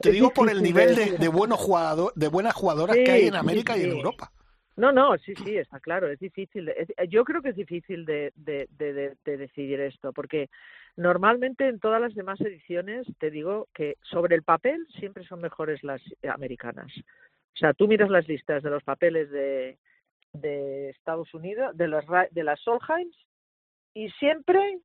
Te 0.00 0.10
digo 0.10 0.32
por 0.32 0.50
el 0.50 0.62
nivel 0.62 0.94
de, 0.94 1.12
de 1.18 1.28
buenos 1.28 1.58
jugador, 1.58 2.12
de 2.16 2.28
buenas 2.28 2.54
jugadoras 2.54 2.96
Sí, 2.96 3.04
que 3.04 3.10
hay 3.12 3.26
en 3.26 3.34
sí, 3.34 3.36
América 3.36 3.76
y 3.76 3.84
en. 3.84 3.90
Europa. 3.90 4.32
No, 4.80 4.92
no, 4.92 5.16
sí, 5.18 5.34
sí, 5.36 5.56
está 5.58 5.78
claro, 5.78 6.08
es 6.08 6.18
difícil. 6.18 6.64
de- 6.64 6.74
es- 6.96 7.08
yo 7.10 7.24
creo 7.24 7.42
que 7.42 7.50
es 7.50 7.56
difícil 7.56 8.04
de, 8.06 8.32
de, 8.34 8.66
de, 8.70 8.92
de- 8.92 9.16
de 9.24 9.36
decidir 9.36 9.80
esto, 9.80 10.12
porque 10.12 10.48
normalmente 10.96 11.68
en 11.68 11.78
todas 11.80 12.00
las 12.00 12.14
demás 12.14 12.40
ediciones 12.40 13.06
te 13.18 13.30
digo 13.30 13.68
que 13.74 13.96
sobre 14.02 14.34
el 14.36 14.42
papel 14.42 14.86
siempre 14.98 15.24
son 15.24 15.40
mejores 15.40 15.82
las 15.84 16.00
americanas. 16.28 16.90
O 17.54 17.56
sea, 17.56 17.74
tú 17.74 17.86
miras 17.88 18.08
las 18.10 18.26
listas 18.26 18.62
de 18.62 18.70
los 18.70 18.82
papeles 18.82 19.30
de, 19.30 19.78
de 20.32 20.90
Estados 20.90 21.32
Unidos, 21.34 21.76
de 21.76 21.88
las 21.88 22.06
Ra- 22.06 22.28
de 22.30 22.44
las 22.44 22.60
Solheims, 22.60 23.16
y 23.94 24.08
siempre 24.12 24.78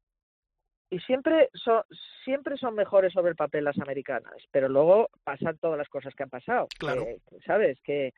y 0.90 1.00
siempre 1.00 1.50
son 1.54 1.84
siempre 2.24 2.58
son 2.58 2.76
mejores 2.76 3.14
sobre 3.14 3.30
el 3.32 3.36
papel 3.36 3.64
las 3.64 3.78
americanas, 3.80 4.36
pero 4.52 4.68
luego 4.70 5.10
pasan 5.24 5.58
todas 5.58 5.78
las 5.78 5.90
cosas 5.90 6.14
que 6.16 6.24
han 6.24 6.30
pasado, 6.30 6.68
Claro. 6.78 7.06
que, 7.06 7.20
sabes 7.46 7.80
que 7.82 8.14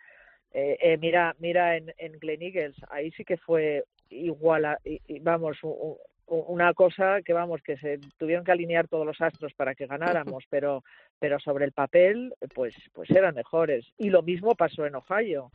eh, 0.59 0.75
eh, 0.81 0.97
mira 0.97 1.35
mira 1.37 1.77
en, 1.77 1.93
en 1.99 2.13
Glen 2.19 2.41
Eagles 2.41 2.75
ahí 2.89 3.11
sí 3.11 3.23
que 3.23 3.37
fue 3.37 3.83
igual 4.09 4.65
a, 4.65 4.79
y- 4.83 4.99
y 5.07 5.19
vamos 5.19 5.57
u- 5.61 5.99
u- 6.25 6.45
una 6.47 6.73
cosa 6.73 7.21
que 7.23 7.33
vamos 7.33 7.61
que 7.61 7.77
se 7.77 7.99
tuvieron 8.17 8.43
que 8.43 8.53
alinear 8.53 8.87
todos 8.87 9.05
los 9.05 9.21
astros 9.21 9.53
para 9.53 9.75
que 9.75 9.85
ganáramos 9.85 10.43
pero 10.49 10.83
pero 11.19 11.39
sobre 11.39 11.65
el 11.65 11.73
papel 11.73 12.33
pues 12.55 12.73
pues 12.93 13.09
eran 13.11 13.35
mejores. 13.35 13.85
Y 13.99 14.09
lo 14.09 14.21
mismo 14.23 14.55
pasó 14.55 14.85
en 14.87 14.95
Ohio. 14.95 15.51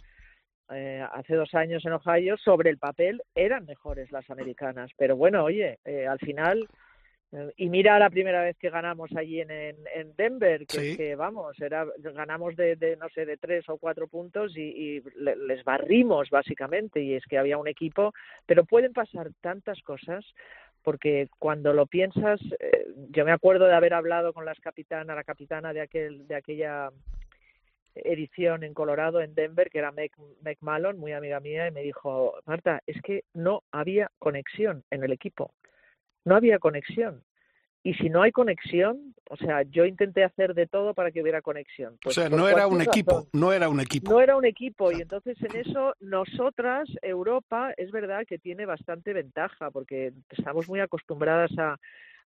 Eh, 0.71 1.05
hace 1.12 1.35
dos 1.35 1.53
años 1.55 1.85
en 1.85 1.93
Ohio 1.95 2.37
sobre 2.37 2.71
el 2.71 2.79
papel 2.79 3.21
eran 3.35 3.67
mejores 3.67 4.11
las 4.12 4.31
americanas. 4.31 4.91
Pero 4.97 5.17
bueno 5.17 5.43
oye 5.45 5.79
eh, 5.85 6.07
al 6.07 6.19
final 6.21 6.69
y 7.57 7.71
mira 7.71 7.99
la 7.99 8.11
primera 8.11 8.42
vez 8.42 8.57
que 8.59 8.68
ganamos 8.68 9.11
allí 9.16 9.40
en, 9.40 9.51
en, 9.51 9.77
en 9.95 10.14
Denver, 10.16 10.66
que, 10.66 10.77
Sí. 10.79 10.97
que, 10.99 11.14
vamos, 11.16 11.59
era 11.61 11.87
ganamos 11.99 12.55
de, 12.57 12.77
de, 12.77 12.97
no 12.97 13.09
sé, 13.09 13.25
de 13.25 13.38
tres 13.38 13.66
o 13.71 13.79
cuatro 13.79 14.07
puntos 14.07 14.55
y, 14.57 14.61
y 14.61 15.03
le- 15.16 15.37
les 15.37 15.64
barrimos 15.64 16.29
básicamente. 16.29 17.01
Y 17.01 17.14
es 17.14 17.25
que 17.25 17.38
había 17.38 17.57
un 17.57 17.68
equipo, 17.68 18.12
pero 18.45 18.64
pueden 18.64 18.92
pasar 18.92 19.31
tantas 19.40 19.81
cosas 19.83 20.25
porque 20.83 21.29
cuando 21.38 21.73
lo 21.73 21.87
piensas, 21.87 22.40
eh, 22.59 22.87
yo 23.11 23.25
me 23.25 23.33
acuerdo 23.33 23.66
de 23.66 23.75
haber 23.75 23.95
hablado 23.95 24.33
con 24.33 24.45
las 24.45 24.59
capitana, 24.61 25.14
la 25.14 25.25
capitana 25.25 25.73
de 25.73 25.81
aquel, 25.81 26.27
de 26.27 26.35
aquella 26.35 26.90
edición 27.95 28.62
en 28.64 28.75
Colorado, 28.75 29.21
en 29.21 29.35
Denver, 29.35 29.71
que 29.71 29.79
era 29.79 29.92
Meg, 29.92 30.12
Meg 30.42 30.57
Malone, 30.61 30.99
muy 30.99 31.12
amiga 31.12 31.40
mía, 31.40 31.68
y 31.68 31.71
me 31.73 31.83
dijo, 31.83 32.35
Marta, 32.47 32.83
es 32.87 33.01
que 33.03 33.25
no 33.35 33.62
había 33.71 34.11
conexión 34.18 34.83
en 34.90 35.05
el 35.05 35.12
equipo 35.12 35.53
no 36.24 36.37
había 36.37 36.58
conexión. 36.58 37.22
Y 37.85 37.94
si 37.94 38.08
no 38.11 38.22
hay 38.22 38.30
conexión, 38.30 39.12
o 39.28 39.37
sea, 39.37 39.62
yo 39.62 39.85
intenté 39.85 40.22
hacer 40.22 40.54
de 40.54 40.68
todo 40.68 40.94
para 40.94 41.11
que 41.11 41.20
hubiera 41.20 41.42
conexión. 41.42 41.94
O 41.94 41.98
Pues 42.04 42.14
sea, 42.14 42.30
por 42.30 42.38
no 42.38 42.48
era 42.48 42.68
un 42.68 42.80
equipo, 42.80 43.26
no 43.32 43.52
era 43.52 43.68
un 43.68 43.80
equipo. 43.80 44.12
No 44.12 44.20
era 44.20 44.37
un 44.37 44.44
equipo 44.44 44.92
y 44.92 45.00
entonces 45.00 45.37
en 45.42 45.56
eso 45.56 45.94
nosotras, 45.98 46.88
Europa, 47.02 47.72
es 47.76 47.90
verdad 47.90 48.24
que 48.24 48.38
tiene 48.38 48.66
bastante 48.66 49.12
ventaja 49.12 49.72
porque 49.72 50.12
estamos 50.30 50.68
muy 50.68 50.78
acostumbradas 50.78 51.50
a, 51.58 51.76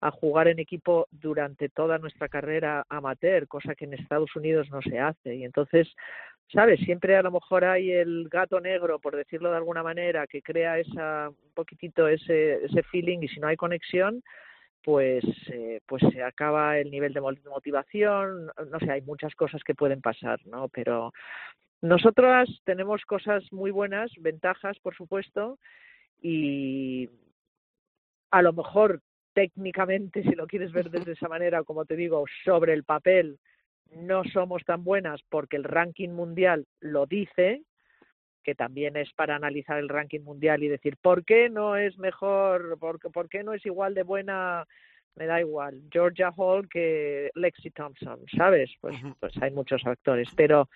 a 0.00 0.10
jugar 0.10 0.48
en 0.48 0.58
equipo 0.58 1.06
durante 1.12 1.68
toda 1.68 1.98
nuestra 1.98 2.28
carrera 2.28 2.84
amateur, 2.88 3.46
cosa 3.46 3.76
que 3.76 3.84
en 3.84 3.94
Estados 3.94 4.34
Unidos 4.34 4.68
no 4.70 4.82
se 4.82 4.98
hace. 4.98 5.36
Y 5.36 5.44
entonces, 5.44 5.88
¿sabes? 6.52 6.80
Siempre 6.80 7.16
a 7.16 7.22
lo 7.22 7.30
mejor 7.32 7.64
hay 7.64 7.90
el 7.92 8.28
gato 8.28 8.60
negro, 8.60 8.98
por 8.98 9.16
decirlo 9.16 9.50
de 9.50 9.56
alguna 9.56 9.82
manera, 9.82 10.26
que 10.26 10.42
crea 10.42 10.78
esa, 10.78 11.28
un 11.30 11.52
poquitito 11.54 12.08
ese, 12.08 12.64
ese 12.64 12.82
feeling 12.84 13.18
y 13.22 13.28
si 13.28 13.40
no 13.40 13.48
hay 13.48 13.56
conexión, 13.56 14.22
pues, 14.84 15.24
eh, 15.52 15.80
pues 15.86 16.02
se 16.12 16.22
acaba 16.22 16.78
el 16.78 16.90
nivel 16.90 17.12
de 17.14 17.20
mo- 17.20 17.32
motivación, 17.50 18.46
no 18.70 18.78
sé, 18.80 18.90
hay 18.90 19.02
muchas 19.02 19.34
cosas 19.34 19.62
que 19.64 19.74
pueden 19.74 20.00
pasar, 20.02 20.40
¿no? 20.46 20.68
Pero 20.68 21.12
nosotras 21.82 22.48
tenemos 22.64 23.04
cosas 23.04 23.44
muy 23.52 23.70
buenas, 23.70 24.12
ventajas, 24.20 24.78
por 24.80 24.94
supuesto, 24.96 25.58
y 26.22 27.10
a 28.30 28.42
lo 28.42 28.52
mejor 28.52 29.00
técnicamente, 29.32 30.22
si 30.22 30.34
lo 30.34 30.46
quieres 30.46 30.72
ver 30.72 30.90
desde 30.90 31.12
esa 31.12 31.28
manera, 31.28 31.62
como 31.64 31.84
te 31.84 31.96
digo, 31.96 32.24
sobre 32.44 32.72
el 32.72 32.84
papel 32.84 33.38
no 33.92 34.24
somos 34.24 34.64
tan 34.64 34.84
buenas 34.84 35.20
porque 35.28 35.56
el 35.56 35.64
ranking 35.64 36.10
mundial 36.10 36.66
lo 36.80 37.06
dice, 37.06 37.62
que 38.42 38.54
también 38.54 38.96
es 38.96 39.12
para 39.14 39.36
analizar 39.36 39.78
el 39.78 39.88
ranking 39.88 40.20
mundial 40.20 40.62
y 40.62 40.68
decir, 40.68 40.96
¿por 41.00 41.24
qué 41.24 41.48
no 41.48 41.76
es 41.76 41.96
mejor, 41.98 42.78
por, 42.78 43.00
qué- 43.00 43.10
por 43.10 43.28
qué 43.28 43.42
no 43.42 43.54
es 43.54 43.64
igual 43.64 43.94
de 43.94 44.02
buena, 44.02 44.66
me 45.16 45.26
da 45.26 45.40
igual, 45.40 45.80
Georgia 45.90 46.30
Hall 46.36 46.68
que 46.68 47.30
Lexi 47.34 47.70
Thompson, 47.70 48.20
¿sabes? 48.36 48.70
Pues, 48.80 48.96
pues 49.20 49.32
hay 49.42 49.50
muchos 49.50 49.82
factores, 49.82 50.28
pero 50.36 50.68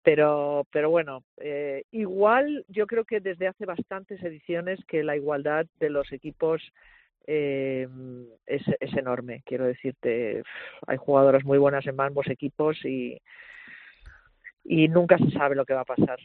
pero 0.00 0.64
pero 0.70 0.90
bueno 0.90 1.24
eh, 1.38 1.82
igual 1.90 2.64
yo 2.68 2.86
creo 2.86 3.04
que 3.04 3.18
desde 3.18 3.48
hace 3.48 3.66
bastantes 3.66 4.22
ediciones 4.22 4.78
que 4.86 5.02
la 5.02 5.16
igualdad 5.16 5.66
de 5.80 5.90
los 5.90 6.12
equipos 6.12 6.62
eh, 7.30 7.86
es, 8.46 8.62
es 8.80 8.96
enorme. 8.96 9.42
Quiero 9.44 9.66
decirte 9.66 10.42
hay 10.86 10.96
jugadoras 10.96 11.44
muy 11.44 11.58
buenas 11.58 11.86
en 11.86 12.00
ambos 12.00 12.26
equipos 12.28 12.82
y 12.84 13.20
y 14.64 14.88
nunca 14.88 15.16
se 15.18 15.30
sabe 15.30 15.54
lo 15.54 15.64
que 15.64 15.74
va 15.74 15.82
a 15.82 15.84
pasar 15.84 16.18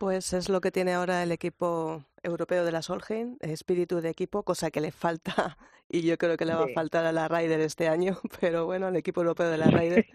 Pues 0.00 0.32
es 0.32 0.48
lo 0.48 0.62
que 0.62 0.70
tiene 0.72 0.94
ahora 0.94 1.22
el 1.22 1.30
equipo 1.30 2.02
europeo 2.22 2.64
de 2.64 2.72
la 2.72 2.80
Solheim, 2.80 3.36
espíritu 3.40 4.00
de 4.00 4.08
equipo, 4.08 4.42
cosa 4.44 4.70
que 4.70 4.80
le 4.80 4.92
falta 4.92 5.58
y 5.90 6.00
yo 6.00 6.16
creo 6.16 6.38
que 6.38 6.46
le 6.46 6.54
va 6.54 6.64
a 6.64 6.68
faltar 6.74 7.04
a 7.04 7.12
la 7.12 7.28
Ryder 7.28 7.60
este 7.60 7.86
año, 7.86 8.18
pero 8.40 8.64
bueno, 8.64 8.86
al 8.86 8.96
equipo 8.96 9.20
europeo 9.20 9.50
de 9.50 9.58
la 9.58 9.66
Ryder. 9.70 10.06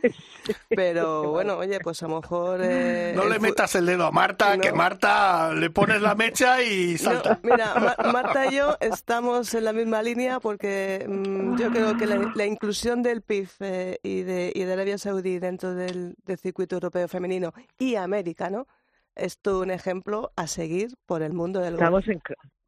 Pero 0.70 1.30
bueno, 1.30 1.58
oye, 1.58 1.80
pues 1.82 2.02
a 2.02 2.08
lo 2.08 2.20
mejor... 2.20 2.62
eh, 2.64 3.14
No 3.16 3.26
le 3.26 3.38
metas 3.40 3.76
el 3.76 3.86
dedo 3.86 4.08
a 4.08 4.12
Marta, 4.12 4.56
No. 4.56 4.64
que 4.64 4.72
Marta 4.74 5.54
le 5.54 5.70
pones 5.70 6.02
la 6.02 6.16
mecha 6.16 6.64
y 6.64 6.94
No, 6.94 6.98
salta. 6.98 7.40
mira, 7.44 7.76
Ma- 7.76 8.12
Marta 8.12 8.48
y 8.52 8.56
yo 8.56 8.76
estamos 8.80 9.54
en 9.54 9.66
la 9.66 9.74
misma 9.74 10.02
línea 10.02 10.40
porque 10.40 11.06
mm, 11.08 11.58
yo 11.58 11.70
creo 11.70 11.96
que 11.96 12.08
la, 12.08 12.32
la 12.34 12.46
inclusión 12.48 13.04
del 13.04 13.22
PIF 13.22 13.58
eh, 13.62 14.00
y, 14.02 14.24
de, 14.24 14.52
y 14.56 14.64
de 14.64 14.74
Arabia 14.74 14.98
Saudí 14.98 15.38
dentro 15.38 15.76
del, 15.76 16.16
del 16.26 16.40
circuito 16.40 16.76
europeo 16.76 17.08
femenino 17.08 17.54
y 17.78 17.96
americano 17.98 18.66
es 19.16 19.40
todo 19.40 19.62
un 19.62 19.72
ejemplo 19.72 20.32
a 20.36 20.48
seguir 20.48 20.90
por 21.06 21.22
el 21.22 21.34
mundo 21.34 21.60
del. 21.62 21.74
Estamos 21.76 22.08
en, 22.08 22.22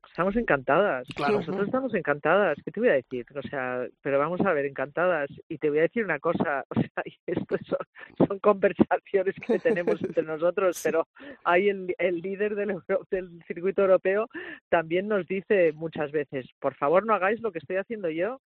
estamos 0.09 0.35
encantadas. 0.35 1.07
Claro. 1.15 1.33
Nosotros 1.39 1.65
estamos 1.65 1.93
encantadas. 1.93 2.57
¿Qué 2.65 2.71
te 2.71 2.79
voy 2.79 2.89
a 2.89 2.93
decir? 2.93 3.25
O 3.35 3.41
sea, 3.43 3.85
pero 4.01 4.17
vamos 4.17 4.41
a 4.41 4.53
ver, 4.53 4.65
encantadas. 4.65 5.29
Y 5.47 5.57
te 5.59 5.69
voy 5.69 5.79
a 5.79 5.83
decir 5.83 6.03
una 6.03 6.19
cosa. 6.19 6.63
O 6.75 6.81
sea, 6.81 7.03
esto 7.27 7.57
son, 7.67 8.27
son 8.27 8.39
conversaciones 8.39 9.35
que 9.45 9.59
tenemos 9.59 10.01
entre 10.03 10.23
nosotros, 10.23 10.79
pero 10.83 11.07
hay 11.43 11.69
el, 11.69 11.93
el 11.99 12.21
líder 12.21 12.55
del, 12.55 12.71
Euro- 12.71 13.05
del 13.11 13.43
circuito 13.47 13.81
europeo 13.83 14.27
también 14.69 15.07
nos 15.07 15.27
dice 15.27 15.71
muchas 15.73 16.11
veces, 16.11 16.47
por 16.59 16.73
favor 16.75 17.05
no 17.05 17.13
hagáis 17.13 17.39
lo 17.41 17.51
que 17.51 17.59
estoy 17.59 17.75
haciendo 17.77 18.09
yo. 18.09 18.39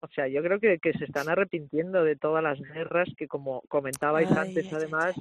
O 0.00 0.08
sea, 0.08 0.26
yo 0.28 0.42
creo 0.42 0.58
que, 0.58 0.78
que 0.80 0.92
se 0.94 1.04
están 1.04 1.28
arrepintiendo 1.28 2.02
de 2.04 2.16
todas 2.16 2.42
las 2.42 2.60
guerras 2.60 3.08
que, 3.16 3.28
como 3.28 3.62
comentabais 3.68 4.30
Ay, 4.32 4.36
antes, 4.48 4.64
ay, 4.64 4.70
ay, 4.72 4.76
además, 4.76 5.14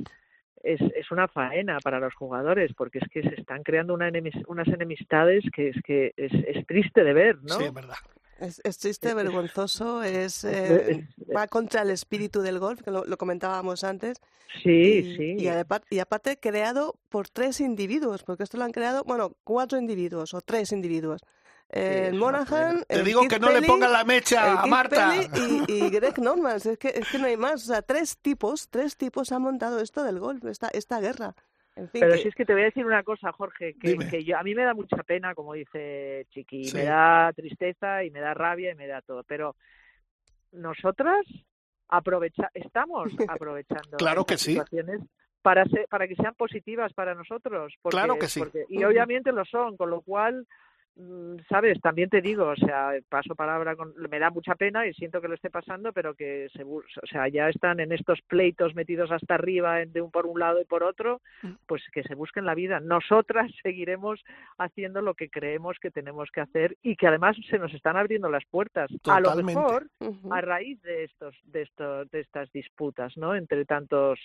es, 0.64 0.80
es 0.96 1.12
una 1.12 1.28
faena 1.28 1.80
para 1.80 2.00
los 2.00 2.14
jugadores, 2.14 2.72
porque 2.76 3.00
es 3.00 3.10
que 3.10 3.24
se 3.24 3.40
están 3.40 3.64
creando 3.64 3.94
una 3.94 4.10
enemis- 4.10 4.46
unas 4.48 4.68
enemistades 4.68 5.44
que 5.54 5.70
es 5.70 5.78
que 5.84 6.14
es, 6.18 6.32
es 6.48 6.66
triste 6.68 7.04
de 7.04 7.14
ver, 7.14 7.42
¿no? 7.44 7.58
Sí, 7.58 7.64
es 7.64 7.74
verdad. 7.74 7.96
Es, 8.40 8.60
es 8.64 8.78
triste, 8.80 9.14
vergonzoso, 9.14 10.02
es, 10.04 10.44
Es- 10.44 10.58
eh, 10.58 11.04
es- 11.18 11.36
va 11.36 11.48
contra 11.48 11.84
el 11.84 11.92
espíritu 11.92 12.42
del 12.42 12.60
golf, 12.60 12.82
que 12.82 12.92
lo, 12.92 13.06
lo 13.06 13.18
comentábamos 13.18 13.84
antes. 13.84 14.20
sí, 14.64 14.70
y, 14.70 15.16
sí. 15.18 15.36
Y, 15.38 15.96
y 15.96 16.00
aparte 16.00 16.38
creado 16.40 16.96
por 17.10 17.30
tres 17.30 17.60
individuos, 17.62 18.24
porque 18.24 18.44
esto 18.44 18.58
lo 18.58 18.64
han 18.64 18.72
creado, 18.72 19.04
bueno, 19.04 19.36
cuatro 19.44 19.78
individuos 19.78 20.34
o 20.34 20.42
tres 20.42 20.72
individuos. 20.72 21.22
El 21.74 22.04
es 22.06 22.12
una 22.14 22.20
Monaghan, 22.20 22.84
Te 22.88 22.96
el 23.00 23.06
digo 23.06 23.22
Keith 23.22 23.32
que 23.32 23.40
no 23.40 23.50
le 23.52 23.62
pongan 23.62 23.92
la 23.94 24.02
el 24.02 24.08
mecha 24.08 24.54
a 24.54 24.62
Keith 24.64 24.70
Marta. 24.72 25.14
Y, 25.16 25.64
y 25.86 25.90
Greg 25.90 26.20
Norman. 26.20 26.58
Es 26.58 26.78
que, 26.78 26.90
es 26.90 27.10
que 27.10 27.18
no 27.18 27.26
hay 27.28 27.38
más. 27.38 27.64
O 27.64 27.74
sea, 27.74 27.82
tres 27.82 28.18
tipos, 28.18 28.70
tres 28.70 28.98
tipos 28.98 29.32
han 29.32 29.42
montado 29.44 29.80
esto 29.80 30.04
del 30.04 30.20
golf, 30.20 30.44
esta, 30.46 30.68
esta 30.70 31.00
guerra. 31.00 31.34
En 31.78 31.90
fin, 31.90 32.02
Pero 32.02 32.14
que- 32.16 32.22
si 32.24 32.28
es 32.28 32.36
que 32.36 32.46
te 32.46 32.52
voy 32.52 32.64
a 32.64 32.66
decir 32.66 32.86
una 32.86 33.02
cosa, 33.04 33.32
Jorge, 33.32 33.76
que, 33.80 34.24
yo, 34.26 34.38
a 34.38 34.44
mí 34.44 34.54
me 34.54 34.64
da 34.66 34.74
mucha 34.74 34.98
pena, 35.04 35.34
como 35.34 35.54
dice 35.54 36.28
Chiqui, 36.32 36.66
Sí. 36.66 36.76
me 36.76 36.84
da 36.84 37.32
tristeza 37.34 38.04
y 38.04 38.12
me 38.12 38.20
da 38.20 38.34
rabia 38.34 38.72
y 38.72 38.76
me 38.76 38.88
da 38.88 39.02
todo, 39.02 39.24
pero 39.24 39.56
nosotras 40.52 41.26
aprovecha 41.88 42.50
estamos 42.54 43.08
aprovechando 43.28 43.98
Claro 43.98 44.26
que 44.26 44.34
estas 44.36 44.46
sí. 44.46 44.52
situaciones 44.54 45.02
para 45.42 45.66
ser, 45.66 45.88
para 45.90 46.08
que 46.08 46.16
sean 46.16 46.36
positivas 46.36 46.94
para 46.94 47.16
nosotros, 47.16 47.74
porque, 47.82 47.96
Claro 47.96 48.20
que 48.20 48.28
sí. 48.28 48.40
porque- 48.40 48.66
y 48.70 48.84
obviamente 48.84 49.32
lo 49.32 49.44
son, 49.46 49.76
con 49.78 49.90
lo 49.90 50.02
cual 50.02 50.46
sabes 51.50 51.80
también 51.82 52.10
te 52.10 52.22
digo 52.22 52.46
o 52.48 52.56
sea 52.56 52.92
paso 53.10 53.34
palabra 53.34 53.76
con, 53.76 53.94
me 54.10 54.20
da 54.20 54.30
mucha 54.30 54.56
pena 54.56 54.86
y 54.86 54.94
siento 54.94 55.22
que 55.22 55.28
lo 55.30 55.36
esté 55.36 55.50
pasando 55.50 55.94
pero 55.94 56.14
que 56.14 56.50
se 56.54 56.64
o 56.64 56.84
sea 57.10 57.28
ya 57.30 57.50
están 57.50 57.80
en 57.80 57.92
estos 57.92 58.22
pleitos 58.22 58.76
metidos 58.76 59.10
hasta 59.12 59.36
arriba 59.36 59.86
de 59.86 60.02
un 60.02 60.12
por 60.12 60.26
un 60.26 60.40
lado 60.40 60.62
y 60.62 60.66
por 60.66 60.84
otro 60.84 61.22
Mm. 61.44 61.54
pues 61.66 61.82
que 61.92 62.04
se 62.04 62.16
busquen 62.16 62.46
la 62.46 62.56
vida. 62.56 62.80
Nosotras 62.80 63.52
seguiremos 63.64 64.24
haciendo 64.58 65.02
lo 65.02 65.16
que 65.16 65.30
creemos 65.30 65.78
que 65.80 65.92
tenemos 65.92 66.30
que 66.32 66.42
hacer 66.42 66.78
y 66.84 66.96
que 66.96 67.08
además 67.08 67.36
se 67.50 67.58
nos 67.58 67.74
están 67.74 67.98
abriendo 67.98 68.30
las 68.30 68.46
puertas 68.46 68.90
a 69.08 69.20
lo 69.20 69.30
Totalmente. 69.30 69.60
mejor 69.60 69.88
a 70.32 70.42
raíz 70.42 70.82
de 70.82 71.06
estos 71.06 71.36
de 71.44 71.64
estos 71.64 72.12
de 72.12 72.20
estas 72.20 72.52
disputas 72.52 73.18
no 73.18 73.36
entre 73.36 73.66
tantos 73.66 74.20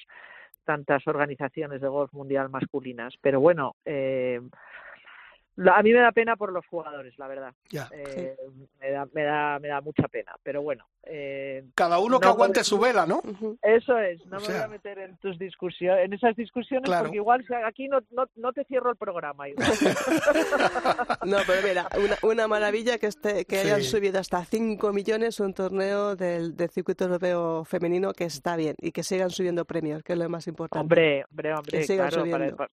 tantas 0.64 1.07
organizaciones 1.07 1.81
de 1.81 1.89
golf 1.89 2.12
mundial 2.12 2.49
masculinas. 2.51 3.14
Pero 3.21 3.41
bueno 3.41 3.77
eh, 3.85 4.41
a 5.57 5.83
mí 5.83 5.93
me 5.93 6.01
da 6.01 6.13
pena 6.13 6.37
por 6.37 6.53
los 6.53 6.67
jugadores 6.67 7.19
la 7.19 7.29
verdad 7.29 7.53
Ya. 7.71 7.89
Eh, 7.93 8.37
me 8.81 8.91
da 8.91 9.07
me 9.13 9.23
da 9.23 9.59
me 9.59 9.69
da 9.69 9.81
mucha 9.81 10.07
pena 10.09 10.33
pero 10.43 10.63
bueno 10.63 10.87
eh, 11.09 11.65
Cada 11.75 11.99
uno 11.99 12.19
que 12.19 12.27
aguante 12.27 12.65
su 12.65 12.79
vela, 12.79 13.07
¿no? 13.07 13.23
Eso 13.63 13.97
es 13.99 14.25
no 14.27 14.39
O 14.39 14.41
me 14.41 14.47
voy 14.47 14.57
a 14.63 14.69
meter 14.69 14.99
en 14.99 15.17
tus 15.19 15.39
discusiones 15.39 16.05
en 16.05 16.13
esas 16.13 16.35
discusiones 16.37 16.85
Claro. 16.87 17.05
porque 17.05 17.17
igual 17.17 17.45
aquí 17.65 17.89
no, 17.89 18.01
no 18.11 18.27
no 18.37 18.53
te 18.53 18.65
cierro 18.65 18.91
el 18.91 18.97
programa 18.97 19.49
igual. 19.51 19.69
No, 21.25 21.39
pero 21.47 21.67
mira, 21.67 21.89
una, 21.97 22.17
una 22.23 22.49
maravilla 22.49 22.99
que, 22.99 23.07
este, 23.07 23.45
que 23.45 23.59
hayan 23.59 23.83
subido 23.83 24.19
hasta 24.21 24.45
5 24.45 24.93
millones 24.93 25.41
un 25.41 25.55
torneo 25.55 26.17
del, 26.17 26.57
del 26.57 26.71
circuito 26.71 27.05
europeo 27.05 27.65
femenino 27.65 28.13
que 28.13 28.25
está 28.25 28.57
bien 28.57 28.77
y 28.79 28.93
que 28.93 29.03
sigan 29.03 29.31
subiendo 29.31 29.65
premios, 29.65 30.03
que 30.03 30.13
es 30.13 30.19
lo 30.19 30.29
más 30.29 30.47
importante. 30.47 30.81
Hombre, 30.83 31.25
hombre, 31.31 31.55
hombre, 31.55 31.79
Que 31.79 31.85
sigan 31.85 32.09
claro, 32.09 32.23
subiendo. 32.25 32.57
para, 32.57 32.69
para, 32.69 32.71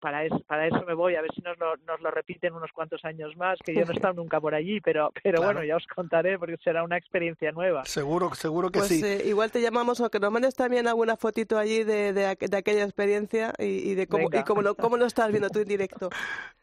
para 0.00 0.24
eso, 0.24 0.40
para 0.46 0.66
eso 0.66 0.84
me 0.86 0.94
voy, 0.94 1.14
a 1.16 1.22
ver 1.22 1.30
si 1.34 1.40
nos 1.40 1.56
lo, 1.58 1.76
nos 1.86 2.00
lo 2.00 2.10
repiten 2.10 2.52
unos 2.54 2.70
cuantos 2.72 3.04
años 3.04 3.36
más, 3.36 3.58
que 3.64 3.74
yo 3.74 3.84
no 3.84 3.92
he 3.92 3.94
estado 3.94 4.14
nunca 4.14 4.40
por 4.40 4.54
allí, 4.54 4.80
pero, 4.80 5.10
pero 5.22 5.38
Claro. 5.38 5.54
bueno, 5.54 5.66
ya 5.66 5.76
os 5.76 5.86
contaré 5.86 6.38
porque 6.38 6.56
será 6.62 6.82
una 6.84 6.96
experiencia 6.98 7.50
nueva. 7.52 7.84
Seguro, 7.84 8.34
seguro 8.34 8.70
que 8.70 8.80
Pues 8.80 8.88
sí. 8.90 9.02
eh, 9.04 9.22
igual 9.26 9.50
te 9.50 9.60
llamamos 9.60 10.00
o 10.00 10.10
que 10.10 10.20
nos 10.20 10.30
mandes 10.32 10.54
también 10.54 10.86
alguna 10.86 11.16
fotito 11.16 11.58
allí 11.58 11.82
de, 11.84 12.12
de, 12.12 12.26
aqu- 12.28 12.48
de 12.48 12.56
aquella 12.56 12.84
experiencia 12.84 13.52
y, 13.58 13.64
y 13.64 13.94
de 13.94 14.06
cómo, 14.06 14.28
Venga. 14.28 14.40
y 14.40 14.44
cómo, 14.44 14.62
lo, 14.62 14.74
cómo 14.74 14.96
lo 14.96 15.06
estás 15.06 15.30
viendo 15.30 15.48
tú 15.50 15.60
en 15.60 15.68
directo. 15.68 16.10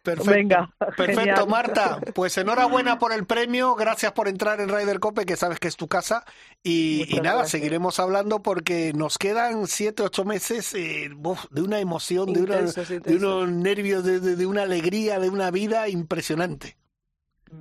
Perfecto. 0.04 0.32
Venga, 0.32 0.74
Perfecto, 0.80 1.20
genial. 1.22 1.48
Marta. 1.48 2.00
Pues 2.16 2.36
enhorabuena 2.40 2.98
por 2.98 3.14
el 3.14 3.26
premio. 3.28 3.76
Gracias 3.76 4.12
por 4.14 4.28
entrar 4.28 4.60
en 4.60 4.70
Ryder 4.70 5.00
Cope, 5.00 5.26
que 5.28 5.36
sabes 5.36 5.60
que 5.60 5.68
es 5.68 5.78
tu 5.78 5.88
casa. 5.88 6.26
Y, 6.64 7.06
nada, 7.22 7.22
gracias. 7.38 7.52
seguiremos 7.52 8.00
hablando 8.00 8.42
porque 8.42 8.94
nos 8.96 9.20
quedan 9.20 9.68
siete, 9.68 10.02
ocho 10.02 10.26
meses 10.26 10.74
eh, 10.74 11.10
de 11.52 11.62
una 11.62 11.80
emoción, 11.80 12.34
de, 12.34 12.42
una- 12.42 12.62
Intensos, 12.90 12.90
de 12.90 12.96
intensos. 13.14 13.24
unos 13.46 13.50
nervios, 13.64 14.04
de, 14.04 14.20
de- 14.20 14.36
de 14.36 14.46
una 14.46 14.64
alegría, 14.64 15.20
de 15.20 15.30
una 15.30 15.52
vida 15.52 15.88
impresionante. 15.90 16.76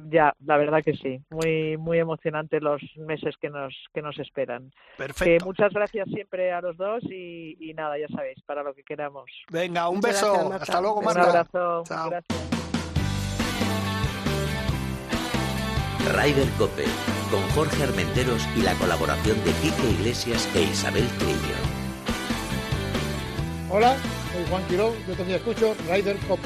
Ya, 0.08 0.32
la 0.46 0.56
verdad 0.56 0.84
que 0.84 0.94
sí, 0.94 1.20
muy 1.30 1.76
muy 1.76 1.98
emocionante 1.98 2.60
los 2.60 2.80
meses 2.96 3.34
que 3.40 3.50
nos 3.50 3.74
que 3.92 4.02
nos 4.02 4.16
esperan. 4.20 4.72
Perfecto. 4.96 5.44
muchas 5.44 5.72
gracias 5.72 6.06
siempre 6.08 6.52
a 6.52 6.60
los 6.60 6.76
dos 6.76 7.02
y, 7.10 7.56
y 7.58 7.74
nada, 7.74 7.98
ya 7.98 8.06
sabéis, 8.14 8.40
para 8.46 8.62
lo 8.62 8.72
que 8.72 8.84
queramos. 8.84 9.28
Venga, 9.50 9.88
un 9.88 9.96
Muchas 9.96 10.12
beso. 10.12 10.26
gracias, 10.32 10.48
Marta. 10.50 10.62
Hasta 10.64 10.80
luego, 10.80 10.94
Un 10.94 11.00
Un 11.00 11.04
Marta. 11.06 11.28
abrazo, 11.28 11.82
Chao. 11.86 12.10
gracias. 12.10 12.40
Ryder 16.16 16.48
Cope, 16.58 16.84
con 17.30 17.42
Jorge 17.54 17.82
Armenteros 17.84 18.46
y 18.56 18.62
la 18.62 18.74
colaboración 18.74 19.36
de 19.44 19.52
Quique 19.60 19.90
Iglesias 19.98 20.48
e 20.54 20.62
Isabel 20.62 21.06
Trillo. 21.18 21.58
Hola, 23.70 23.96
soy 24.32 24.44
Juan 24.48 24.66
Quirón, 24.68 24.92
yo 25.06 25.14
también 25.14 25.38
escucho 25.38 25.74
Ryder 25.88 26.16
Cop. 26.28 26.38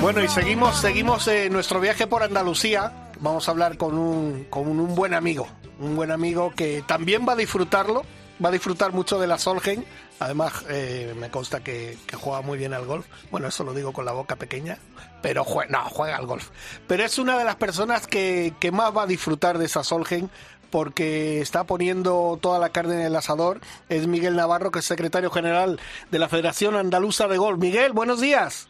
Bueno, 0.00 0.22
y 0.22 0.28
seguimos, 0.28 0.80
seguimos 0.80 1.26
eh, 1.28 1.48
nuestro 1.50 1.80
viaje 1.80 2.06
por 2.06 2.22
Andalucía. 2.22 2.92
Vamos 3.18 3.48
a 3.48 3.50
hablar 3.50 3.76
con 3.76 3.96
un, 3.98 4.44
con 4.50 4.68
un 4.68 4.94
buen 4.94 5.14
amigo, 5.14 5.48
un 5.80 5.96
buen 5.96 6.10
amigo 6.10 6.52
que 6.54 6.84
también 6.86 7.26
va 7.26 7.32
a 7.32 7.36
disfrutarlo, 7.36 8.04
va 8.44 8.50
a 8.50 8.52
disfrutar 8.52 8.92
mucho 8.92 9.18
de 9.18 9.26
la 9.26 9.38
Solheim. 9.38 9.84
Además, 10.20 10.64
eh, 10.68 11.14
me 11.18 11.30
consta 11.30 11.60
que, 11.64 11.98
que 12.06 12.16
juega 12.16 12.40
muy 12.42 12.56
bien 12.56 12.72
al 12.72 12.86
golf. 12.86 13.06
Bueno, 13.30 13.48
eso 13.48 13.64
lo 13.64 13.74
digo 13.74 13.92
con 13.92 14.04
la 14.04 14.12
boca 14.12 14.36
pequeña, 14.36 14.78
pero 15.22 15.44
jue- 15.44 15.68
no, 15.68 15.80
juega 15.90 16.16
al 16.16 16.26
golf. 16.26 16.50
Pero 16.86 17.04
es 17.04 17.18
una 17.18 17.36
de 17.38 17.44
las 17.44 17.56
personas 17.56 18.06
que, 18.06 18.54
que 18.60 18.70
más 18.70 18.96
va 18.96 19.02
a 19.02 19.06
disfrutar 19.06 19.58
de 19.58 19.64
esa 19.66 19.82
Solheim 19.82 20.28
porque 20.76 21.40
está 21.40 21.64
poniendo 21.64 22.38
toda 22.38 22.58
la 22.58 22.68
carne 22.68 22.96
en 22.96 23.00
el 23.06 23.16
asador. 23.16 23.60
Es 23.88 24.06
Miguel 24.06 24.36
Navarro, 24.36 24.70
que 24.70 24.80
es 24.80 24.84
secretario 24.84 25.30
general 25.30 25.80
de 26.10 26.18
la 26.18 26.28
Federación 26.28 26.76
Andaluza 26.76 27.28
de 27.28 27.38
Golf. 27.38 27.58
Miguel, 27.58 27.94
buenos 27.94 28.20
días. 28.20 28.68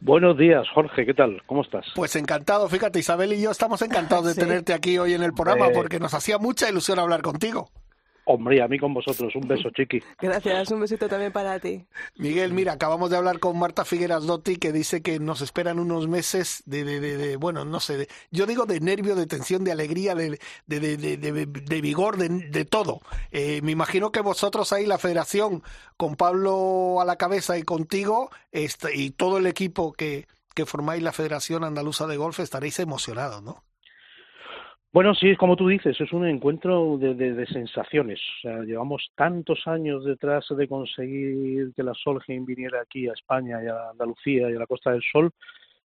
Buenos 0.00 0.36
días, 0.36 0.66
Jorge, 0.74 1.06
¿qué 1.06 1.14
tal? 1.14 1.40
¿Cómo 1.46 1.62
estás? 1.62 1.86
Pues 1.94 2.16
encantado, 2.16 2.68
fíjate, 2.68 2.98
Isabel 2.98 3.34
y 3.34 3.40
yo 3.40 3.52
estamos 3.52 3.80
encantados 3.82 4.26
de 4.26 4.34
Sí. 4.34 4.40
tenerte 4.40 4.72
aquí 4.72 4.98
hoy 4.98 5.14
en 5.14 5.22
el 5.22 5.32
programa 5.32 5.68
Eh. 5.68 5.72
porque 5.76 6.00
nos 6.00 6.12
hacía 6.12 6.38
mucha 6.38 6.68
ilusión 6.68 6.98
hablar 6.98 7.22
contigo. 7.22 7.70
Hombre, 8.30 8.60
a 8.60 8.68
mí 8.68 8.78
con 8.78 8.92
vosotros, 8.92 9.34
un 9.36 9.48
beso, 9.48 9.70
chiqui. 9.70 10.02
Gracias, 10.20 10.70
un 10.70 10.80
besito 10.80 11.08
también 11.08 11.32
para 11.32 11.58
ti. 11.58 11.86
Miguel, 12.16 12.52
mira, 12.52 12.74
acabamos 12.74 13.08
de 13.08 13.16
hablar 13.16 13.38
con 13.38 13.58
Marta 13.58 13.86
Figueras 13.86 14.26
Dotti 14.26 14.56
que 14.56 14.70
dice 14.70 15.00
que 15.00 15.18
nos 15.18 15.40
esperan 15.40 15.78
unos 15.78 16.08
meses 16.08 16.62
de, 16.66 16.84
de, 16.84 17.00
de- 17.00 17.16
de- 17.16 17.36
bueno, 17.36 17.64
no 17.64 17.80
sé, 17.80 17.96
de- 17.96 18.08
yo 18.30 18.44
digo 18.44 18.66
de 18.66 18.80
nervio, 18.80 19.14
de 19.16 19.26
tensión, 19.26 19.64
de 19.64 19.72
alegría, 19.72 20.14
de, 20.14 20.38
de, 20.66 20.80
de, 20.80 20.96
de- 20.98 21.16
de- 21.16 21.46
de 21.46 21.80
vigor, 21.80 22.18
de, 22.18 22.28
de 22.28 22.64
todo. 22.66 23.00
Eh, 23.30 23.60
me 23.62 23.72
imagino 23.72 24.12
que 24.12 24.20
vosotros 24.20 24.74
ahí, 24.74 24.84
la 24.84 24.98
federación, 24.98 25.62
con 25.96 26.14
Pablo 26.16 27.00
a 27.00 27.06
la 27.06 27.16
cabeza 27.16 27.56
y 27.56 27.62
contigo, 27.62 28.30
este, 28.52 28.94
y 28.94 29.08
todo 29.10 29.38
el 29.38 29.46
equipo 29.46 29.94
que, 29.94 30.26
que 30.54 30.66
formáis 30.66 31.02
la 31.02 31.12
Federación 31.12 31.64
Andaluza 31.64 32.06
de 32.06 32.18
Golf, 32.18 32.40
estaréis 32.40 32.78
emocionados, 32.78 33.42
¿no? 33.42 33.64
Bueno, 34.92 35.14
sí, 35.14 35.36
como 35.36 35.54
tú 35.54 35.68
dices, 35.68 36.00
es 36.00 36.12
un 36.12 36.26
encuentro 36.26 36.96
de, 36.98 37.14
de- 37.14 37.34
de 37.34 37.46
sensaciones. 37.46 38.20
O 38.20 38.40
sea, 38.42 38.58
llevamos 38.62 39.10
tantos 39.14 39.66
años 39.66 40.04
detrás 40.04 40.46
de 40.48 40.66
conseguir 40.66 41.72
que 41.76 41.82
la 41.82 41.92
Solheim 41.94 42.46
viniera 42.46 42.80
aquí 42.80 43.06
a 43.08 43.12
España 43.12 43.62
y 43.62 43.66
a 43.66 43.90
Andalucía 43.90 44.50
y 44.50 44.54
a 44.56 44.58
la 44.58 44.66
Costa 44.66 44.92
del 44.92 45.02
Sol, 45.12 45.30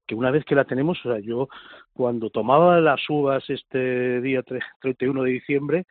que 0.07 0.14
una 0.14 0.30
vez 0.30 0.44
que 0.44 0.55
la 0.55 0.64
tenemos, 0.64 1.05
o 1.05 1.11
sea, 1.12 1.20
yo 1.20 1.48
cuando 1.92 2.30
tomaba 2.30 2.80
las 2.80 3.00
uvas 3.11 3.48
este 3.50 4.20
día 4.20 4.42
tre- 4.44 4.62
31 4.80 5.22
de 5.24 5.30
diciembre, 5.30 5.86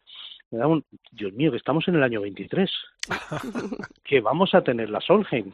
me 0.50 0.58
daba 0.60 0.72
un, 0.74 0.86
Dios 1.12 1.34
mío, 1.34 1.52
que 1.52 1.58
estamos 1.58 1.86
en 1.90 1.96
el 1.96 2.04
año 2.04 2.22
23, 2.22 2.72
que 4.04 4.22
vamos 4.22 4.54
a 4.54 4.62
tener 4.64 4.90
la 4.90 5.02
Solheim. 5.02 5.52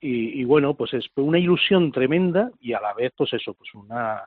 Y, 0.00 0.40
y 0.40 0.44
bueno, 0.44 0.74
pues 0.74 0.94
es 0.94 1.06
una 1.16 1.38
ilusión 1.38 1.92
tremenda 1.92 2.50
y 2.60 2.72
a 2.72 2.80
la 2.80 2.94
vez, 2.94 3.12
pues 3.16 3.32
eso, 3.34 3.52
pues 3.54 3.74
una, 3.74 4.22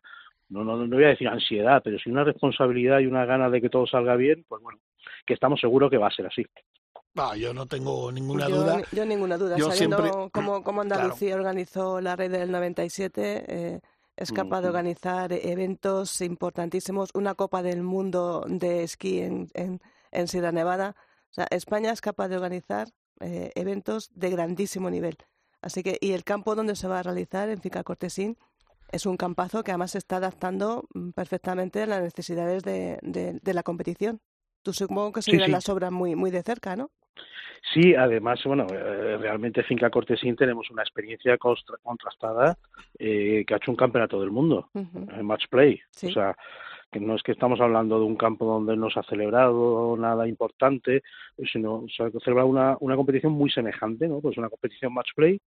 no, 0.52 0.64
no, 0.64 0.86
no 0.86 0.95
voy 0.95 1.06
a 1.06 1.10
decir 1.10 1.28
ansiedad, 1.28 1.82
pero 1.84 1.97
sí 1.99 2.10
una 2.10 2.24
responsabilidad 2.24 2.99
y 2.99 3.08
una 3.08 3.26
gana 3.26 3.49
de 3.49 3.62
que 3.62 3.70
todo 3.70 3.88
salga 3.88 4.16
bien, 4.16 4.45
pues 4.47 4.62
bueno, 4.62 4.80
que 5.26 5.34
estamos 5.34 5.60
seguros 5.60 5.89
que 5.89 5.97
va 5.97 6.08
a 6.08 6.12
ser 6.12 6.28
así. 6.28 6.45
No, 7.14 7.36
yo 7.36 7.54
no 7.54 7.66
tengo 7.66 8.12
ninguna 8.12 8.47
yo, 8.47 8.56
duda. 8.58 8.82
Yo 8.91 9.06
ninguna 9.06 9.38
duda. 9.38 9.58
Yo 9.58 9.72
Sabiendo 9.72 9.97
siempre- 10.02 10.30
cómo, 10.32 10.64
cómo 10.64 10.82
Andalucía 10.82 11.36
organizó 11.36 11.99
la 12.02 12.16
red 12.16 12.32
del 12.32 12.52
97, 12.52 13.43
eh, 13.47 13.80
es 14.16 14.32
capaz 14.32 14.62
de 14.62 14.68
Ujú. 14.68 14.78
organizar 14.78 15.34
eventos 15.34 16.22
importantísimos. 16.22 17.10
Una 17.14 17.34
Copa 17.36 17.64
del 17.64 17.82
Mundo 17.82 18.45
de 18.47 18.84
esquí 18.84 19.20
en, 19.20 19.47
en, 19.54 19.82
en 20.12 20.28
Sierra 20.28 20.52
Nevada. 20.52 20.95
O 21.32 21.34
sea, 21.34 21.47
España 21.49 21.91
es 21.91 22.02
capaz 22.02 22.28
de 22.28 22.36
organizar 22.36 22.88
eh, 23.20 23.52
eventos 23.56 24.10
de 24.14 24.30
grandísimo 24.30 24.89
nivel. 24.89 25.18
Así 25.62 25.84
que, 25.84 25.97
y 26.02 26.12
el 26.14 26.24
campo 26.24 26.56
donde 26.56 26.76
se 26.76 26.88
va 26.88 26.99
a 26.99 27.04
realizar, 27.04 27.49
en 27.49 27.62
Finca 27.62 27.84
Cortesín, 27.84 28.38
es 28.91 29.05
un 29.05 29.17
campazo 29.17 29.63
que 29.63 29.71
además 29.71 29.91
se 29.91 29.97
está 29.97 30.17
adaptando 30.17 30.85
mm, 30.93 31.11
perfectamente 31.11 31.81
a 31.83 31.85
las 31.87 32.01
necesidades 32.03 32.63
de, 32.63 32.97
de, 33.01 33.39
de 33.41 33.53
la 33.53 33.63
competición. 33.63 34.19
Tú 34.63 34.73
supongo 34.73 35.11
que 35.13 35.21
Sí, 35.21 35.31
seguirás 35.31 35.47
sí. 35.47 35.51
las 35.53 35.69
obras 35.69 35.91
muy, 35.91 36.15
muy 36.15 36.29
de 36.31 36.43
cerca, 36.43 36.75
¿no? 36.75 36.91
Sí, 37.73 37.93
además, 37.93 38.39
bueno, 38.43 38.65
eh, 38.71 39.17
realmente 39.17 39.63
Finca 39.63 39.89
Cortesín 39.91 40.35
tenemos 40.35 40.69
una 40.71 40.81
experiencia 40.81 41.37
contrastada 41.37 42.57
eh, 42.97 43.43
que 43.45 43.53
ha 43.53 43.57
hecho 43.57 43.69
un 43.71 43.77
campeonato 43.77 44.19
del 44.19 44.31
mundo, 44.31 44.69
Ujú. 44.73 45.07
en 45.11 45.25
match 45.25 45.45
play. 45.49 45.79
Sí. 45.91 46.07
O 46.07 46.11
sea, 46.11 46.35
que 46.91 46.99
no 46.99 47.15
es 47.15 47.23
que 47.23 47.31
estamos 47.31 47.61
hablando 47.61 47.99
de 47.99 48.05
un 48.05 48.15
campo 48.15 48.45
donde 48.45 48.75
no 48.75 48.89
se 48.89 48.99
ha 48.99 49.03
celebrado 49.03 49.95
nada 49.97 50.27
importante, 50.27 51.03
sino 51.51 51.85
se 51.95 52.03
ha 52.03 52.09
celebrado 52.23 52.47
una, 52.49 52.77
una 52.79 52.95
competición 52.95 53.33
muy 53.33 53.49
semejante, 53.51 54.07
¿no? 54.07 54.19
Pues 54.21 54.37
una 54.37 54.49
competición 54.49 54.93
match 54.93 55.11
play. 55.15 55.39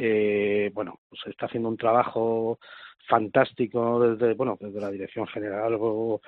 Eh, 0.00 0.70
bueno, 0.72 1.00
pues 1.08 1.20
se 1.24 1.30
está 1.30 1.46
haciendo 1.46 1.68
un 1.68 1.76
trabajo 1.76 2.58
fantástico 3.08 3.98
desde, 4.00 4.34
bueno, 4.34 4.56
desde 4.60 4.80
la 4.80 4.90
dirección 4.90 5.26
general 5.26 5.74
o, 5.80 6.20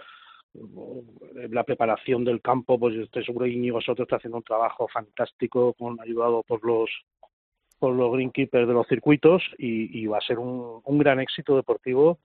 o 0.76 1.04
la 1.50 1.62
preparación 1.62 2.24
del 2.24 2.40
campo, 2.40 2.78
pues 2.80 2.94
yo 2.96 3.02
estoy 3.02 3.24
seguro 3.24 3.44
que 3.44 3.52
Íñigo 3.52 3.80
Soto 3.80 4.02
está 4.02 4.16
haciendo 4.16 4.38
un 4.38 4.42
trabajo 4.42 4.88
fantástico, 4.88 5.74
con, 5.74 6.00
ayudado 6.00 6.42
por 6.42 6.64
los 6.64 6.90
por 7.78 7.94
los 7.94 8.12
greenkeepers 8.12 8.68
de 8.68 8.74
los 8.74 8.86
circuitos 8.88 9.42
y, 9.56 9.98
y 9.98 10.06
va 10.06 10.18
a 10.18 10.20
ser 10.20 10.38
un, 10.38 10.82
un 10.84 10.98
gran 10.98 11.18
éxito 11.18 11.56
deportivo 11.56 12.18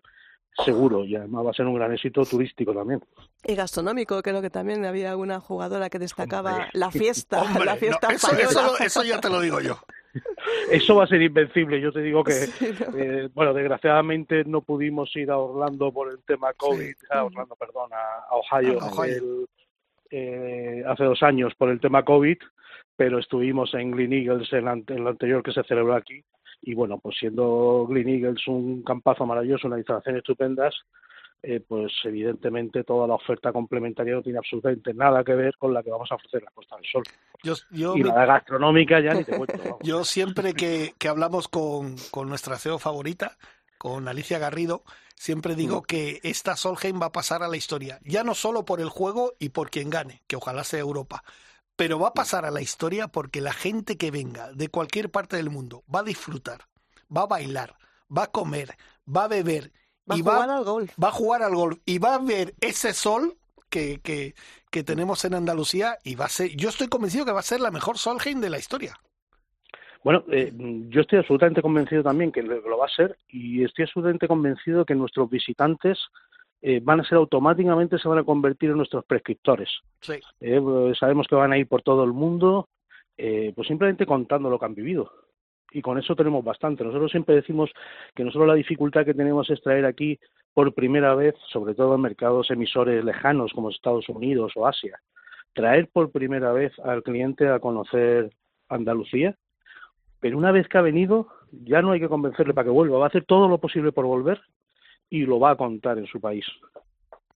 seguro 0.65 1.05
y 1.05 1.15
además 1.15 1.45
va 1.45 1.51
a 1.51 1.53
ser 1.53 1.65
un 1.65 1.75
gran 1.75 1.93
éxito 1.93 2.23
turístico 2.25 2.73
también. 2.73 3.01
Y 3.43 3.55
gastronómico, 3.55 4.21
creo 4.21 4.41
que 4.41 4.49
también 4.49 4.83
había 4.85 5.11
alguna 5.11 5.39
jugadora 5.39 5.89
que 5.89 5.99
destacaba 5.99 6.51
Hombre. 6.55 6.69
la 6.73 6.91
fiesta, 6.91 7.41
Hombre, 7.41 7.65
la 7.65 7.75
fiesta 7.77 8.07
no, 8.09 8.15
eso, 8.15 8.27
española. 8.31 8.73
eso 8.79 8.83
eso 8.83 9.03
ya 9.03 9.19
te 9.21 9.29
lo 9.29 9.39
digo 9.41 9.59
yo. 9.61 9.77
Eso 10.71 10.95
va 10.95 11.03
a 11.03 11.07
ser 11.07 11.21
invencible. 11.21 11.79
Yo 11.81 11.91
te 11.91 12.01
digo 12.01 12.23
que, 12.23 12.31
Sí, 12.33 12.73
¿no? 12.79 12.97
eh, 12.97 13.29
bueno, 13.33 13.53
desgraciadamente 13.53 14.43
no 14.45 14.61
pudimos 14.61 15.15
ir 15.15 15.29
a 15.31 15.37
Orlando 15.37 15.91
por 15.91 16.11
el 16.11 16.19
tema 16.23 16.53
COVID, 16.53 16.95
a 17.09 17.23
Orlando, 17.25 17.55
perdón, 17.55 17.91
a, 17.93 18.25
a 18.29 18.35
Ohio, 18.35 18.81
A 18.81 18.87
Ohio. 18.87 19.15
el- 19.17 19.45
eh, 20.11 20.83
hace 20.87 21.03
dos 21.03 21.21
años 21.23 21.53
por 21.55 21.69
el 21.69 21.79
tema 21.79 22.03
COVID, 22.05 22.37
pero 22.95 23.19
estuvimos 23.19 23.73
en 23.73 23.91
Green 23.91 24.13
Eagles 24.13 24.51
ante- 24.53 24.93
en 24.93 25.03
lo 25.03 25.09
anterior 25.09 25.43
que 25.43 25.51
se 25.51 25.63
celebró 25.63 25.95
aquí. 25.95 26.23
Y 26.61 26.73
bueno, 26.73 26.99
pues 26.99 27.17
siendo 27.17 27.85
Green 27.89 28.07
Eagles 28.09 28.47
un 28.47 28.83
campazo 28.83 29.25
maravilloso, 29.25 29.67
unas 29.67 29.79
instalaciones 29.79 30.19
estupendas, 30.19 30.73
eh, 31.43 31.59
pues 31.67 31.91
evidentemente 32.03 32.83
toda 32.83 33.07
la 33.07 33.15
oferta 33.15 33.51
complementaria 33.53 34.15
no 34.15 34.21
tiene 34.23 34.39
absolutamente 34.39 34.93
nada 34.93 35.23
que 35.23 35.33
ver 35.35 35.55
con 35.57 35.73
la 35.73 35.83
que 35.83 35.91
vamos 35.91 36.11
a 36.11 36.15
ofrecer 36.15 36.41
la 36.43 36.51
Costa 36.51 36.75
del 36.77 36.85
Sol. 36.91 37.03
Yo, 37.43 37.53
yo 37.69 37.95
Y 37.95 38.03
me- 38.03 38.09
la 38.09 38.25
gastronómica 38.25 38.99
ya 38.99 39.13
ni 39.13 39.23
te 39.23 39.35
cuento. 39.37 39.57
vamos. 39.63 39.79
Yo 39.83 40.03
siempre 40.03 40.53
que, 40.53 40.93
que 40.97 41.07
hablamos 41.07 41.47
con, 41.47 41.95
con 42.11 42.27
nuestra 42.29 42.57
CEO 42.57 42.79
favorita, 42.79 43.37
con 43.77 44.07
Alicia 44.07 44.39
Garrido, 44.39 44.83
siempre 45.15 45.55
digo 45.55 45.83
que 45.83 46.19
esta 46.23 46.55
Solheim 46.55 46.99
va 47.01 47.07
a 47.07 47.11
pasar 47.11 47.43
a 47.43 47.47
la 47.47 47.57
historia, 47.57 47.99
ya 48.03 48.23
no 48.23 48.33
solo 48.33 48.65
por 48.65 48.81
el 48.81 48.89
juego 48.89 49.33
y 49.37 49.49
por 49.49 49.69
quien 49.69 49.89
gane, 49.89 50.23
que 50.27 50.35
ojalá 50.37 50.63
sea 50.63 50.79
Europa, 50.79 51.23
pero 51.75 51.99
va 51.99 52.07
a 52.09 52.13
pasar 52.13 52.45
a 52.45 52.51
la 52.51 52.61
historia 52.61 53.07
porque 53.09 53.41
la 53.41 53.53
gente 53.53 53.97
que 53.97 54.09
venga 54.11 54.51
de 54.53 54.69
cualquier 54.69 55.11
parte 55.11 55.35
del 55.37 55.49
mundo 55.51 55.83
va 55.93 55.99
a 55.99 56.03
disfrutar, 56.03 56.61
va 57.15 57.23
a 57.23 57.27
bailar, 57.27 57.75
va 58.15 58.23
a 58.23 58.31
comer, 58.31 58.75
va 59.13 59.25
a 59.25 59.27
beber 59.27 59.71
Va 60.09 60.15
a 60.15 60.17
y 60.17 60.21
jugar 60.21 60.49
va, 60.49 60.57
al 60.57 60.63
golf. 60.63 60.93
va 61.01 61.07
a 61.07 61.11
jugar 61.11 61.43
al 61.43 61.55
golf 61.55 61.79
y 61.85 61.97
va 61.97 62.15
a 62.15 62.19
ver 62.19 62.53
ese 62.61 62.93
sol 62.93 63.35
que, 63.69 63.99
que, 64.01 64.35
que 64.69 64.83
tenemos 64.83 65.25
en 65.25 65.33
Andalucía 65.33 65.97
y 66.03 66.15
va 66.15 66.25
a 66.25 66.29
ser, 66.29 66.55
yo 66.55 66.69
estoy 66.69 66.87
convencido 66.87 67.25
que 67.25 67.31
va 67.31 67.39
a 67.39 67.43
ser 67.43 67.59
la 67.59 67.71
mejor 67.71 67.97
Solheim 67.97 68.39
de 68.39 68.49
la 68.49 68.59
historia. 68.59 68.95
Bueno, 70.03 70.23
eh, 70.31 70.53
yo 70.89 71.01
estoy 71.01 71.17
absolutamente 71.17 71.63
convencido 71.63 72.03
también 72.03 72.31
que 72.31 72.43
lo 72.43 72.77
va 72.77 72.85
a 72.85 72.95
ser 72.95 73.17
y 73.27 73.63
estoy 73.63 73.83
absolutamente 73.85 74.27
convencido 74.27 74.85
que 74.85 74.93
nuestros 74.93 75.27
visitantes 75.29 75.97
eh, 76.61 76.79
van 76.81 76.99
a 76.99 77.03
ser 77.03 77.17
automáticamente 77.17 77.99
se 77.99 78.07
van 78.07 78.19
a 78.19 78.23
convertir 78.23 78.71
en 78.71 78.77
nuestros 78.77 79.05
prescriptores. 79.05 79.69
Sí. 80.01 80.13
Eh, 80.39 80.59
pues 80.59 80.97
sabemos 80.97 81.27
que 81.27 81.35
van 81.35 81.53
a 81.53 81.57
ir 81.57 81.67
por 81.67 81.81
todo 81.83 82.03
el 82.03 82.11
mundo, 82.11 82.69
eh, 83.17 83.53
pues 83.55 83.67
simplemente 83.67 84.05
contando 84.05 84.49
lo 84.49 84.57
que 84.57 84.65
han 84.65 84.73
vivido. 84.75 85.11
Y 85.75 85.81
con 85.81 85.97
eso 85.97 86.15
tenemos 86.15 86.41
bastante. 86.41 86.85
Nosotros 86.85 87.11
siempre 87.11 87.35
decimos 87.35 87.69
que 88.15 88.23
nosotros 88.23 88.47
la 88.47 88.53
dificultad 88.53 89.03
que 89.03 89.13
tenemos 89.13 89.49
es 89.49 89.61
traer 89.61 89.85
aquí 89.85 90.17
por 90.53 90.73
primera 90.73 91.13
vez, 91.15 91.35
sobre 91.51 91.75
todo 91.75 91.95
en 91.95 92.01
mercados 92.01 92.49
emisores 92.49 93.03
lejanos 93.03 93.51
como 93.51 93.69
Estados 93.69 94.07
Unidos 94.07 94.53
o 94.55 94.65
Asia, 94.65 94.97
traer 95.53 95.89
por 95.89 96.11
primera 96.11 96.53
vez 96.53 96.71
al 96.79 97.03
cliente 97.03 97.49
a 97.49 97.59
conocer 97.59 98.31
Andalucía. 98.69 99.35
Pero 100.21 100.37
una 100.37 100.53
vez 100.53 100.69
que 100.69 100.77
ha 100.77 100.81
venido, 100.81 101.27
ya 101.51 101.81
no 101.81 101.91
hay 101.91 101.99
que 101.99 102.07
convencerle 102.07 102.53
para 102.53 102.63
que 102.63 102.71
vuelva. 102.71 102.99
Va 102.99 103.07
a 103.07 103.09
hacer 103.09 103.25
todo 103.25 103.49
lo 103.49 103.57
posible 103.57 103.91
por 103.91 104.05
volver 104.05 104.39
y 105.09 105.25
lo 105.25 105.41
va 105.41 105.51
a 105.51 105.57
contar 105.57 105.97
en 105.97 106.07
su 106.07 106.21
país. 106.21 106.45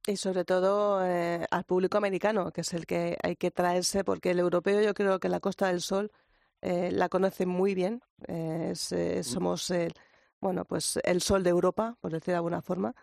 Y 0.08 0.16
sobre 0.16 0.46
todo 0.46 1.06
eh, 1.06 1.46
al 1.52 1.66
público 1.66 1.98
americano, 1.98 2.52
que 2.52 2.62
es 2.62 2.74
el 2.74 2.86
que 2.86 3.18
hay 3.22 3.36
que 3.36 3.52
traerse, 3.52 4.06
porque 4.06 4.32
el 4.32 4.40
europeo 4.40 4.82
yo 4.82 4.94
creo 4.94 5.20
que 5.20 5.28
la 5.28 5.42
Costa 5.42 5.68
del 5.68 5.82
Sol 5.82 6.10
eh, 6.62 6.92
la 6.92 7.10
conoce 7.10 7.46
muy 7.46 7.76
bien. 7.76 8.02
eh, 8.28 8.70
es, 8.72 8.92
eh, 8.92 9.24
somos 9.24 9.70
el, 9.72 9.94
bueno, 10.42 10.66
pues 10.66 11.00
el 11.04 11.22
sol 11.22 11.44
de 11.44 11.50
Europa, 11.52 11.98
por 12.02 12.12
decir 12.12 12.34
de 12.34 12.36
alguna 12.38 12.62
forma. 12.62 12.96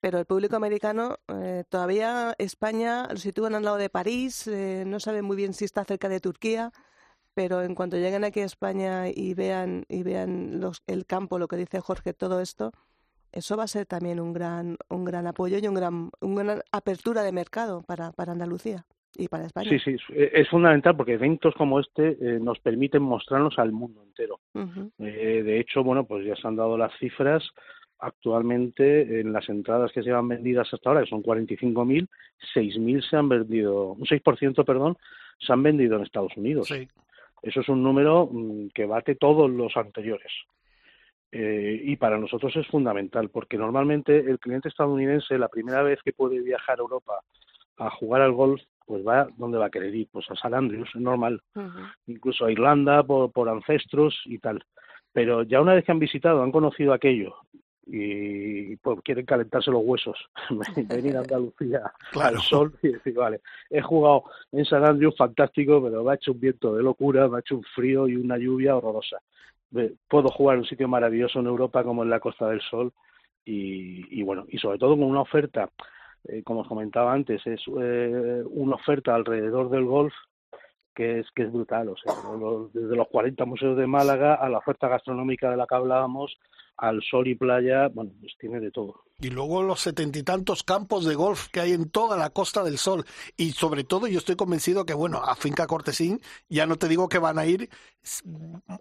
Pero 0.00 0.18
el 0.18 0.26
público 0.26 0.56
americano 0.56 1.18
eh, 1.28 1.64
todavía 1.68 2.34
España 2.38 3.08
lo 3.10 3.16
sitúan 3.16 3.54
al 3.54 3.64
lado 3.64 3.78
de 3.78 3.90
París, 3.90 4.48
no 4.86 5.00
saben 5.00 5.24
muy 5.24 5.36
bien 5.36 5.54
si 5.54 5.64
está 5.64 5.84
cerca 5.84 6.08
de 6.08 6.20
Turquía, 6.20 6.72
pero 7.34 7.62
en 7.62 7.74
cuanto 7.74 7.96
lleguen 7.96 8.24
aquí 8.24 8.40
a 8.40 8.44
España 8.44 9.08
y 9.08 9.34
vean 9.34 9.84
y 9.88 10.02
vean 10.02 10.60
los, 10.60 10.82
el 10.86 11.06
campo, 11.06 11.38
lo 11.38 11.48
que 11.48 11.56
dice 11.56 11.80
Jorge, 11.80 12.14
todo 12.14 12.40
esto, 12.40 12.72
eso 13.32 13.56
va 13.56 13.64
a 13.64 13.68
ser 13.68 13.86
también 13.86 14.20
un 14.20 14.32
gran 14.32 14.76
un 14.88 15.04
gran 15.04 15.26
apoyo 15.26 15.58
y 15.58 15.66
un 15.68 15.74
gran 15.74 16.10
una 16.20 16.44
gran 16.44 16.62
apertura 16.72 17.22
de 17.22 17.32
mercado 17.32 17.82
para, 17.82 18.12
para 18.12 18.32
Andalucía 18.32 18.86
y 19.18 19.28
para 19.28 19.46
España. 19.46 19.68
Sí, 19.70 19.78
sí, 19.78 19.96
es- 20.14 20.48
fundamental 20.48 20.96
porque 20.96 21.14
eventos 21.14 21.54
como 21.54 21.80
este 21.80 22.16
eh, 22.20 22.38
nos 22.40 22.58
permiten 22.60 23.02
mostrarnos 23.02 23.58
al 23.58 23.72
mundo 23.72 24.02
entero. 24.02 24.40
Eh, 24.98 25.42
de 25.42 25.60
hecho, 25.60 25.82
bueno, 25.82 26.04
pues 26.06 26.24
ya 26.26 26.36
se 26.36 26.46
han 26.46 26.56
dado 26.56 26.76
las 26.78 26.92
cifras. 26.98 27.42
Actualmente, 27.98 29.20
en 29.20 29.32
las 29.32 29.48
entradas 29.48 29.90
que 29.90 30.00
se 30.02 30.08
llevan 30.08 30.28
vendidas 30.28 30.72
hasta 30.72 30.90
ahora, 30.90 31.02
que 31.02 31.08
son 31.08 31.22
45.000, 31.22 32.06
6.000 32.54 33.02
se 33.08 33.16
han 33.16 33.28
vendido, 33.28 33.92
un 33.92 34.04
6%, 34.04 34.64
perdón, 34.64 34.96
se 35.38 35.52
han 35.52 35.62
vendido 35.62 35.96
en 35.96 36.02
Estados 36.02 36.36
Unidos. 36.36 36.68
Sí. 36.68 36.86
Eso 37.42 37.60
es 37.60 37.68
un 37.68 37.82
número 37.82 38.28
mm, 38.30 38.68
que 38.74 38.84
bate 38.84 39.14
todos 39.14 39.50
los 39.50 39.76
anteriores. 39.76 40.30
Eh, 41.32 41.80
y 41.84 41.96
para 41.96 42.18
nosotros 42.18 42.54
es 42.56 42.66
fundamental, 42.68 43.30
porque 43.30 43.56
normalmente 43.58 44.18
el 44.18 44.38
cliente 44.38 44.68
estadounidense, 44.68 45.38
la 45.38 45.48
primera 45.48 45.82
vez 45.82 45.98
que 46.02 46.12
puede 46.12 46.40
viajar 46.40 46.78
a 46.78 46.82
Europa 46.82 47.20
a 47.78 47.90
jugar 47.90 48.22
al 48.22 48.32
golf, 48.32 48.60
pues 48.86 49.06
va 49.06 49.28
donde 49.36 49.58
va 49.58 49.66
a 49.66 49.70
querer 49.70 49.94
ir, 49.94 50.08
pues 50.12 50.30
a 50.30 50.36
San 50.36 50.54
Andrews, 50.54 50.88
es 50.94 51.00
normal 51.00 51.40
incluso 52.06 52.44
a 52.44 52.52
Irlanda 52.52 53.02
por, 53.02 53.32
por 53.32 53.48
ancestros 53.48 54.14
y 54.26 54.38
tal. 54.38 54.62
Pero 55.12 55.42
ya 55.42 55.60
una 55.60 55.74
vez 55.74 55.84
que 55.84 55.92
han 55.92 55.98
visitado, 55.98 56.42
han 56.42 56.52
conocido 56.52 56.92
aquello 56.92 57.34
y 57.88 58.76
pues 58.78 58.98
quieren 59.04 59.24
calentarse 59.24 59.70
los 59.70 59.82
huesos, 59.84 60.18
venir 60.88 61.16
a 61.16 61.20
Andalucía 61.20 61.82
Claro. 62.10 62.36
al 62.36 62.42
sol 62.42 62.74
y 62.82 62.88
decir, 62.88 63.14
vale, 63.14 63.40
he 63.70 63.80
jugado 63.80 64.24
en 64.52 64.64
San 64.64 64.84
Andrews 64.84 65.16
fantástico, 65.16 65.82
pero 65.82 66.02
me 66.02 66.12
ha 66.12 66.14
hecho 66.16 66.32
un 66.32 66.40
viento 66.40 66.74
de 66.74 66.82
locura, 66.82 67.28
me 67.28 67.36
ha 67.36 67.40
hecho 67.40 67.56
un 67.56 67.62
frío 67.74 68.08
y 68.08 68.16
una 68.16 68.36
lluvia 68.38 68.76
horrorosa. 68.76 69.18
Puedo 70.08 70.28
jugar 70.28 70.54
en 70.56 70.60
un 70.60 70.66
sitio 70.66 70.88
maravilloso 70.88 71.40
en 71.40 71.46
Europa 71.46 71.82
como 71.84 72.02
en 72.02 72.10
la 72.10 72.20
Costa 72.20 72.48
del 72.48 72.60
Sol 72.60 72.92
y, 73.44 74.18
y 74.18 74.22
bueno, 74.22 74.44
y 74.48 74.58
sobre 74.58 74.78
todo 74.78 74.90
con 74.96 75.04
una 75.04 75.20
oferta, 75.20 75.68
eh, 76.28 76.42
como 76.44 76.60
os 76.60 76.68
comentaba 76.68 77.12
antes, 77.12 77.46
es 77.46 77.60
eh, 77.80 78.42
una 78.50 78.76
oferta 78.76 79.14
alrededor 79.14 79.70
del 79.70 79.84
golf 79.84 80.12
que 80.94 81.20
es 81.20 81.26
que 81.32 81.42
es 81.42 81.52
brutal, 81.52 81.90
o 81.90 81.96
sea, 81.96 82.14
desde 82.72 82.96
los 82.96 83.08
40 83.08 83.44
museos 83.44 83.76
de 83.76 83.86
Málaga 83.86 84.34
a 84.34 84.48
la 84.48 84.58
oferta 84.58 84.88
gastronómica 84.88 85.50
de 85.50 85.58
la 85.58 85.66
que 85.66 85.74
hablábamos 85.74 86.34
al 86.78 87.02
sol 87.02 87.26
y 87.28 87.34
playa, 87.34 87.88
bueno, 87.88 88.12
pues 88.20 88.34
tiene 88.38 88.60
de 88.60 88.70
todo. 88.70 89.02
Y 89.18 89.30
luego 89.30 89.62
los 89.62 89.80
setenta 89.80 90.18
y 90.18 90.22
tantos 90.22 90.62
campos 90.62 91.06
de 91.06 91.14
golf 91.14 91.48
que 91.48 91.60
hay 91.60 91.72
en 91.72 91.88
toda 91.88 92.18
la 92.18 92.28
Costa 92.28 92.62
del 92.62 92.76
Sol. 92.76 93.06
Y 93.34 93.52
sobre 93.52 93.82
todo 93.82 94.06
yo 94.08 94.18
estoy 94.18 94.36
convencido 94.36 94.84
que, 94.84 94.92
bueno, 94.92 95.22
a 95.24 95.34
Finca 95.36 95.66
Cortesín 95.66 96.20
ya 96.50 96.66
no 96.66 96.76
te 96.76 96.86
digo 96.86 97.08
que 97.08 97.18
van 97.18 97.38
a 97.38 97.46
ir 97.46 97.70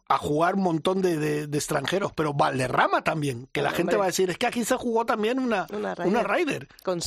a 0.10 0.18
jugar 0.18 0.56
un 0.56 0.64
montón 0.64 1.02
de, 1.02 1.18
de, 1.18 1.48
de 1.48 1.58
extranjeros, 1.58 2.12
pero 2.14 2.34
Valderrama 2.34 3.02
también, 3.02 3.48
que 3.54 3.62
la 3.62 3.70
Hombre. 3.70 3.78
gente 3.84 3.96
va 3.96 4.04
a 4.04 4.08
decir, 4.08 4.30
es 4.30 4.38
que 4.38 4.48
aquí 4.48 4.66
se 4.66 4.76
jugó 4.76 5.06
también 5.06 5.40
una, 5.40 5.68
Una 5.72 5.96
una 6.04 6.24
Ryder. 6.24 6.28
Ryder. 6.28 6.68
Con 6.84 7.00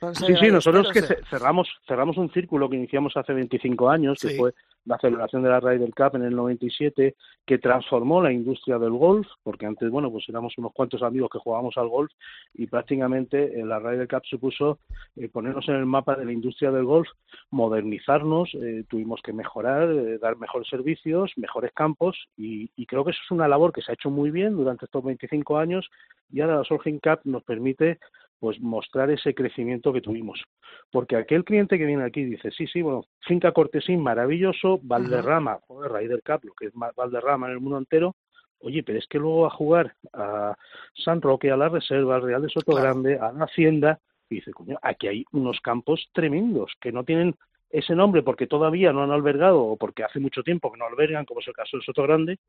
con 0.00 0.14
Sí, 0.16 0.34
sí, 0.40 0.48
nosotros 0.50 0.88
que 0.92 1.02
cerramos, 1.30 1.68
cerramos 1.86 2.16
un 2.16 2.32
círculo 2.32 2.68
que 2.68 2.76
iniciamos 2.76 3.16
hace 3.16 3.32
25 3.32 3.88
años, 3.90 4.18
que 4.20 4.30
Sí. 4.30 4.36
fue 4.36 4.54
la 4.84 4.98
celebración 4.98 5.42
de 5.42 5.50
la 5.50 5.60
Ryder 5.60 5.94
Cup 5.94 6.16
en 6.16 6.22
el 6.22 6.34
97, 6.34 7.14
que 7.46 7.58
transformó 7.58 8.22
la 8.22 8.32
industria 8.32 8.78
del 8.78 8.92
golf, 8.92 9.26
porque 9.42 9.66
antes, 9.66 9.90
bueno, 9.90 10.10
pues 10.10 10.28
éramos 10.28 10.56
unos 10.58 10.72
cuantos 10.72 11.02
amigos 11.02 11.30
que 11.30 11.38
jugábamos 11.38 11.76
al 11.76 11.88
golf 11.88 12.10
y 12.54 12.66
prácticamente 12.66 13.60
eh, 13.60 13.64
la 13.64 13.78
Ryder 13.78 14.08
Cup 14.08 14.22
supuso 14.24 14.78
eh, 15.16 15.28
ponernos 15.28 15.68
en 15.68 15.76
el 15.76 15.86
mapa 15.86 16.16
de 16.16 16.24
la 16.24 16.32
industria 16.32 16.70
del 16.70 16.84
golf, 16.84 17.08
modernizarnos, 17.50 18.50
eh, 18.54 18.84
tuvimos 18.88 19.20
que 19.22 19.32
mejorar, 19.32 19.90
eh, 19.90 20.18
dar 20.18 20.36
mejores 20.36 20.68
servicios, 20.68 21.32
mejores 21.36 21.72
campos 21.72 22.16
y, 22.36 22.70
y 22.76 22.86
creo 22.86 23.04
que 23.04 23.12
eso 23.12 23.20
es 23.24 23.30
una 23.30 23.48
labor 23.48 23.72
que 23.72 23.82
se 23.82 23.92
ha 23.92 23.94
hecho 23.94 24.10
muy 24.10 24.30
bien 24.30 24.56
durante 24.56 24.86
estos 24.86 25.04
25 25.04 25.58
años 25.58 25.88
y 26.32 26.40
ahora 26.40 26.58
la 26.58 26.64
Solheim 26.64 26.98
Cup 26.98 27.20
nos 27.24 27.44
permite 27.44 27.98
pues 28.42 28.60
mostrar 28.60 29.08
ese 29.08 29.36
crecimiento 29.36 29.92
que 29.92 30.00
tuvimos. 30.00 30.42
Porque 30.90 31.14
aquel 31.14 31.44
cliente 31.44 31.78
que 31.78 31.86
viene 31.86 32.02
aquí 32.02 32.24
dice, 32.24 32.50
sí, 32.50 32.66
sí, 32.66 32.82
bueno, 32.82 33.04
Finca 33.20 33.52
Cortesín, 33.52 34.02
maravilloso, 34.02 34.80
Valderrama, 34.82 35.60
joder, 35.68 35.92
Ryder 35.92 36.22
Cup, 36.24 36.40
lo 36.42 36.52
que 36.54 36.66
es 36.66 36.74
ma- 36.74 36.90
Valderrama 36.96 37.46
en 37.46 37.52
el 37.52 37.60
mundo 37.60 37.78
entero, 37.78 38.16
oye, 38.58 38.82
pero 38.82 38.98
es 38.98 39.06
que 39.06 39.20
luego 39.20 39.46
a 39.46 39.50
jugar 39.50 39.94
a 40.12 40.56
San 40.92 41.22
Roque, 41.22 41.52
a 41.52 41.56
la 41.56 41.68
Reserva, 41.68 42.16
al 42.16 42.22
Real 42.22 42.42
de 42.42 42.48
Soto 42.48 42.72
Claro. 42.72 42.82
Grande, 42.82 43.16
a 43.16 43.30
la 43.30 43.44
Hacienda, 43.44 44.00
y 44.28 44.34
dice, 44.36 44.50
coño, 44.50 44.76
aquí 44.82 45.06
hay 45.06 45.24
unos 45.30 45.60
campos 45.60 46.08
tremendos 46.12 46.72
que 46.80 46.90
no 46.90 47.04
tienen 47.04 47.36
ese 47.70 47.94
nombre 47.94 48.24
porque 48.24 48.48
todavía 48.48 48.92
no 48.92 49.04
han 49.04 49.12
albergado 49.12 49.62
o 49.62 49.76
porque 49.76 50.02
hace 50.02 50.18
mucho 50.18 50.42
tiempo 50.42 50.72
que 50.72 50.78
no 50.80 50.86
albergan, 50.86 51.26
como 51.26 51.38
es 51.38 51.46
el 51.46 51.54
caso 51.54 51.76
del 51.76 51.84
Soto 51.84 52.02
Grande, 52.02 52.40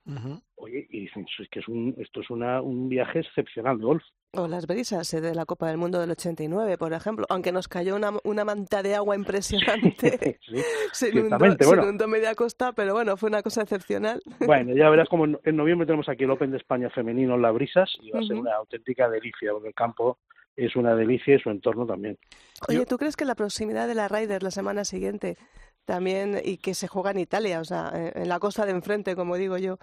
oye, 0.56 0.88
y 0.90 1.02
dicen, 1.02 1.28
es 1.40 1.48
que 1.50 1.60
es 1.60 1.68
un, 1.68 1.94
esto 2.00 2.22
es 2.22 2.32
una, 2.32 2.64
un 2.64 2.90
viaje 2.90 3.20
excepcional 3.20 3.78
de 3.78 3.86
golf. 3.86 4.04
O 4.36 4.48
las 4.48 4.66
brisas 4.66 5.14
eh, 5.14 5.22
de 5.22 5.36
la 5.36 5.46
Copa 5.46 5.68
del 5.68 5.78
Mundo 5.78 6.00
del 6.00 6.10
89, 6.10 6.78
por 6.80 6.92
ejemplo. 6.94 7.26
Aunque 7.30 7.52
nos 7.52 7.68
cayó 7.68 7.96
una, 7.96 8.12
una 8.24 8.44
manta 8.44 8.82
de 8.82 8.96
agua 8.96 9.16
impresionante. 9.16 10.40
Sí. 10.54 10.62
se, 10.92 11.10
inundó, 11.10 11.30
ciertamente, 11.38 11.64
se 11.64 11.68
bueno. 11.70 11.84
inundó 11.84 12.08
media 12.08 12.34
costa, 12.36 12.74
pero 12.74 12.94
bueno, 12.94 13.16
fue 13.18 13.30
una 13.30 13.42
cosa 13.44 13.62
excepcional. 13.62 14.22
Bueno, 14.46 14.76
ya 14.76 14.90
verás 14.90 15.08
como 15.08 15.26
en, 15.26 15.56
noviembre 15.56 15.86
tenemos 15.86 16.10
aquí 16.10 16.24
el 16.24 16.32
Open 16.32 16.52
de 16.52 16.58
España 16.58 16.90
femenino 16.90 17.36
en 17.36 17.42
Las 17.42 17.54
Brisas 17.54 17.90
y 18.02 18.12
va 18.12 18.20
a 18.20 18.24
ser 18.24 18.36
una 18.36 18.54
auténtica 18.56 19.10
delicia, 19.10 19.52
porque 19.52 19.70
el 19.70 19.74
campo 19.74 20.18
es 20.56 20.76
una 20.76 20.96
delicia 20.96 21.36
y 21.36 21.40
su 21.40 21.50
entorno 21.50 21.86
también. 21.86 22.18
Oye, 22.68 22.80
Yo- 22.80 22.86
¿tú 22.86 22.98
crees 22.98 23.16
que 23.16 23.26
la 23.26 23.36
proximidad 23.36 23.88
de 23.88 23.96
la 23.96 24.08
Ryder 24.08 24.44
la 24.44 24.52
semana 24.52 24.84
siguiente 24.86 25.38
también, 25.86 26.40
y 26.44 26.58
que 26.58 26.74
se 26.76 26.88
juega 26.88 27.12
en 27.12 27.20
Italia, 27.20 27.60
o 27.60 27.66
sea, 27.66 27.92
en- 27.94 28.22
en 28.24 28.30
la 28.30 28.40
costa 28.40 28.66
de 28.66 28.72
enfrente, 28.72 29.16
como 29.16 29.36
digo 29.38 29.58
yo, 29.58 29.78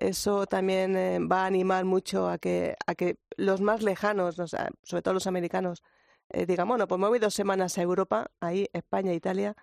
eso 0.00 0.46
también 0.46 0.96
eh, 0.96 1.18
va 1.20 1.42
a 1.42 1.46
animar 1.46 1.84
mucho 1.84 2.28
a 2.28 2.38
que, 2.38 2.74
a 2.86 2.94
que 2.94 3.16
los 3.36 3.60
más 3.60 3.82
lejanos, 3.82 4.38
o 4.38 4.46
sea, 4.46 4.68
sobre 4.82 5.02
todo 5.02 5.14
los 5.14 5.26
americanos, 5.26 5.82
eh, 6.30 6.46
digan, 6.46 6.68
bueno, 6.68 6.86
pues 6.86 7.00
me 7.00 7.08
voy 7.08 7.18
dos 7.18 7.34
semanas 7.34 7.78
a 7.78 7.82
Europa, 7.82 8.30
ahí, 8.40 8.66
España, 8.72 9.12
Italia, 9.12 9.54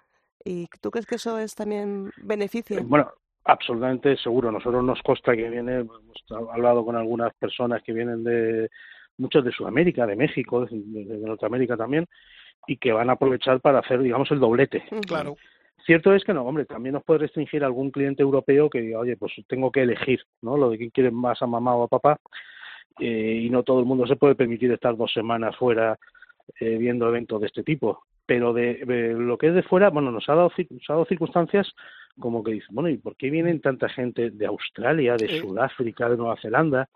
¿y 0.43 0.67
tú 0.81 0.91
crees 0.91 1.05
que 1.05 1.15
eso 1.15 1.37
es 1.39 1.55
también 1.55 2.11
beneficio? 2.17 2.83
Bueno, 2.83 3.11
absolutamente 3.43 4.17
seguro. 4.17 4.51
Nosotros 4.51 4.83
nos 4.83 5.01
consta 5.01 5.35
que 5.35 5.49
viene, 5.49 5.79
hemos 5.79 6.49
hablado 6.51 6.83
con 6.83 6.95
algunas 6.95 7.33
personas 7.35 7.81
que 7.83 7.93
vienen 7.93 8.23
de 8.23 8.69
muchos 9.17 9.45
de 9.45 9.51
Sudamérica, 9.51 10.05
de 10.05 10.15
México, 10.15 10.65
de, 10.65 10.77
de 11.05 11.17
Norteamérica 11.19 11.77
también, 11.77 12.05
y 12.67 12.77
que 12.77 12.91
van 12.91 13.09
a 13.09 13.13
aprovechar 13.13 13.61
para 13.61 13.79
hacer, 13.79 14.01
digamos, 14.01 14.29
el 14.31 14.39
doblete. 14.39 14.83
Claro. 15.07 15.35
Cierto 15.85 16.15
es 16.15 16.23
que 16.23 16.33
no, 16.33 16.43
hombre, 16.43 16.65
también 16.65 16.93
nos 16.93 17.03
puede 17.03 17.19
restringir 17.19 17.63
algún 17.63 17.91
cliente 17.91 18.23
europeo 18.23 18.69
que 18.69 18.81
diga, 18.81 18.99
oye, 18.99 19.17
pues 19.17 19.33
tengo 19.47 19.71
que 19.71 19.83
elegir, 19.83 20.21
¿no? 20.41 20.57
Lo 20.57 20.71
de 20.71 20.77
quién 20.77 20.89
quiere 20.89 21.11
más 21.11 21.41
a 21.41 21.47
mamá 21.47 21.75
o 21.75 21.83
a 21.83 21.87
papá, 21.87 22.19
eh, 22.99 23.41
y 23.43 23.49
no 23.49 23.61
todo 23.63 23.79
el 23.79 23.85
mundo 23.85 24.07
se 24.07 24.15
puede 24.15 24.35
permitir 24.35 24.71
estar 24.71 24.97
dos 24.97 25.13
semanas 25.13 25.55
fuera 25.57 25.97
eh, 26.59 26.77
viendo 26.77 27.07
eventos 27.07 27.39
de 27.39 27.47
este 27.47 27.63
tipo. 27.63 28.03
Pero 28.25 28.53
de, 28.53 28.83
de 28.85 29.13
lo 29.13 29.37
que 29.37 29.49
es 29.49 29.53
de 29.53 29.61
fuera, 29.61 29.91
bueno, 29.91 30.09
nos 30.11 30.27
ha 30.27 30.33
dado, 30.33 30.51
nos 30.71 30.89
ha 30.89 30.93
dado 30.93 31.05
circunstancias 31.05 31.71
como 32.19 32.43
que 32.43 32.53
dicen, 32.53 32.73
bueno, 32.73 32.89
¿y 32.89 32.97
por 32.97 33.15
qué 33.15 33.29
vienen 33.29 33.61
tanta 33.61 33.87
gente 33.87 34.31
de 34.31 34.45
Australia, 34.47 35.15
de 35.17 35.27
Sí. 35.27 35.39
Sudáfrica, 35.39 36.09
de 36.09 36.17
Nueva 36.17 36.37
Zelanda? 36.41 36.89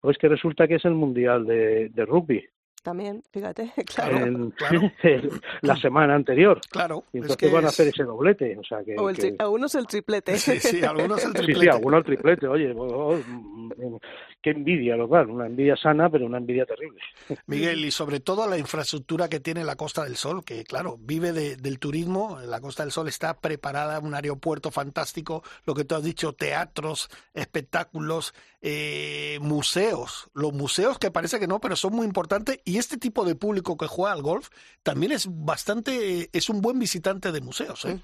Pues 0.00 0.18
que 0.18 0.28
resulta 0.28 0.66
que 0.66 0.76
es 0.76 0.84
el 0.84 0.94
Mundial 0.94 1.46
de, 1.46 1.90
de 1.90 2.04
Rugby, 2.04 2.44
También, 2.82 3.22
fíjate, 3.30 3.72
claro. 3.94 4.16
en- 4.18 4.50
claro. 4.58 4.80
la 5.62 5.76
semana 5.76 6.14
anterior. 6.14 6.60
Claro. 6.70 7.04
Y 7.12 7.18
es 7.18 7.22
entonces 7.24 7.36
que 7.36 7.48
van 7.54 7.64
a 7.64 7.68
es- 7.68 7.74
hacer 7.74 7.88
ese 7.88 8.02
doblete. 8.04 8.58
O 8.58 8.64
sea, 8.64 8.82
que, 8.84 8.96
O 8.98 9.08
el 9.08 9.16
que- 9.16 9.36
algunos 9.38 9.74
el 9.76 9.86
triplete. 9.86 10.36
Sí, 10.36 10.58
sí, 10.58 10.82
algunos 10.84 11.22
el 11.24 11.30
Sí, 11.30 11.36
triplete. 11.38 11.60
sí, 11.60 11.68
alguno 11.68 11.96
al 11.96 12.04
triplete, 12.04 12.46
oye, 12.48 12.72
oh, 12.76 13.14
oh, 13.14 13.16
mm, 13.16 13.96
qué 14.42 14.50
envidia, 14.50 14.96
lo 14.96 15.06
cual, 15.08 15.30
una 15.30 15.46
envidia 15.46 15.76
sana, 15.76 16.10
pero 16.10 16.26
una 16.26 16.38
envidia 16.38 16.66
terrible. 16.66 16.98
Miguel, 17.46 17.84
y 17.84 17.90
sobre 17.92 18.18
todo 18.18 18.48
la 18.48 18.58
infraestructura 18.58 19.28
que 19.28 19.38
tiene 19.38 19.62
la 19.62 19.76
Costa 19.76 20.02
del 20.02 20.16
Sol, 20.16 20.44
que 20.44 20.64
claro, 20.64 20.96
vive 21.00 21.30
de- 21.32 21.56
del 21.56 21.78
turismo, 21.78 22.38
la 22.44 22.60
Costa 22.60 22.82
del 22.82 22.90
Sol 22.90 23.06
está 23.06 23.34
preparada, 23.38 24.00
un 24.00 24.14
aeropuerto 24.14 24.72
fantástico, 24.72 25.44
lo 25.64 25.74
que 25.74 25.84
tú 25.84 25.94
has 25.94 26.02
dicho, 26.02 26.32
teatros, 26.32 27.08
espectáculos, 27.34 28.34
eh, 28.60 29.38
museos, 29.40 30.28
los 30.34 30.52
museos 30.52 30.98
que 30.98 31.10
parece 31.10 31.38
que 31.38 31.46
no, 31.46 31.60
pero 31.60 31.76
son 31.76 31.94
muy 31.94 32.06
importantes, 32.06 32.60
y 32.64 32.71
este 32.78 32.98
tipo 32.98 33.24
de 33.24 33.34
público 33.34 33.76
que 33.76 33.86
juega 33.86 34.12
al 34.12 34.22
golf 34.22 34.48
también 34.82 35.12
es 35.12 35.28
bastante, 35.30 36.28
es 36.32 36.48
un 36.48 36.60
buen 36.60 36.78
visitante 36.78 37.32
de 37.32 37.40
museos. 37.40 37.84
¿eh? 37.84 38.00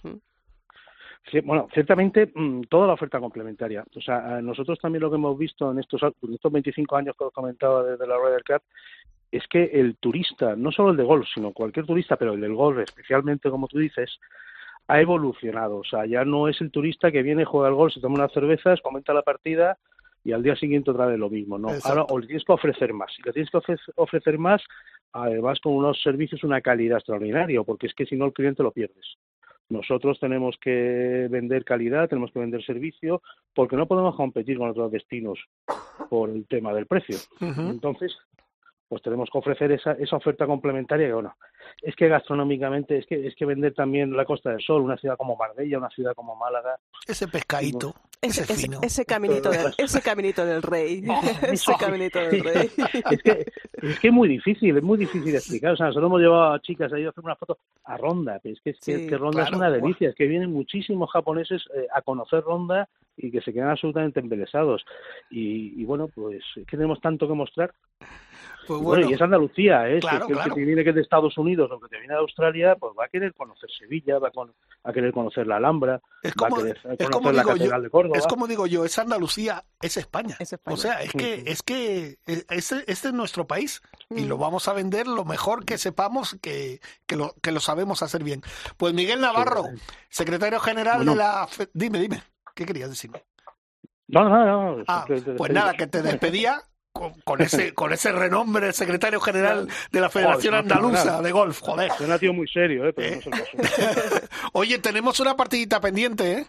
Bueno, 1.44 1.68
ciertamente 1.72 2.30
mm, 2.34 2.62
toda 2.62 2.86
la 2.86 2.94
oferta 2.94 3.20
complementaria. 3.20 3.84
O 3.94 4.00
sea, 4.00 4.38
eh, 4.38 4.42
nosotros 4.42 4.78
también 4.78 5.02
lo 5.02 5.10
que 5.10 5.16
hemos 5.16 5.36
visto 5.38 5.70
en 5.70 5.78
estos, 5.78 6.02
en 6.02 6.34
estos 6.34 6.52
25 6.52 6.96
años 6.96 7.14
que 7.16 7.24
os 7.24 7.32
comentaba 7.32 7.82
desde 7.82 8.06
la 8.06 8.16
Ryder 8.16 8.44
Cup 8.44 8.62
es 9.30 9.46
que 9.46 9.64
el 9.64 9.96
turista, 9.96 10.56
no 10.56 10.72
solo 10.72 10.90
el 10.90 10.96
de 10.96 11.04
golf, 11.04 11.26
sino 11.34 11.52
cualquier 11.52 11.84
turista, 11.84 12.16
pero 12.16 12.32
el 12.32 12.40
del 12.40 12.54
golf 12.54 12.78
especialmente, 12.78 13.50
como 13.50 13.68
tú 13.68 13.78
dices, 13.78 14.18
ha 14.86 15.00
evolucionado. 15.00 15.76
O 15.76 15.84
sea, 15.84 16.06
ya 16.06 16.24
no 16.24 16.48
es 16.48 16.60
el 16.62 16.70
turista 16.70 17.12
que 17.12 17.22
viene, 17.22 17.44
juega 17.44 17.68
al 17.68 17.74
golf, 17.74 17.92
se 17.92 18.00
toma 18.00 18.16
unas 18.16 18.32
cervezas, 18.32 18.80
comenta 18.80 19.12
la 19.12 19.22
partida 19.22 19.76
y 20.24 20.32
al 20.32 20.42
día 20.42 20.56
siguiente 20.56 20.90
otra 20.90 21.06
vez 21.06 21.18
lo 21.18 21.30
mismo. 21.30 21.58
No, 21.58 21.68
Exacto. 21.68 21.88
ahora 21.88 22.06
o 22.10 22.18
le 22.18 22.26
tienes 22.26 22.44
que 22.44 22.52
ofrecer 22.52 22.92
más. 22.92 23.12
Y 23.18 23.22
le 23.22 23.32
tienes 23.32 23.50
que 23.50 23.58
ofre- 23.58 23.92
ofrecer 23.96 24.38
más, 24.38 24.62
además 25.12 25.58
con 25.60 25.74
unos 25.74 26.00
servicios, 26.02 26.44
una 26.44 26.60
calidad 26.60 26.98
extraordinaria, 26.98 27.62
porque 27.62 27.86
es 27.86 27.94
que 27.94 28.06
si 28.06 28.16
no 28.16 28.26
el 28.26 28.32
cliente 28.32 28.62
lo 28.62 28.72
pierdes. 28.72 29.16
Nosotros 29.70 30.18
tenemos 30.18 30.56
que 30.60 31.28
vender 31.30 31.62
calidad, 31.64 32.08
tenemos 32.08 32.32
que 32.32 32.38
vender 32.38 32.64
servicio, 32.64 33.20
porque 33.54 33.76
no 33.76 33.86
podemos 33.86 34.16
competir 34.16 34.56
con 34.56 34.70
otros 34.70 34.90
destinos 34.90 35.38
por 36.08 36.30
el 36.30 36.46
tema 36.46 36.72
del 36.72 36.86
precio. 36.86 37.16
Entonces, 37.40 38.16
pues 38.88 39.02
tenemos 39.02 39.28
que 39.30 39.36
ofrecer 39.36 39.70
esa, 39.72 39.92
esa 39.92 40.16
oferta 40.16 40.46
complementaria 40.46 41.08
que, 41.08 41.12
bueno, 41.12 41.34
es 41.82 41.94
que 41.96 42.08
gastronómicamente, 42.08 42.98
es 42.98 43.06
que, 43.06 43.26
es 43.26 43.34
que 43.36 43.44
vender 43.44 43.74
también 43.74 44.16
la 44.16 44.24
Costa 44.24 44.50
del 44.50 44.60
Sol, 44.60 44.82
una 44.82 44.96
ciudad 44.96 45.16
como 45.16 45.36
Marbella, 45.36 45.78
una 45.78 45.90
ciudad 45.90 46.14
como 46.14 46.36
Málaga, 46.36 46.76
Ese 47.06 47.28
pescadito, 47.28 47.94
Ese, 48.20 48.42
ese 48.42 48.52
ese- 48.52 48.62
fino. 48.62 48.78
ese 48.82 49.04
caminito 49.04 49.50
del, 49.50 49.72
ese 49.78 50.02
caminito 50.02 50.44
del 50.44 50.62
rey. 50.62 51.02
ese 51.42 51.54
eso. 51.54 51.72
caminito 51.78 52.18
del 52.18 52.42
rey. 52.44 52.70
es 53.10 53.22
que 53.22 53.46
es 53.80 53.98
que 54.00 54.08
es 54.08 54.12
muy 54.14 54.28
difícil, 54.28 54.76
es 54.76 54.82
muy 54.82 54.98
difícil 54.98 55.30
de 55.32 55.38
explicar. 55.38 55.72
O 55.72 55.76
sea, 55.76 55.86
nosotros 55.86 56.08
hemos 56.08 56.20
llevado 56.20 56.52
a 56.54 56.60
chicas 56.60 56.92
ahí 56.92 57.04
a 57.04 57.10
hacer 57.10 57.24
una 57.24 57.36
foto 57.36 57.58
a 57.84 57.96
Ronda, 57.96 58.40
pero 58.42 58.54
es 58.54 58.60
que, 58.60 58.70
es 58.70 58.80
que, 58.80 58.98
Sí, 58.98 59.06
que 59.06 59.16
Ronda 59.16 59.42
claro. 59.42 59.50
es 59.50 59.56
una 59.56 59.70
delicia, 59.70 60.08
es 60.10 60.14
que 60.16 60.26
vienen 60.26 60.52
muchísimos 60.52 61.10
japoneses 61.12 61.62
eh, 61.76 61.86
a 61.94 62.02
conocer 62.02 62.42
Ronda 62.42 62.88
y 63.16 63.30
que 63.30 63.40
se 63.40 63.52
quedan 63.52 63.70
absolutamente 63.70 64.20
embelesados. 64.20 64.84
Y, 65.30 65.80
y 65.80 65.84
bueno, 65.84 66.08
pues 66.08 66.40
es 66.56 66.66
que 66.66 66.76
tenemos 66.76 67.00
tanto 67.00 67.26
que 67.26 67.34
mostrar. 67.34 67.72
Pues 68.66 68.80
Y 68.80 68.84
bueno, 68.84 69.02
bueno, 69.02 69.10
y 69.10 69.14
es 69.14 69.22
Andalucía, 69.22 69.88
¿eh? 69.88 69.98
Claro, 70.00 70.26
que 70.26 70.34
claro. 70.34 70.50
el 70.50 70.54
que 70.54 70.64
viene 70.64 70.84
que 70.84 70.90
es 70.90 70.94
de 70.96 71.00
Estados 71.02 71.36
Unidos 71.38 71.57
o 71.60 71.80
que 71.80 71.88
te 71.88 71.98
viene 71.98 72.14
de 72.14 72.20
Australia, 72.20 72.76
pues 72.76 72.92
va 72.98 73.04
a 73.06 73.08
querer 73.08 73.34
conocer 73.34 73.68
Sevilla, 73.70 74.18
va 74.18 74.28
a, 74.28 74.30
con- 74.30 74.54
a 74.84 74.92
querer 74.92 75.12
conocer 75.12 75.46
la 75.46 75.56
Alhambra, 75.56 76.00
es 76.22 76.32
va 76.32 76.46
a 76.46 76.50
como, 76.50 76.56
querer 76.62 76.76
es 76.76 76.82
conocer 76.82 77.10
como 77.10 77.32
la 77.32 77.42
digo 77.42 77.52
yo, 77.52 77.58
Catedral 77.58 77.82
de 77.82 77.90
Córdoba. 77.90 78.18
Es 78.18 78.26
como 78.26 78.46
digo 78.46 78.66
yo, 78.66 78.84
es 78.84 78.98
Andalucía, 78.98 79.64
es 79.80 79.96
España. 79.96 80.36
Es 80.38 80.52
España. 80.52 80.74
O 80.74 80.76
sea, 80.76 81.02
es 81.02 81.12
que, 81.12 81.42
es 81.46 81.62
que 81.62 82.18
este, 82.26 82.84
este 82.90 83.08
es 83.08 83.12
nuestro 83.12 83.46
país 83.46 83.82
y 84.10 84.22
Mm. 84.24 84.28
lo 84.28 84.38
vamos 84.38 84.68
a 84.68 84.72
vender 84.72 85.06
lo 85.06 85.24
mejor 85.24 85.64
que 85.64 85.78
sepamos 85.78 86.36
que, 86.40 86.80
que, 87.06 87.16
lo, 87.16 87.34
que 87.42 87.52
lo 87.52 87.60
sabemos 87.60 88.02
hacer 88.02 88.22
bien. 88.24 88.42
Pues 88.76 88.94
Miguel 88.94 89.20
Navarro, 89.20 89.64
secretario 90.08 90.60
general 90.60 90.98
Bueno. 90.98 91.12
de 91.12 91.18
la... 91.18 91.46
fe- 91.46 91.68
Dime, 91.74 91.98
dime, 91.98 92.22
¿qué 92.54 92.64
querías 92.64 92.90
decirme? 92.90 93.24
No, 94.06 94.26
no, 94.28 94.76
no. 94.76 94.84
Ah, 94.88 95.04
pues 95.06 95.52
nada, 95.52 95.74
que 95.74 95.86
te 95.86 96.00
despedía 96.02 96.62
con, 96.98 97.12
con 97.22 97.40
ese, 97.40 97.72
con 97.74 97.92
ese 97.92 98.12
renombre 98.12 98.66
de 98.66 98.72
secretario 98.72 99.20
general 99.20 99.68
de 99.90 100.00
la 100.00 100.10
Federación 100.10 100.54
Joder, 100.54 100.72
Andaluza 100.72 101.22
de 101.22 101.32
Golf, 101.32 101.60
joder. 101.60 101.92
Suena 101.92 102.18
tío 102.18 102.32
muy 102.32 102.48
serio, 102.48 102.86
¿eh? 102.88 102.92
pero 102.92 103.08
¿Eh? 103.08 103.10
no 103.12 103.18
es 103.18 103.26
el 103.26 103.60
caso. 103.60 104.26
Oye, 104.52 104.78
tenemos 104.78 105.20
una 105.20 105.36
partidita 105.36 105.80
pendiente, 105.80 106.32
¿eh? 106.32 106.46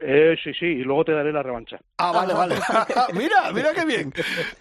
Eh, 0.00 0.36
sí, 0.42 0.52
sí, 0.54 0.66
y 0.66 0.82
luego 0.84 1.04
te 1.04 1.12
daré 1.12 1.32
la 1.32 1.42
revancha. 1.42 1.76
Ah, 1.96 2.12
vale, 2.12 2.32
vale. 2.32 2.54
mira, 3.14 3.50
mira 3.52 3.72
qué 3.74 3.84
bien. 3.84 4.12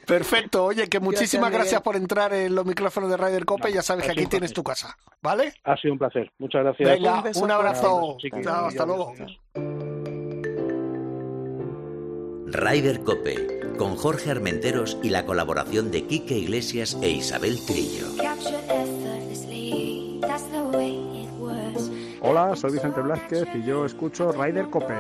Perfecto. 0.07 0.65
Oye, 0.65 0.88
que 0.88 0.99
muchísimas 0.99 1.51
Gracias, 1.51 1.73
gracias, 1.73 1.81
por 1.83 1.95
entrar 1.95 2.33
en 2.33 2.55
los 2.55 2.65
micrófonos 2.65 3.09
de 3.11 3.17
Ryder 3.17 3.45
Cope. 3.45 3.69
No, 3.69 3.75
ya 3.75 3.83
sabes 3.83 4.05
que 4.05 4.11
aquí 4.13 4.23
un 4.23 4.29
tienes 4.29 4.51
tu 4.51 4.63
casa. 4.63 4.97
¿Vale? 5.21 5.53
Ha 5.63 5.77
sido 5.77 5.93
un 5.93 5.99
placer. 5.99 6.31
Muchas 6.39 6.63
gracias. 6.63 6.89
Venga, 6.89 7.17
Un 7.17 7.23
beso 7.23 7.43
un 7.43 7.51
abrazo. 7.51 8.17
Chao, 8.41 8.65
hasta 8.65 8.85
luego. 8.85 9.13
Ryder 12.49 13.01
Cope, 13.01 13.75
con 13.77 13.97
Jorge 13.97 14.31
Armenteros 14.31 14.97
y 15.03 15.09
la 15.09 15.25
colaboración 15.25 15.91
de 15.91 16.05
Quique 16.05 16.37
Iglesias 16.37 16.97
e 17.01 17.09
Isabel 17.09 17.59
Trillo. 17.65 18.07
Hola, 22.21 22.55
soy 22.55 22.71
Vicente 22.71 23.01
Blázquez 23.01 23.47
y 23.53 23.63
yo 23.63 23.85
escucho 23.85 24.31
Ryder 24.31 24.69
Cope. 24.69 24.93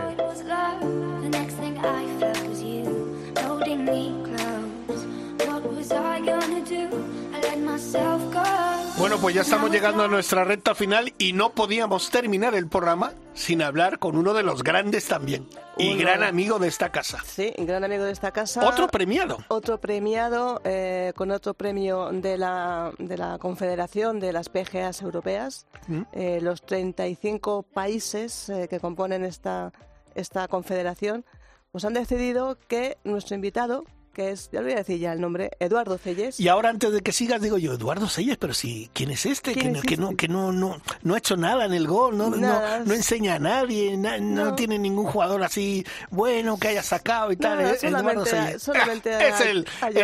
Bueno, 9.17 9.23
pues 9.23 9.35
ya 9.35 9.41
estamos 9.41 9.71
llegando 9.71 10.03
a 10.03 10.07
nuestra 10.07 10.43
recta 10.43 10.75
final 10.75 11.11
y 11.17 11.33
no 11.33 11.49
podíamos 11.49 12.11
terminar 12.11 12.53
el 12.53 12.67
programa 12.67 13.13
sin 13.33 13.63
hablar 13.63 13.97
con 13.97 14.15
uno 14.15 14.35
de 14.35 14.43
los 14.43 14.61
grandes 14.61 15.07
también 15.07 15.49
y 15.75 15.93
Uno. 15.93 16.01
gran 16.01 16.21
amigo 16.21 16.59
de 16.59 16.67
esta 16.67 16.91
casa. 16.91 17.23
Sí, 17.25 17.51
gran 17.57 17.83
amigo 17.83 18.03
de 18.03 18.11
esta 18.11 18.31
casa. 18.31 18.63
Otro 18.63 18.87
premiado. 18.89 19.39
Otro 19.47 19.81
premiado 19.81 20.61
eh, 20.63 21.13
con 21.15 21.31
otro 21.31 21.55
premio 21.55 22.11
de 22.11 22.37
la, 22.37 22.91
de 22.99 23.17
la 23.17 23.39
Confederación 23.39 24.19
de 24.19 24.33
las 24.33 24.49
PGAs 24.49 25.01
Europeas. 25.01 25.65
¿Mm? 25.87 26.01
Eh, 26.13 26.39
los 26.39 26.61
35 26.61 27.63
países 27.63 28.49
eh, 28.49 28.67
que 28.69 28.79
componen 28.79 29.25
esta, 29.25 29.73
esta 30.13 30.47
confederación 30.47 31.25
pues 31.71 31.85
han 31.85 31.93
decidido 31.93 32.59
que 32.67 32.99
nuestro 33.03 33.33
invitado, 33.33 33.83
que 34.17 34.31
es, 34.31 34.49
ya 34.51 34.61
le 34.61 34.65
voy 34.65 34.73
a 34.73 34.77
decir 34.77 34.97
ya 34.99 35.13
el 35.13 35.21
nombre, 35.21 35.51
Eduardo 35.59 35.99
Celles. 35.99 36.39
Y 36.39 36.47
ahora 36.47 36.69
antes 36.69 36.91
de 36.91 37.01
que 37.01 37.11
sigas 37.11 37.39
digo 37.39 37.59
yo, 37.59 37.73
Eduardo 37.73 38.09
Selles, 38.09 38.37
pero 38.37 38.53
si 38.55 38.89
quién 38.91 39.11
es 39.11 39.27
este 39.27 39.53
que, 39.53 39.59
¿Quién 39.59 39.73
no, 39.73 39.79
es 39.79 39.85
que 39.85 39.93
este? 39.93 40.01
no 40.03 40.15
que 40.17 40.27
no 40.27 40.51
no 40.51 40.81
no 41.03 41.13
ha 41.13 41.17
hecho 41.19 41.37
nada 41.37 41.65
en 41.65 41.73
el 41.73 41.85
gol, 41.87 42.17
no 42.17 42.31
no, 42.31 42.83
no 42.83 42.93
enseña 42.93 43.35
a 43.35 43.39
nadie, 43.39 43.95
na- 43.95 44.17
no. 44.17 44.45
No. 44.45 44.55
tiene 44.55 44.79
ningún 44.79 45.05
jugador 45.05 45.43
así 45.43 45.85
bueno 46.09 46.57
que 46.57 46.69
haya 46.69 46.81
sacado 46.81 47.31
y 47.31 47.37
tal. 47.37 47.59
Eduardo 47.59 47.77
solamente 47.79 48.29
Selles. 48.29 48.63
solamente 48.63 49.13
a- 49.13 49.27
es 49.27 49.41
el, 49.41 49.67
el 49.93 49.97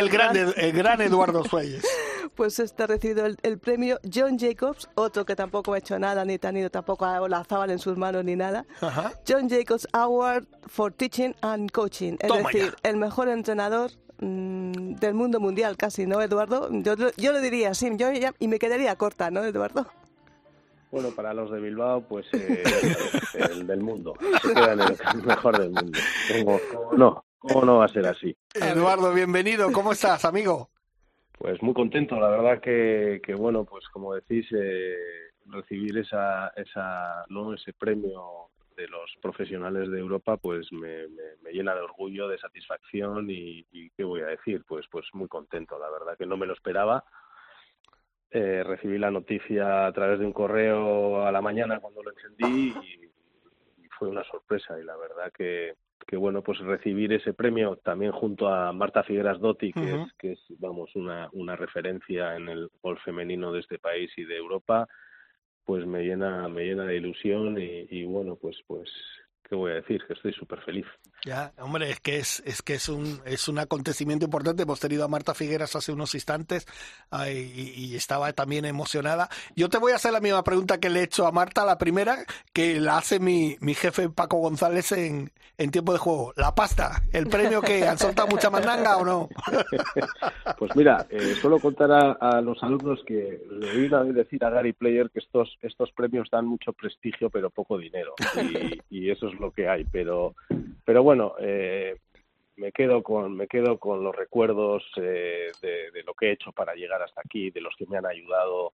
el 0.56 0.72
gran 0.72 1.00
Eduardo 1.00 1.42
Selles. 1.44 1.84
Pues 2.34 2.58
este 2.58 2.82
ha 2.82 2.86
recibido 2.88 3.26
el, 3.26 3.36
el 3.44 3.58
premio 3.58 4.00
John 4.12 4.38
Jacobs, 4.40 4.88
otro 4.96 5.24
que 5.24 5.36
tampoco 5.36 5.72
ha 5.74 5.78
hecho 5.78 5.98
nada, 6.00 6.24
ni 6.24 6.36
tenido 6.38 6.68
tampoco 6.68 7.04
a 7.04 7.28
la 7.28 7.44
zábal 7.44 7.70
en 7.70 7.78
sus 7.78 7.96
manos 7.96 8.24
ni 8.24 8.34
nada. 8.34 8.64
Ajá. 8.80 9.12
John 9.28 9.48
Jacobs 9.48 9.86
Award 9.92 10.44
for 10.66 10.92
Teaching 10.92 11.36
and 11.42 11.70
Coaching, 11.70 12.14
es 12.18 12.26
Toma 12.28 12.48
decir, 12.50 12.74
el 12.82 12.96
mejor 12.96 13.28
entrenador 13.28 13.92
mm, 14.24 14.94
del 14.96 15.14
mundo 15.14 15.40
mundial 15.40 15.76
casi, 15.76 16.06
¿no, 16.06 16.20
Eduardo? 16.22 16.68
Yo, 16.70 16.94
yo 17.16 17.32
lo 17.32 17.40
diría 17.40 17.70
así, 17.70 17.90
yo 17.96 18.10
ya- 18.12 18.34
y 18.38 18.48
me 18.48 18.58
quedaría 18.58 18.96
corta, 18.96 19.30
¿no, 19.30 19.44
Eduardo? 19.44 19.86
Bueno, 20.90 21.10
para 21.10 21.34
los 21.34 21.50
de 21.50 21.60
Bilbao, 21.60 22.02
pues 22.02 22.26
eh, 22.32 22.62
el 23.34 23.66
del 23.66 23.80
mundo. 23.80 24.14
Se 24.42 24.54
queda 24.54 24.72
en 24.74 24.80
el 24.80 24.96
mejor 25.26 25.58
del 25.58 25.70
mundo. 25.70 25.98
¿Cómo, 26.32 26.60
cómo 26.72 26.92
no? 26.92 27.24
¿Cómo 27.38 27.64
no 27.64 27.78
va 27.78 27.86
a 27.86 27.88
ser 27.88 28.06
así? 28.06 28.34
Eduardo, 28.54 29.12
bienvenido. 29.12 29.70
¿Cómo 29.72 29.92
estás, 29.92 30.24
amigo? 30.24 30.70
Pues 31.36 31.60
muy 31.62 31.74
contento, 31.74 32.18
la 32.18 32.28
verdad 32.28 32.60
que, 32.60 33.20
que 33.24 33.34
bueno, 33.34 33.64
pues 33.64 33.84
como 33.88 34.14
decís, 34.14 34.46
eh, 34.56 34.94
recibir 35.46 35.98
esa, 35.98 36.48
esa, 36.56 37.24
¿no? 37.28 37.52
ese 37.52 37.72
premio 37.72 38.50
de 38.76 38.88
los 38.88 39.14
profesionales 39.22 39.90
de 39.90 39.98
Europa, 39.98 40.36
pues 40.36 40.72
me, 40.72 41.08
me- 41.08 41.36
me 41.42 41.52
llena 41.52 41.74
de 41.74 41.80
orgullo, 41.82 42.28
de 42.28 42.38
satisfacción 42.38 43.30
y, 43.30 43.66
y 43.72 43.90
qué 43.90 44.04
voy 44.04 44.20
a 44.22 44.26
decir, 44.26 44.64
pues, 44.66 44.86
pues 44.90 45.06
muy 45.12 45.28
contento, 45.28 45.78
la 45.78 45.90
verdad 45.90 46.16
que 46.18 46.26
no 46.26 46.36
me 46.36 46.46
lo 46.46 46.52
esperaba. 46.54 47.04
Eh, 48.30 48.64
recibí 48.64 48.98
la 48.98 49.10
noticia 49.12 49.86
a 49.86 49.92
través 49.92 50.18
de 50.18 50.26
un 50.26 50.32
correo 50.32 51.24
a 51.24 51.30
la 51.30 51.40
mañana 51.40 51.78
cuando 51.78 52.02
lo 52.02 52.10
encendí 52.10 52.74
y, 52.82 53.04
y 53.84 53.88
fue 53.96 54.08
una 54.08 54.24
sorpresa. 54.24 54.76
Y 54.80 54.82
la 54.82 54.96
verdad 54.96 55.30
que, 55.32 55.74
que 56.04 56.16
bueno 56.16 56.42
pues 56.42 56.58
recibir 56.58 57.12
ese 57.12 57.32
premio 57.32 57.76
también 57.76 58.10
junto 58.10 58.48
a 58.48 58.72
Marta 58.72 59.04
Figueras 59.04 59.38
Dotti 59.38 59.72
que 59.72 59.80
es 60.02 60.12
que 60.14 60.32
es 60.32 60.40
vamos 60.58 60.94
una 60.96 61.28
una 61.32 61.54
referencia 61.54 62.34
en 62.36 62.48
el 62.48 62.70
golf 62.82 63.00
femenino 63.04 63.52
de 63.52 63.60
este 63.60 63.78
país 63.78 64.10
y 64.16 64.24
de 64.24 64.36
Europa 64.36 64.88
pues 65.64 65.86
me 65.86 66.02
llena 66.02 66.48
me 66.48 66.64
llena 66.64 66.84
de 66.84 66.96
ilusión 66.96 67.58
y, 67.60 67.86
y 67.90 68.04
bueno 68.04 68.36
pues 68.36 68.56
pues 68.66 68.90
qué 69.48 69.54
voy 69.54 69.72
a 69.72 69.74
decir 69.74 70.02
que 70.06 70.14
estoy 70.14 70.32
súper 70.32 70.60
feliz 70.62 70.86
Ya, 71.24 71.52
hombre, 71.58 71.90
es 71.90 72.00
que 72.00 72.18
es, 72.18 72.42
es 72.46 72.62
que 72.62 72.74
es 72.74 72.88
un 72.88 73.20
es 73.24 73.48
un 73.48 73.58
acontecimiento 73.58 74.24
importante. 74.24 74.62
Hemos 74.62 74.80
tenido 74.80 75.04
a 75.04 75.08
Marta 75.08 75.34
Figueras 75.34 75.74
hace 75.76 75.92
unos 75.92 76.14
instantes 76.14 76.66
ay, 77.10 77.52
y, 77.54 77.84
y 77.84 77.96
estaba 77.96 78.32
también 78.32 78.64
emocionada. 78.64 79.28
Yo 79.56 79.68
te 79.68 79.78
voy 79.78 79.92
a 79.92 79.96
hacer 79.96 80.12
la 80.12 80.20
misma 80.20 80.44
pregunta 80.44 80.78
que 80.78 80.90
le 80.90 81.00
he 81.00 81.04
hecho 81.04 81.26
a 81.26 81.32
Marta, 81.32 81.64
la 81.64 81.78
primera, 81.78 82.24
que 82.52 82.80
la 82.80 82.98
hace 82.98 83.20
mi, 83.20 83.56
mi 83.60 83.74
jefe 83.74 84.08
Paco 84.10 84.38
González 84.38 84.92
en, 84.92 85.30
en 85.56 85.70
tiempo 85.70 85.92
de 85.92 85.98
juego. 85.98 86.32
La 86.36 86.54
pasta, 86.54 87.02
el 87.12 87.26
premio 87.26 87.60
que 87.62 87.86
han 87.86 87.98
soltado 87.98 88.28
mucha 88.28 88.50
mandanga 88.50 88.96
o 88.96 89.04
no. 89.04 89.28
Pues 90.58 90.74
mira, 90.76 91.06
eh, 91.10 91.34
suelo 91.40 91.58
contar 91.58 91.90
a, 91.90 92.12
a 92.12 92.40
los 92.40 92.62
alumnos 92.62 93.00
que 93.06 93.40
le 93.50 93.70
oí 93.70 93.86
una 93.86 94.02
vez 94.02 94.14
decir 94.14 94.44
a 94.44 94.50
Gary 94.50 94.72
Player 94.72 95.10
que 95.10 95.18
estos 95.18 95.58
estos 95.62 95.90
premios 95.92 96.28
dan 96.30 96.46
mucho 96.46 96.72
prestigio 96.72 97.28
pero 97.28 97.50
poco 97.50 97.76
dinero 97.76 98.14
y, 98.40 98.80
y 98.90 99.10
eso 99.10 99.28
es 99.28 99.33
lo 99.40 99.50
que 99.50 99.68
hay. 99.68 99.84
Pero 99.84 100.34
pero 100.84 101.02
bueno, 101.02 101.34
eh, 101.40 101.96
me 102.56 102.72
quedo 102.72 103.02
con 103.02 103.36
me 103.36 103.46
quedo 103.48 103.78
con 103.78 104.04
los 104.04 104.14
recuerdos 104.14 104.84
eh, 104.96 105.54
de, 105.60 106.02
lo 106.04 106.14
que 106.14 106.26
he 106.28 106.32
hecho 106.32 106.52
para 106.52 106.74
llegar 106.74 107.02
hasta 107.02 107.20
aquí, 107.24 107.50
de 107.50 107.60
los 107.60 107.74
que 107.76 107.86
me 107.86 107.96
han 107.96 108.06
ayudado 108.06 108.72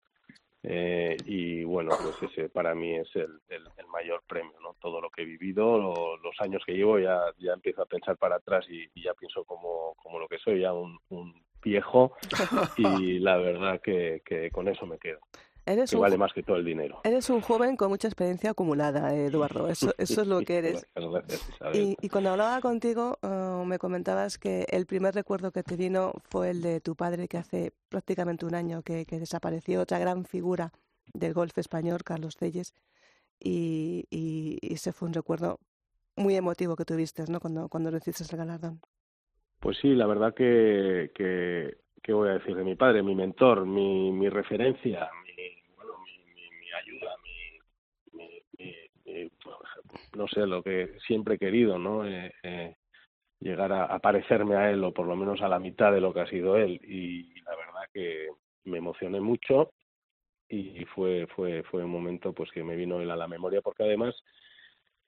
eh, 0.63 1.23
y 1.27 1.63
bueno, 1.65 1.97
pues 2.01 2.21
ese 2.23 2.49
para 2.49 2.75
mí 2.75 2.97
es 2.97 3.09
el, 3.15 3.39
el, 3.49 3.63
el 3.77 3.87
mayor 3.87 4.23
premio, 4.27 4.59
¿no? 4.61 4.75
Todo 4.81 5.01
lo 5.01 5.11
que 5.11 5.23
he 5.23 5.25
vivido, 5.25 5.79
lo- 5.79 6.17
los 6.17 6.41
años 6.41 6.63
que 6.67 6.73
llevo, 6.75 6.99
ya, 6.99 7.21
ya 7.39 7.53
empiezo 7.53 7.83
a 7.83 7.87
pensar 7.87 8.17
para 8.17 8.37
atrás 8.37 8.67
y, 8.69 8.89
y 8.95 9.03
ya 9.03 9.15
pienso 9.15 9.45
como, 9.45 9.95
como 10.03 10.19
lo 10.19 10.27
que 10.27 10.39
soy, 10.39 10.61
ya 10.63 10.73
un, 10.73 10.99
un 11.11 11.35
viejo 11.63 12.13
y 12.77 13.19
la 13.21 13.37
verdad 13.37 13.81
que, 13.81 14.23
que 14.25 14.51
con 14.51 14.67
eso 14.69 14.87
me 14.87 14.99
quedo, 14.99 15.21
Eres 15.67 15.91
que 15.91 15.97
un, 15.97 16.03
vale 16.03 16.17
más 16.17 16.33
que 16.33 16.43
todo 16.45 16.57
el 16.57 16.65
dinero. 16.65 17.01
eres 17.05 17.29
un 17.29 17.41
joven 17.41 17.77
con 17.77 17.89
mucha 17.91 18.07
experiencia 18.09 18.51
acumulada, 18.51 19.15
eh, 19.15 19.27
Eduardo, 19.27 19.69
eso, 19.69 19.93
eso 19.99 20.23
es 20.23 20.29
lo 20.29 20.41
que 20.43 20.59
eres. 20.59 20.87
Gracias. 20.95 21.41
Y, 21.75 21.97
y 22.01 22.09
cuando 22.09 22.31
hablaba 22.31 22.61
contigo, 22.61 23.19
eh, 23.23 23.63
me 23.67 23.79
comentabas 23.79 24.39
que 24.39 24.65
el 24.71 24.87
primer 24.87 25.15
recuerdo 25.15 25.51
que 25.51 25.63
te 25.65 25.77
vino 25.77 26.13
fue 26.31 26.51
el 26.51 26.63
de 26.63 26.81
tu 26.81 26.95
padre, 26.95 27.27
que 27.29 27.37
hace 27.39 27.73
prácticamente 27.89 28.47
un 28.47 28.55
año 28.55 28.83
que, 28.83 29.05
que 29.07 29.19
desapareció, 29.19 29.81
otra 29.83 29.99
gran 29.99 30.25
figura 30.25 30.73
del 31.13 31.35
golf 31.35 31.59
español, 31.59 32.05
Carlos 32.05 32.37
Celles, 32.37 32.73
y, 33.41 34.07
y- 34.11 34.59
y 34.63 34.75
ese 34.75 34.93
fue 34.93 35.09
un 35.09 35.15
recuerdo 35.15 35.59
muy 36.17 36.35
emotivo 36.37 36.77
que 36.77 36.85
tuviste, 36.85 37.25
¿no? 37.29 37.41
Cuando, 37.41 37.69
cuando 37.69 37.91
recibiste 37.91 38.25
el 38.31 38.39
galardón. 38.39 38.81
Pues 39.61 39.77
sí, 39.83 39.89
la 39.95 40.07
verdad 40.07 40.33
que, 40.35 41.11
que, 41.15 41.77
¿qué 42.03 42.13
voy 42.13 42.29
a 42.29 42.33
decir 42.35 42.55
de 42.57 42.65
mi 42.65 42.75
padre? 42.77 43.03
Mi 43.03 43.15
mentor, 43.15 43.67
mi, 43.67 44.13
mi 44.13 44.29
referencia, 44.29 45.09
mi, 45.25 45.75
bueno, 45.77 45.93
mi, 46.05 46.19
mi, 46.35 46.51
mi 46.61 46.66
ayuda, 46.77 47.17
mi, 47.23 48.23
mi- 49.05 49.31
no 50.17 50.27
sé, 50.29 50.47
lo 50.47 50.63
que 50.63 50.91
siempre 51.07 51.35
he 51.35 51.39
querido, 51.39 51.79
¿no? 51.79 52.07
Eh, 52.07 52.33
eh, 52.43 52.75
llegar 53.41 53.73
a, 53.73 53.85
a 53.87 53.99
parecerme 54.01 54.57
a 54.57 54.71
él 54.71 54.83
o 54.85 54.93
por 54.93 55.07
lo 55.07 55.17
menos 55.17 55.43
a 55.43 55.49
la 55.49 55.59
mitad 55.59 55.93
de 55.93 56.01
lo 56.01 56.15
que 56.15 56.21
ha 56.21 56.27
sido 56.29 56.57
él 56.57 56.81
y 56.85 57.35
la 57.43 57.57
verdad 57.57 57.83
que 57.93 58.29
me 58.65 58.79
emocioné 58.79 59.21
mucho 59.21 59.73
y 60.49 60.85
fue 60.87 61.27
fue 61.37 61.63
fue 61.65 61.85
un 61.85 61.91
momento 61.91 62.33
pues 62.35 62.51
que 62.53 62.65
me 62.65 62.77
vino 62.77 63.01
él 63.01 63.11
a 63.11 63.17
la 63.17 63.29
memoria 63.29 63.63
porque 63.63 63.85
además 63.85 64.15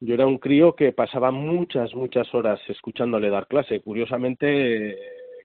yo 0.01 0.15
era 0.15 0.27
un 0.27 0.39
crío 0.39 0.75
que 0.77 0.93
pasaba 0.93 1.31
muchas, 1.31 1.95
muchas 1.95 2.33
horas 2.35 2.61
escuchándole 2.69 3.31
dar 3.31 3.49
clase. 3.49 3.81
Curiosamente, 3.81 4.97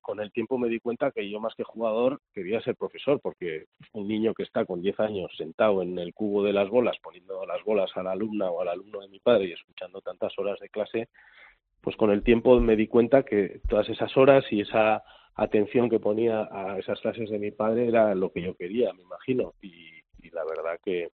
con 0.04 0.20
el 0.20 0.32
tiempo 0.32 0.58
me 0.58 0.68
di 0.68 0.80
cuenta 0.80 1.12
que 1.12 1.28
yo 1.28 1.40
más 1.40 1.56
que 1.56 1.64
jugador 1.64 2.20
quería 2.34 2.62
ser 2.62 2.76
profesor, 2.76 3.20
porque 3.22 3.66
un 3.94 4.08
niño 4.08 4.34
que 4.34 4.44
está 4.44 4.66
con 4.66 4.82
10 4.82 5.00
años 5.00 5.32
sentado 5.38 5.82
en 5.82 5.98
el 5.98 6.14
cubo 6.14 6.44
de 6.44 6.54
las 6.54 6.70
bolas, 6.70 6.98
poniendo 7.02 7.46
las 7.46 7.64
bolas 7.64 7.90
a 7.96 8.04
la 8.04 8.12
alumna 8.12 8.52
o 8.52 8.62
al 8.62 8.68
alumno 8.68 9.00
de 9.00 9.08
mi 9.08 9.20
padre 9.20 9.46
y 9.46 9.54
escuchando 9.54 10.02
tantas 10.02 10.38
horas 10.38 10.60
de 10.60 10.70
clase, 10.70 11.08
pues 11.82 11.96
con 11.96 12.12
el 12.12 12.22
tiempo 12.22 12.60
me 12.60 12.76
di 12.76 12.88
cuenta 12.88 13.24
que 13.24 13.62
todas 13.68 13.88
esas 13.90 14.16
horas 14.18 14.44
y 14.52 14.62
esa 14.62 15.04
atención 15.36 15.90
que 15.90 16.00
ponía 16.02 16.50
a 16.52 16.78
esas 16.78 17.00
clases 17.00 17.30
de 17.30 17.40
mi 17.40 17.52
padre 17.52 17.88
era 17.88 18.14
lo 18.14 18.30
que 18.30 18.42
yo 18.42 18.56
quería, 18.56 18.92
me 18.94 19.04
imagino. 19.04 19.54
Y, 19.62 20.02
y 20.22 20.30
la 20.32 20.44
verdad 20.44 20.80
que, 20.84 21.12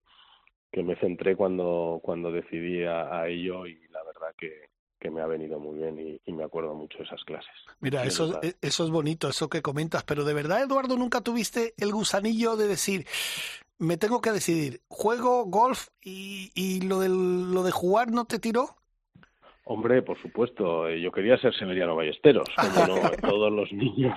que 0.70 0.84
me 0.84 0.94
centré 0.96 1.34
cuando, 1.34 1.98
cuando 2.02 2.30
decidí 2.30 2.84
a, 2.84 3.20
a 3.20 3.28
ello 3.28 3.66
y 3.66 3.88
la 3.88 4.04
verdad 4.04 4.32
que, 4.38 4.75
que 4.98 5.10
me 5.10 5.20
ha 5.22 5.26
venido 5.26 5.58
muy 5.58 5.78
bien 5.78 5.98
y, 5.98 6.20
y 6.24 6.32
me 6.32 6.44
acuerdo 6.44 6.74
mucho 6.74 6.98
de 6.98 7.04
esas 7.04 7.22
clases. 7.24 7.52
Mira, 7.80 8.02
De 8.02 8.08
eso, 8.08 8.28
verdad. 8.28 8.56
eso 8.60 8.84
es 8.84 8.90
bonito, 8.90 9.28
eso 9.28 9.48
que 9.48 9.62
comentas, 9.62 10.04
pero 10.04 10.24
de 10.24 10.34
verdad, 10.34 10.62
Eduardo, 10.62 10.96
nunca 10.96 11.20
tuviste 11.20 11.74
el 11.76 11.92
gusanillo 11.92 12.56
de 12.56 12.68
decir, 12.68 13.06
me 13.78 13.96
tengo 13.98 14.20
que 14.20 14.32
decidir, 14.32 14.82
juego 14.88 15.44
golf 15.46 15.88
y, 16.02 16.50
y 16.54 16.80
lo, 16.82 17.00
del, 17.00 17.52
lo 17.52 17.62
de 17.62 17.70
jugar 17.72 18.10
no 18.10 18.24
te 18.26 18.38
tiró. 18.38 18.76
Hombre, 19.68 20.00
por 20.02 20.16
supuesto, 20.22 20.88
eh, 20.88 21.00
yo 21.00 21.10
quería 21.10 21.36
ser 21.38 21.52
Severiano 21.52 21.96
Ballesteros, 21.96 22.48
como 22.60 22.86
no, 22.86 23.00
todos 23.20 23.50
los 23.52 23.72
niños. 23.72 24.16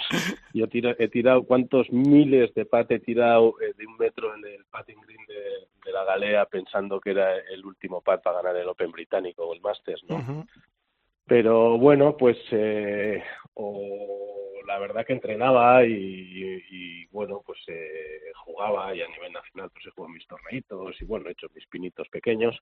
Yo 0.53 0.67
tira- 0.67 0.95
he 0.99 1.07
tirado, 1.07 1.43
¿cuántos 1.43 1.91
miles 1.91 2.53
de 2.53 2.65
pat 2.65 2.91
he 2.91 2.99
tirado 2.99 3.55
eh, 3.59 3.73
de 3.75 3.87
un 3.87 3.97
metro 3.97 4.35
en 4.35 4.45
el 4.45 4.63
patting 4.65 5.01
green 5.01 5.25
de, 5.27 5.35
de 5.85 5.91
la 5.91 6.03
galea 6.05 6.45
pensando 6.45 6.99
que 6.99 7.11
era 7.11 7.35
el 7.35 7.65
último 7.65 8.01
pat 8.01 8.21
para 8.21 8.43
ganar 8.43 8.57
el 8.61 8.67
Open 8.69 8.91
británico 8.91 9.43
o 9.47 9.53
el 9.55 9.61
Masters, 9.61 10.03
¿no? 10.03 10.17
Pero 11.25 11.77
bueno, 11.79 12.15
pues 12.17 12.37
eh, 12.51 13.23
o 13.55 14.51
la 14.67 14.77
verdad 14.79 15.03
que 15.05 15.13
entrenaba 15.13 15.83
y, 15.85 15.93
y- 15.93 16.63
y, 16.69 17.05
bueno, 17.07 17.41
pues 17.45 17.59
eh, 17.67 18.31
jugaba 18.45 18.93
y 18.95 19.01
a 19.01 19.07
nivel 19.07 19.33
nacional 19.33 19.69
pues 19.71 19.85
he 19.87 19.91
jugado 19.91 20.13
mis 20.13 20.27
torneitos 20.27 20.95
y 21.01 21.05
bueno, 21.05 21.27
he 21.27 21.31
hecho 21.31 21.47
mis 21.55 21.65
pinitos 21.67 22.07
pequeños. 22.09 22.55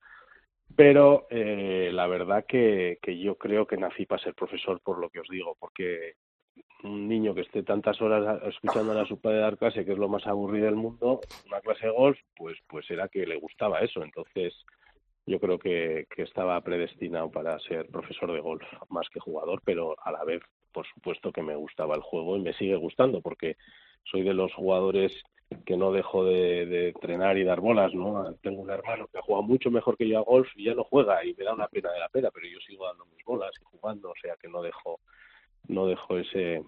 Pero 0.75 1.27
eh, 1.29 1.89
la 1.91 2.07
verdad 2.07 2.45
que, 2.47 2.99
que 3.01 3.17
yo 3.17 3.35
creo 3.35 3.65
que 3.65 3.77
nací 3.77 4.05
para 4.05 4.21
ser 4.21 4.35
profesor 4.35 4.79
por 4.81 4.99
lo 4.99 5.09
que 5.09 5.21
os 5.21 5.27
digo, 5.29 5.55
porque 5.59 6.15
un 6.83 7.07
niño 7.07 7.33
que 7.33 7.41
esté 7.41 7.63
tantas 7.63 8.01
horas 8.01 8.41
escuchando 8.43 8.99
a 8.99 9.05
su 9.05 9.19
padre 9.19 9.39
dar 9.39 9.57
clase, 9.57 9.85
que 9.85 9.93
es 9.93 9.97
lo 9.97 10.07
más 10.07 10.25
aburrido 10.27 10.65
del 10.65 10.75
mundo, 10.75 11.21
una 11.47 11.61
clase 11.61 11.87
de 11.87 11.93
golf, 11.93 12.19
pues, 12.35 12.57
pues 12.67 12.89
era 12.91 13.07
que 13.07 13.25
le 13.25 13.37
gustaba 13.37 13.79
eso. 13.79 14.03
Entonces, 14.03 14.53
yo 15.25 15.39
creo 15.39 15.57
que, 15.57 16.05
que 16.15 16.23
estaba 16.23 16.59
predestinado 16.61 17.31
para 17.31 17.59
ser 17.59 17.87
profesor 17.87 18.31
de 18.31 18.39
golf 18.39 18.63
más 18.89 19.09
que 19.09 19.19
jugador, 19.19 19.61
pero 19.65 19.95
a 20.03 20.11
la 20.11 20.23
vez, 20.23 20.41
por 20.71 20.85
supuesto 20.87 21.31
que 21.31 21.41
me 21.41 21.55
gustaba 21.55 21.95
el 21.95 22.01
juego 22.01 22.37
y 22.37 22.41
me 22.41 22.53
sigue 22.53 22.75
gustando 22.75 23.21
porque 23.21 23.57
soy 24.03 24.23
de 24.23 24.33
los 24.33 24.53
jugadores 24.53 25.11
que 25.65 25.77
no 25.77 25.91
dejo 25.91 26.25
de, 26.25 26.89
entrenar 26.89 27.37
y 27.37 27.43
dar 27.43 27.59
bolas, 27.59 27.93
¿no? 27.93 28.33
Tengo 28.41 28.61
un 28.61 28.69
hermano 28.69 29.07
que 29.07 29.19
ha 29.19 29.21
jugado 29.21 29.43
mucho 29.43 29.71
mejor 29.71 29.97
que 29.97 30.07
yo 30.07 30.19
a 30.19 30.23
golf 30.23 30.47
y 30.55 30.65
ya 30.65 30.73
no 30.73 30.83
juega 30.83 31.23
y 31.23 31.33
me 31.35 31.45
da 31.45 31.53
una 31.53 31.67
pena 31.67 31.91
de 31.91 31.99
la 31.99 32.09
pena, 32.09 32.29
pero 32.33 32.47
yo 32.47 32.59
sigo 32.59 32.85
dando 32.85 33.05
mis 33.05 33.23
bolas 33.23 33.51
y 33.59 33.63
jugando, 33.63 34.09
o 34.11 34.15
sea 34.21 34.35
que 34.35 34.47
no 34.47 34.61
dejo 34.61 34.99
no 35.67 35.85
dejo 35.87 36.17
ese 36.17 36.63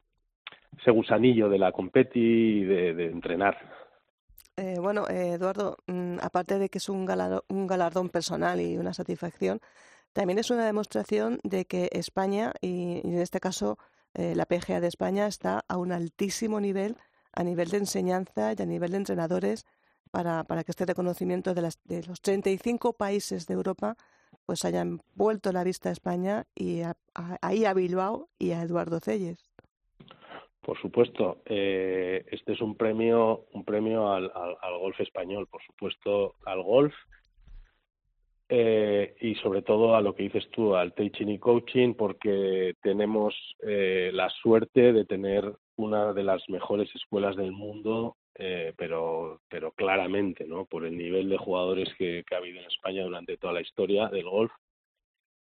ese 0.80 0.91
gusanillo 0.91 1.49
de 1.49 1.57
la 1.57 1.71
competi 1.71 2.19
y 2.19 2.63
de, 2.63 3.05
entrenar. 3.07 3.57
Eh, 4.55 4.77
bueno, 4.80 5.07
eh, 5.09 5.34
Eduardo, 5.34 5.77
mm, 5.88 6.17
aparte 6.21 6.59
de 6.59 6.69
que 6.69 6.77
es 6.77 6.89
un 6.89 7.05
galado- 7.05 7.43
un 7.49 7.67
galardón 7.67 8.09
personal 8.09 8.61
y 8.61 8.77
una 8.77 8.93
satisfacción, 8.93 9.59
también 10.13 10.39
es 10.39 10.51
una 10.51 10.65
demostración 10.65 11.39
de 11.43 11.65
que 11.65 11.89
España, 11.91 12.53
y, 12.61 13.01
y 13.03 13.13
en 13.13 13.19
este 13.19 13.39
caso 13.39 13.77
eh, 14.13 14.34
la 14.36 14.45
PGA 14.45 14.80
de 14.80 14.88
España, 14.88 15.27
está 15.27 15.63
a 15.67 15.77
un 15.77 15.91
altísimo 15.91 16.59
nivel 16.59 16.97
a 17.39 17.43
nivel 17.43 17.69
de 17.69 17.77
enseñanza 17.77 18.51
y 18.53 18.61
a 18.61 18.65
nivel 18.65 18.91
de 18.91 18.97
entrenadores 18.97 19.65
para, 20.11 20.43
para 20.43 20.63
que 20.65 20.71
este 20.71 20.85
reconocimiento 20.85 21.53
de, 21.53 21.61
las, 21.61 21.79
de 21.85 22.03
los 22.03 22.19
35 22.21 22.93
países 22.93 23.47
de 23.47 23.53
Europa 23.53 23.95
pues 24.45 24.65
hayan 24.65 24.99
vuelto 25.15 25.51
la 25.53 25.63
vista 25.63 25.87
a 25.87 25.93
España 25.93 26.45
y 26.53 26.81
a- 26.81 26.97
a- 27.15 27.37
ahí 27.41 27.63
a 27.63 27.73
Bilbao 27.73 28.27
y 28.37 28.51
a 28.51 28.61
Eduardo 28.61 28.99
Celles. 28.99 29.39
Por 30.61 30.77
supuesto, 30.81 31.41
eh, 31.45 32.25
este 32.29 32.51
es 32.53 32.61
un 32.61 32.75
premio, 32.75 33.45
un 33.53 33.63
premio 33.63 34.11
al, 34.11 34.29
al, 34.35 34.77
golf 34.77 34.99
español, 34.99 35.47
por 35.47 35.61
supuesto, 35.63 36.35
al 36.45 36.61
golf 36.61 36.93
eh, 38.49 39.15
y 39.21 39.35
sobre 39.35 39.61
todo 39.61 39.95
a 39.95 40.01
lo 40.01 40.13
que 40.13 40.23
dices 40.23 40.49
tú, 40.51 40.75
al 40.75 40.93
teaching 40.93 41.27
y 41.29 41.39
coaching, 41.39 41.93
porque 41.93 42.73
tenemos 42.81 43.33
eh, 43.65 44.09
la 44.13 44.29
suerte 44.29 44.91
de 44.91 45.05
tener 45.05 45.55
una 45.80 46.11
de 46.13 46.23
las 46.23 46.47
mejores 46.49 46.93
escuelas 46.93 47.38
del 47.38 47.53
mundo, 47.53 48.17
eh, 48.36 48.73
pero, 48.77 49.39
pero 49.49 49.71
claramente, 49.71 50.45
¿no? 50.45 50.65
Por 50.65 50.86
el 50.86 50.97
nivel 50.97 51.30
de 51.30 51.38
jugadores 51.38 51.88
que, 51.97 52.23
ha 52.32 52.36
habido 52.36 52.59
en 52.59 52.65
España 52.65 53.03
durante 53.03 53.38
toda 53.38 53.53
la 53.53 53.61
historia 53.61 54.09
del 54.09 54.30
golf 54.30 54.51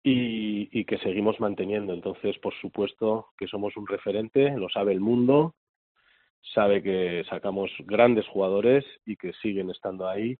y, 0.01 0.69
y 0.71 0.85
que 0.85 0.97
seguimos 0.99 1.41
manteniendo. 1.41 1.93
Entonces, 1.93 2.37
por 2.39 2.53
supuesto 2.55 3.27
que 3.37 3.47
somos 3.47 3.75
un 3.75 3.85
referente, 3.85 4.51
lo 4.57 4.69
sabe 4.69 4.93
el 4.93 5.01
mundo, 5.01 5.55
sabe 6.53 6.81
que 6.81 7.25
sacamos 7.29 7.69
grandes 7.79 8.25
jugadores 8.27 8.85
y 9.05 9.17
que 9.17 9.33
siguen 9.41 9.69
estando 9.69 10.07
ahí 10.07 10.37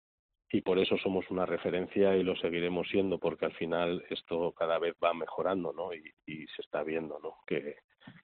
y 0.50 0.62
por 0.62 0.80
eso 0.80 0.98
somos 0.98 1.30
una 1.30 1.46
referencia 1.46 2.16
y 2.16 2.24
lo 2.24 2.38
seguiremos 2.38 2.88
siendo 2.88 3.20
porque 3.20 3.46
al 3.46 3.54
final 3.54 4.04
esto 4.10 4.54
cada 4.54 4.80
vez 4.80 4.96
va 5.04 5.14
mejorando, 5.14 5.74
¿no? 5.74 5.94
Y, 5.94 6.04
y 6.26 6.48
se 6.48 6.62
está 6.62 6.84
viendo, 6.84 7.20
¿no? 7.22 7.36
Que, 7.46 7.76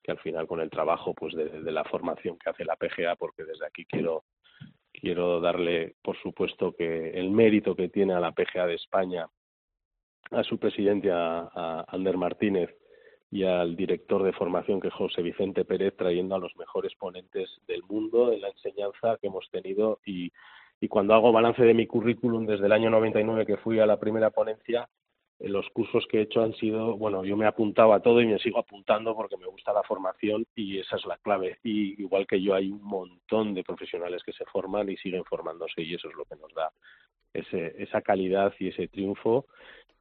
que 0.03 0.11
al 0.11 0.19
final 0.19 0.47
con 0.47 0.61
el 0.61 0.69
trabajo, 0.69 1.13
pues 1.13 1.33
de, 1.33 1.61
de 1.61 1.71
la 1.71 1.83
formación 1.83 2.37
que 2.37 2.49
hace 2.49 2.65
la 2.65 2.75
PGA, 2.75 3.15
porque 3.15 3.43
desde 3.43 3.65
aquí 3.65 3.85
quiero 3.85 4.23
quiero 4.91 5.39
darle, 5.39 5.95
por 6.01 6.17
supuesto, 6.17 6.73
que 6.75 7.11
el 7.11 7.29
mérito 7.29 7.75
que 7.75 7.89
tiene 7.89 8.13
a 8.13 8.19
la 8.19 8.31
PGA 8.31 8.65
de 8.65 8.75
España 8.75 9.27
a 10.31 10.43
su 10.43 10.57
presidente, 10.57 11.11
a, 11.11 11.85
Ander 11.87 12.17
Martínez, 12.17 12.69
y 13.31 13.43
al 13.43 13.75
director 13.75 14.23
de 14.23 14.33
formación, 14.33 14.79
que 14.79 14.87
es 14.87 14.93
José 14.93 15.21
Vicente 15.21 15.65
Pérez, 15.65 15.95
trayendo 15.97 16.35
a 16.35 16.39
los 16.39 16.55
mejores 16.55 16.95
ponentes 16.95 17.49
del 17.67 17.83
mundo 17.83 18.31
en 18.31 18.41
la 18.41 18.49
enseñanza 18.49 19.17
que 19.19 19.27
hemos 19.27 19.49
tenido. 19.51 19.99
Y, 20.05 20.31
y 20.79 20.87
cuando 20.87 21.13
hago 21.13 21.31
balance 21.31 21.63
de 21.63 21.73
mi 21.73 21.85
currículum 21.85 22.45
desde 22.45 22.67
el 22.67 22.71
año 22.71 22.89
99 22.89 23.45
que 23.45 23.57
fui 23.57 23.79
a 23.79 23.85
la 23.85 23.99
primera 23.99 24.29
ponencia, 24.29 24.87
los 25.39 25.67
cursos 25.69 26.05
que 26.09 26.19
he 26.19 26.21
hecho 26.21 26.41
han 26.41 26.53
sido, 26.55 26.95
bueno, 26.97 27.25
yo 27.25 27.35
me 27.35 27.45
apuntaba 27.45 27.97
a 27.97 27.99
todo 27.99 28.21
y 28.21 28.25
me 28.25 28.39
sigo 28.39 28.59
apuntando 28.59 29.15
porque 29.15 29.37
me 29.37 29.47
gusta 29.47 29.73
la 29.73 29.83
formación 29.83 30.45
y 30.55 30.79
esa 30.79 30.95
es 30.95 31.05
la 31.05 31.17
clave. 31.17 31.59
Y 31.63 32.01
igual 32.01 32.25
que 32.25 32.41
yo, 32.41 32.53
hay 32.55 32.71
un 32.71 32.83
montón 32.83 33.53
de 33.53 33.63
profesionales 33.63 34.23
que 34.23 34.33
se 34.33 34.45
forman 34.45 34.89
y 34.89 34.97
siguen 34.97 35.25
formándose 35.25 35.81
y 35.81 35.93
eso 35.93 36.09
es 36.09 36.15
lo 36.15 36.25
que 36.25 36.35
nos 36.35 36.53
da 36.53 36.71
ese, 37.33 37.75
esa 37.83 38.01
calidad 38.01 38.53
y 38.59 38.69
ese 38.69 38.87
triunfo 38.87 39.45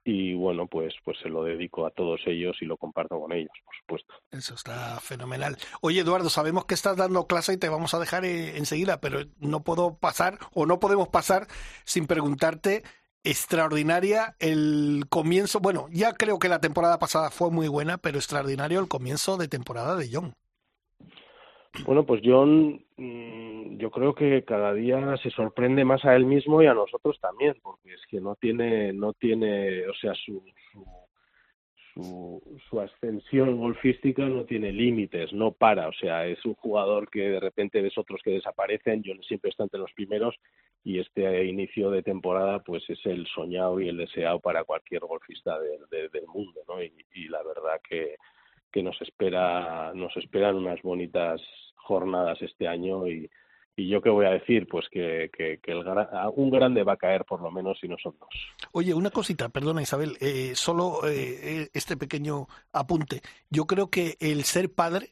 y 0.07 0.35
bueno 0.35 0.67
pues 0.67 0.95
pues 1.03 1.19
se 1.19 1.31
lo 1.31 1.45
dedico 1.45 1.87
a 1.87 1.91
todos 1.91 2.21
ellos 2.27 2.57
y 2.61 2.67
lo 2.67 2.77
comparto 2.77 3.19
con 3.19 3.33
ellos 3.33 3.53
por 3.65 3.75
supuesto 3.75 4.15
Eso 4.31 4.55
está 4.55 5.01
fenomenal. 5.01 5.57
Oye, 5.81 6.01
Eduardo, 6.01 6.29
sabemos 6.29 6.67
que 6.67 6.75
estás 6.75 6.97
dando 6.97 7.27
clase 7.27 7.55
y 7.55 7.57
te 7.57 7.71
vamos 7.71 7.95
a 7.95 7.99
dejar 7.99 8.25
eh, 8.27 8.59
enseguida, 8.59 9.01
pero 9.01 9.21
no 9.39 9.65
puedo 9.65 9.97
pasar 9.99 10.39
o 10.53 10.67
no 10.67 10.79
podemos 10.79 11.09
pasar 11.09 11.47
sin 11.85 12.07
preguntarte 12.07 12.83
extraordinaria 13.25 14.37
el 14.39 15.05
comienzo. 15.09 15.61
Bueno, 15.61 15.87
ya 15.91 16.13
creo 16.13 16.39
que 16.39 16.49
la 16.49 16.61
temporada 16.61 16.99
pasada 16.99 17.31
fue 17.31 17.51
muy 17.51 17.69
buena, 17.69 17.99
pero 17.99 18.19
extraordinario 18.19 18.81
el 18.81 18.89
comienzo 18.89 19.37
de 19.37 19.49
temporada 19.49 19.97
de 19.97 20.09
John. 20.13 20.35
Bueno, 21.85 22.07
pues 22.07 22.23
John, 22.25 22.85
mm, 22.97 23.79
yo 23.79 23.91
creo 23.91 24.15
que 24.15 24.45
cada 24.45 24.73
día 24.73 25.17
se 25.23 25.31
sorprende 25.31 25.85
más 25.85 26.05
a 26.05 26.15
él 26.15 26.25
mismo 26.25 26.63
y 26.63 26.67
a 26.67 26.75
nosotros 26.75 27.19
también, 27.21 27.57
porque 27.63 27.95
es 27.95 28.01
que 28.09 28.21
no 28.21 28.37
tiene, 28.37 28.93
no 28.93 29.13
tiene, 29.15 29.87
o 29.89 29.95
sea, 29.95 30.13
su, 30.15 30.41
su, 30.71 30.85
su, 31.95 32.43
su 32.69 32.81
ascensión 32.81 33.57
golfística 33.57 34.27
no 34.27 34.45
tiene 34.45 34.73
límites, 34.73 35.33
no 35.33 35.53
para, 35.53 35.89
o 35.89 35.93
sea, 35.93 36.27
es 36.27 36.45
un 36.45 36.55
jugador 36.55 37.09
que 37.09 37.21
de 37.31 37.41
repente 37.41 37.81
ves 37.81 37.97
otros 37.97 38.21
que 38.23 38.33
desaparecen, 38.33 39.03
John 39.07 39.23
siempre 39.23 39.51
está 39.51 39.63
entre 39.63 39.81
los 39.81 39.93
primeros 39.93 40.35
y 40.83 40.99
este 40.99 41.45
inicio 41.47 41.91
de 41.91 42.03
temporada 42.03 42.59
pues 42.59 42.83
es 42.91 42.99
el 43.07 43.27
soñado 43.29 43.81
y 43.81 43.89
el 43.89 43.97
deseado 43.97 44.41
para 44.41 44.65
cualquier 44.65 45.01
golfista 45.03 45.59
de- 45.61 45.79
de- 45.91 46.09
del 46.11 46.27
mundo, 46.27 46.61
¿no? 46.69 46.83
Y, 46.83 46.93
y 47.15 47.29
la 47.29 47.43
verdad 47.43 47.81
que 47.89 48.17
que 48.73 48.83
nos 48.83 49.01
espera 49.03 49.93
nos 49.95 50.17
esperan 50.17 50.57
unas 50.57 50.83
bonitas 50.83 51.41
jornadas 51.77 52.43
este 52.43 52.67
año 52.67 53.07
y, 53.07 53.31
y 53.77 53.89
yo 53.89 54.01
qué 54.01 54.11
voy 54.11 54.27
a 54.27 54.31
decir 54.31 54.67
pues 54.69 54.87
que, 54.91 55.31
que, 55.37 55.59
que 55.59 55.73
el 55.73 55.85
un 56.37 56.51
grande 56.51 56.83
va 56.83 56.93
a 56.95 56.97
caer 56.97 57.25
por 57.25 57.41
lo 57.43 57.51
menos 57.51 57.79
si 57.81 57.89
no 57.89 57.97
son 58.03 58.15
dos 58.19 58.29
Oye, 58.73 58.95
una 58.95 59.11
cosita, 59.11 59.49
perdona 59.49 59.83
Isabel, 59.83 60.17
eh, 60.21 60.53
solo 60.55 61.07
eh, 61.07 61.63
eh, 61.63 61.69
este 61.75 61.97
pequeño 61.97 62.47
apunte. 62.73 63.21
Yo 63.51 63.67
creo 63.67 63.89
que 63.89 64.17
el 64.21 64.45
ser 64.45 64.73
padre 64.73 65.11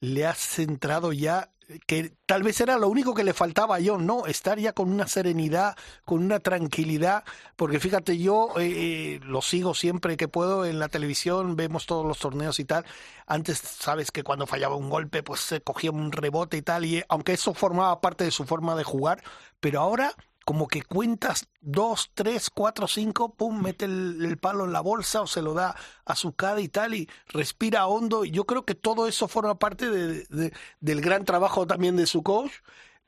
le 0.00 0.26
ha 0.26 0.34
centrado 0.34 1.12
ya, 1.12 1.50
que 1.86 2.12
tal 2.26 2.42
vez 2.42 2.60
era 2.60 2.78
lo 2.78 2.88
único 2.88 3.14
que 3.14 3.24
le 3.24 3.32
faltaba 3.32 3.76
a 3.76 3.80
John, 3.84 4.06
¿no? 4.06 4.26
Estar 4.26 4.58
ya 4.58 4.72
con 4.72 4.90
una 4.90 5.06
serenidad, 5.06 5.76
con 6.04 6.22
una 6.22 6.40
tranquilidad, 6.40 7.24
porque 7.56 7.80
fíjate, 7.80 8.18
yo 8.18 8.50
eh, 8.58 9.20
lo 9.24 9.42
sigo 9.42 9.74
siempre 9.74 10.16
que 10.16 10.28
puedo 10.28 10.64
en 10.64 10.78
la 10.78 10.88
televisión, 10.88 11.56
vemos 11.56 11.86
todos 11.86 12.06
los 12.06 12.18
torneos 12.18 12.60
y 12.60 12.64
tal. 12.64 12.84
Antes, 13.26 13.58
sabes 13.58 14.10
que 14.10 14.22
cuando 14.22 14.46
fallaba 14.46 14.76
un 14.76 14.90
golpe, 14.90 15.22
pues 15.22 15.40
se 15.40 15.60
cogía 15.60 15.90
un 15.90 16.12
rebote 16.12 16.56
y 16.56 16.62
tal, 16.62 16.84
y 16.84 16.98
eh, 16.98 17.06
aunque 17.08 17.32
eso 17.32 17.54
formaba 17.54 18.00
parte 18.00 18.24
de 18.24 18.30
su 18.30 18.44
forma 18.44 18.76
de 18.76 18.84
jugar, 18.84 19.22
pero 19.60 19.80
ahora 19.80 20.14
como 20.46 20.68
que 20.68 20.82
cuentas 20.82 21.50
dos, 21.60 22.12
tres, 22.14 22.50
cuatro, 22.50 22.88
cinco, 22.88 23.34
pum, 23.36 23.62
mete 23.62 23.86
el, 23.86 24.24
el 24.24 24.38
palo 24.38 24.64
en 24.66 24.72
la 24.74 24.80
bolsa 24.82 25.22
o 25.22 25.28
se 25.28 25.42
lo 25.42 25.54
da 25.54 25.76
a 26.06 26.16
su 26.16 26.34
cara 26.36 26.62
y 26.62 26.68
tal, 26.70 26.94
y 26.94 27.10
respira 27.28 27.86
hondo. 27.88 28.24
Y 28.24 28.32
yo 28.32 28.46
creo 28.46 28.64
que 28.66 28.76
todo 28.76 29.08
eso 29.08 29.28
forma 29.28 29.58
parte 29.58 29.90
de, 29.90 30.24
de- 30.30 30.54
del 30.80 31.02
gran 31.02 31.24
trabajo 31.26 31.66
también 31.68 31.96
de 31.98 32.06
su 32.06 32.22
coach, 32.24 32.52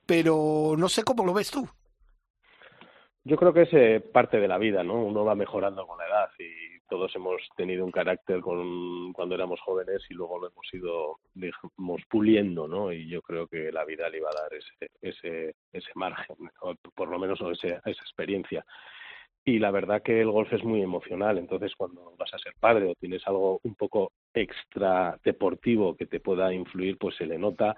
pero 0.06 0.74
no 0.78 0.88
sé 0.90 1.04
cómo 1.04 1.24
lo 1.26 1.34
ves 1.34 1.50
tú. 1.52 1.68
yo 3.24 3.36
creo 3.36 3.52
que 3.52 3.62
es 3.62 3.68
eh, 3.72 4.00
parte 4.00 4.38
de 4.40 4.48
la 4.48 4.58
vida 4.58 4.82
no 4.82 4.94
uno 5.04 5.24
va 5.24 5.34
mejorando 5.34 5.86
con 5.86 5.98
la 5.98 6.06
edad 6.06 6.30
y 6.38 6.67
todos 6.88 7.14
hemos 7.16 7.40
tenido 7.56 7.84
un 7.84 7.90
carácter 7.92 8.40
con 8.40 9.12
cuando 9.12 9.34
éramos 9.34 9.60
jóvenes 9.60 10.02
y 10.10 10.14
luego 10.14 10.38
lo 10.38 10.48
hemos 10.48 10.74
ido 10.74 11.18
digamos 11.34 12.02
puliendo 12.08 12.66
no 12.68 12.92
y 12.92 13.08
yo 13.08 13.22
creo 13.22 13.46
que 13.46 13.70
la 13.72 13.84
vida 13.84 14.08
le 14.08 14.18
iba 14.18 14.30
a 14.30 14.42
dar 14.42 14.52
ese 14.54 14.90
ese 15.02 15.54
ese 15.72 15.90
margen 15.94 16.36
o 16.62 16.74
por 16.94 17.08
lo 17.08 17.18
menos 17.18 17.40
o 17.40 17.50
ese- 17.52 17.80
esa 17.84 18.02
experiencia. 18.02 18.64
Y 19.44 19.58
la 19.58 19.70
verdad 19.70 20.02
que 20.02 20.20
el 20.20 20.30
golf 20.30 20.52
es 20.52 20.62
muy 20.62 20.82
emocional, 20.82 21.38
entonces 21.38 21.74
cuando 21.74 22.14
vas 22.18 22.34
a 22.34 22.38
ser 22.38 22.52
padre 22.60 22.90
o 22.90 22.94
tienes 22.96 23.26
algo 23.26 23.60
un 23.62 23.74
poco 23.76 24.12
extra 24.34 25.18
deportivo 25.24 25.96
que 25.96 26.04
te 26.06 26.20
pueda 26.20 26.52
influir, 26.52 26.98
pues 26.98 27.16
se 27.16 27.24
le 27.26 27.38
nota. 27.38 27.74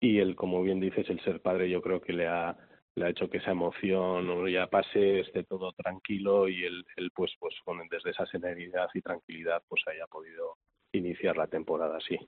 Y 0.00 0.18
el, 0.20 0.36
como 0.36 0.62
bien 0.62 0.78
dices, 0.78 1.10
el 1.10 1.20
ser 1.24 1.40
padre 1.40 1.68
yo 1.68 1.82
creo 1.82 2.00
que 2.00 2.12
le 2.12 2.28
ha, 2.28 2.56
le 2.98 3.06
ha 3.06 3.10
hecho 3.10 3.30
que 3.30 3.38
esa 3.38 3.52
emoción 3.52 4.46
ya 4.50 4.66
pase, 4.66 5.20
esté 5.20 5.44
todo 5.44 5.72
tranquilo 5.72 6.48
y 6.48 6.64
él, 6.64 6.84
él 6.96 7.10
pues, 7.14 7.32
pues 7.38 7.54
con, 7.64 7.78
desde 7.88 8.10
esa 8.10 8.26
serenidad 8.26 8.88
y 8.94 9.00
tranquilidad 9.00 9.62
pues 9.68 9.82
haya 9.86 10.06
podido 10.06 10.56
iniciar 10.92 11.36
la 11.36 11.46
temporada 11.46 11.96
así. 11.96 12.18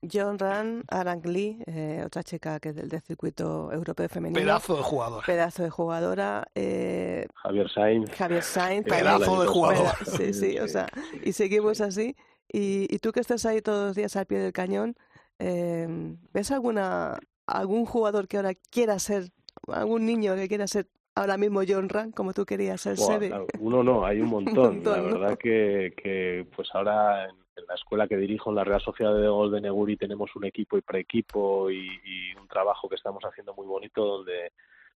John 0.00 0.38
Ran, 0.38 0.84
Arang 0.88 1.26
Lee, 1.26 1.58
eh, 1.66 2.02
otra 2.06 2.22
chica 2.22 2.60
que 2.60 2.68
es 2.68 2.76
del, 2.76 2.88
del 2.88 3.00
circuito 3.00 3.72
europeo 3.72 4.08
femenino. 4.08 4.40
Pedazo 4.40 4.76
de 4.76 4.82
jugador. 4.82 5.24
Pedazo 5.26 5.64
de 5.64 5.70
jugadora. 5.70 6.46
eh, 6.54 7.26
Javier 7.34 7.68
Sainz. 7.68 8.10
Javier 8.12 8.42
Sainz. 8.42 8.86
Pedazo 8.86 9.42
de 9.42 9.48
jugador. 9.48 9.94
Sí, 10.06 10.32
sí, 10.32 10.58
o 10.60 10.68
sea, 10.68 10.86
y 11.24 11.32
seguimos 11.32 11.80
así. 11.80 12.14
Y, 12.50 12.86
y 12.94 12.98
tú 13.00 13.10
que 13.10 13.20
estás 13.20 13.44
ahí 13.44 13.60
todos 13.60 13.88
los 13.88 13.96
días 13.96 14.14
al 14.14 14.26
pie 14.26 14.38
del 14.38 14.52
cañón, 14.52 14.94
eh, 15.40 15.86
¿ves 16.32 16.52
alguna 16.52 17.18
algún 17.48 17.84
jugador 17.84 18.28
que 18.28 18.36
ahora 18.36 18.52
quiera 18.70 18.98
ser, 18.98 19.30
algún 19.72 20.06
niño 20.06 20.34
que 20.36 20.48
quiera 20.48 20.66
ser 20.66 20.86
ahora 21.14 21.36
mismo 21.36 21.60
John 21.66 21.88
Ran, 21.88 22.12
como 22.12 22.32
tú 22.32 22.44
querías 22.44 22.80
ser 22.80 22.96
Seve? 22.96 23.28
claro, 23.28 23.46
uno 23.58 23.82
no, 23.82 24.04
hay 24.06 24.20
un 24.20 24.28
montón. 24.30 24.76
montón, 24.76 24.92
la 25.04 25.10
¿no? 25.10 25.18
verdad 25.20 25.38
que, 25.38 25.92
que 25.96 26.46
pues 26.54 26.68
ahora 26.74 27.24
en, 27.24 27.30
en 27.56 27.66
la 27.66 27.74
escuela 27.74 28.06
que 28.06 28.16
dirijo 28.16 28.50
en 28.50 28.56
la 28.56 28.64
Real 28.64 28.80
Sociedad 28.80 29.14
de 29.14 29.28
Gol 29.28 29.50
de 29.50 29.60
Neguri 29.60 29.96
tenemos 29.96 30.34
un 30.36 30.44
equipo 30.44 30.78
y 30.78 30.82
preequipo 30.82 31.70
y, 31.70 31.88
y 32.04 32.34
un 32.40 32.46
trabajo 32.48 32.88
que 32.88 32.94
estamos 32.96 33.22
haciendo 33.24 33.54
muy 33.54 33.66
bonito 33.66 34.04
donde 34.04 34.52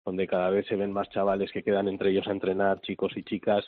donde 0.04 0.26
cada 0.26 0.48
vez 0.48 0.66
se 0.66 0.76
ven 0.76 0.90
más 0.92 1.08
chavales 1.10 1.52
que 1.52 1.62
quedan 1.62 1.86
entre 1.86 2.10
ellos 2.10 2.26
a 2.28 2.30
entrenar, 2.32 2.80
chicos 2.80 3.12
y 3.16 3.24
chicas, 3.24 3.64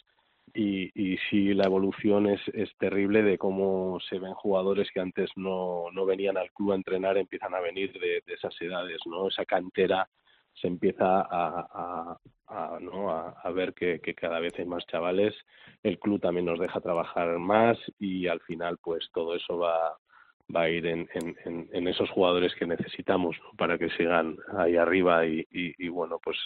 y, 0.54 0.90
y 0.94 1.18
sí 1.28 1.52
la 1.52 1.64
evolución 1.64 2.26
es, 2.28 2.40
es 2.54 2.70
terrible 2.78 3.22
de 3.22 3.36
cómo 3.36 3.98
se 4.08 4.18
ven 4.18 4.32
jugadores 4.32 4.88
que 4.94 5.00
antes 5.00 5.28
no, 5.36 5.90
no 5.92 6.06
venían 6.06 6.38
al 6.38 6.50
club 6.52 6.72
a 6.72 6.76
entrenar, 6.76 7.18
empiezan 7.18 7.54
a 7.54 7.60
venir 7.60 7.92
de, 7.92 8.22
de 8.26 8.34
esas 8.34 8.54
edades, 8.62 9.00
¿no? 9.06 9.28
Esa 9.28 9.44
cantera 9.44 10.08
se 10.54 10.66
empieza 10.66 11.20
a, 11.20 11.66
a, 11.72 12.18
a, 12.48 12.78
¿no? 12.80 13.10
a, 13.10 13.50
ver 13.50 13.72
que, 13.74 14.00
que 14.00 14.14
cada 14.14 14.40
vez 14.40 14.52
hay 14.58 14.66
más 14.66 14.86
chavales, 14.86 15.34
el 15.82 15.98
club 15.98 16.20
también 16.20 16.46
nos 16.46 16.58
deja 16.58 16.80
trabajar 16.80 17.38
más 17.38 17.78
y 17.98 18.26
al 18.26 18.40
final 18.40 18.78
pues 18.82 19.08
todo 19.12 19.34
eso 19.34 19.58
va, 19.58 19.96
va 20.54 20.62
a 20.62 20.68
ir 20.68 20.86
en, 20.86 21.08
en, 21.14 21.36
en, 21.44 21.68
en 21.72 21.88
esos 21.88 22.10
jugadores 22.10 22.54
que 22.54 22.66
necesitamos 22.66 23.36
¿no? 23.42 23.56
para 23.56 23.78
que 23.78 23.90
sigan 23.90 24.36
ahí 24.56 24.76
arriba 24.76 25.26
y, 25.26 25.40
y, 25.50 25.74
y 25.78 25.88
bueno 25.88 26.18
pues 26.22 26.36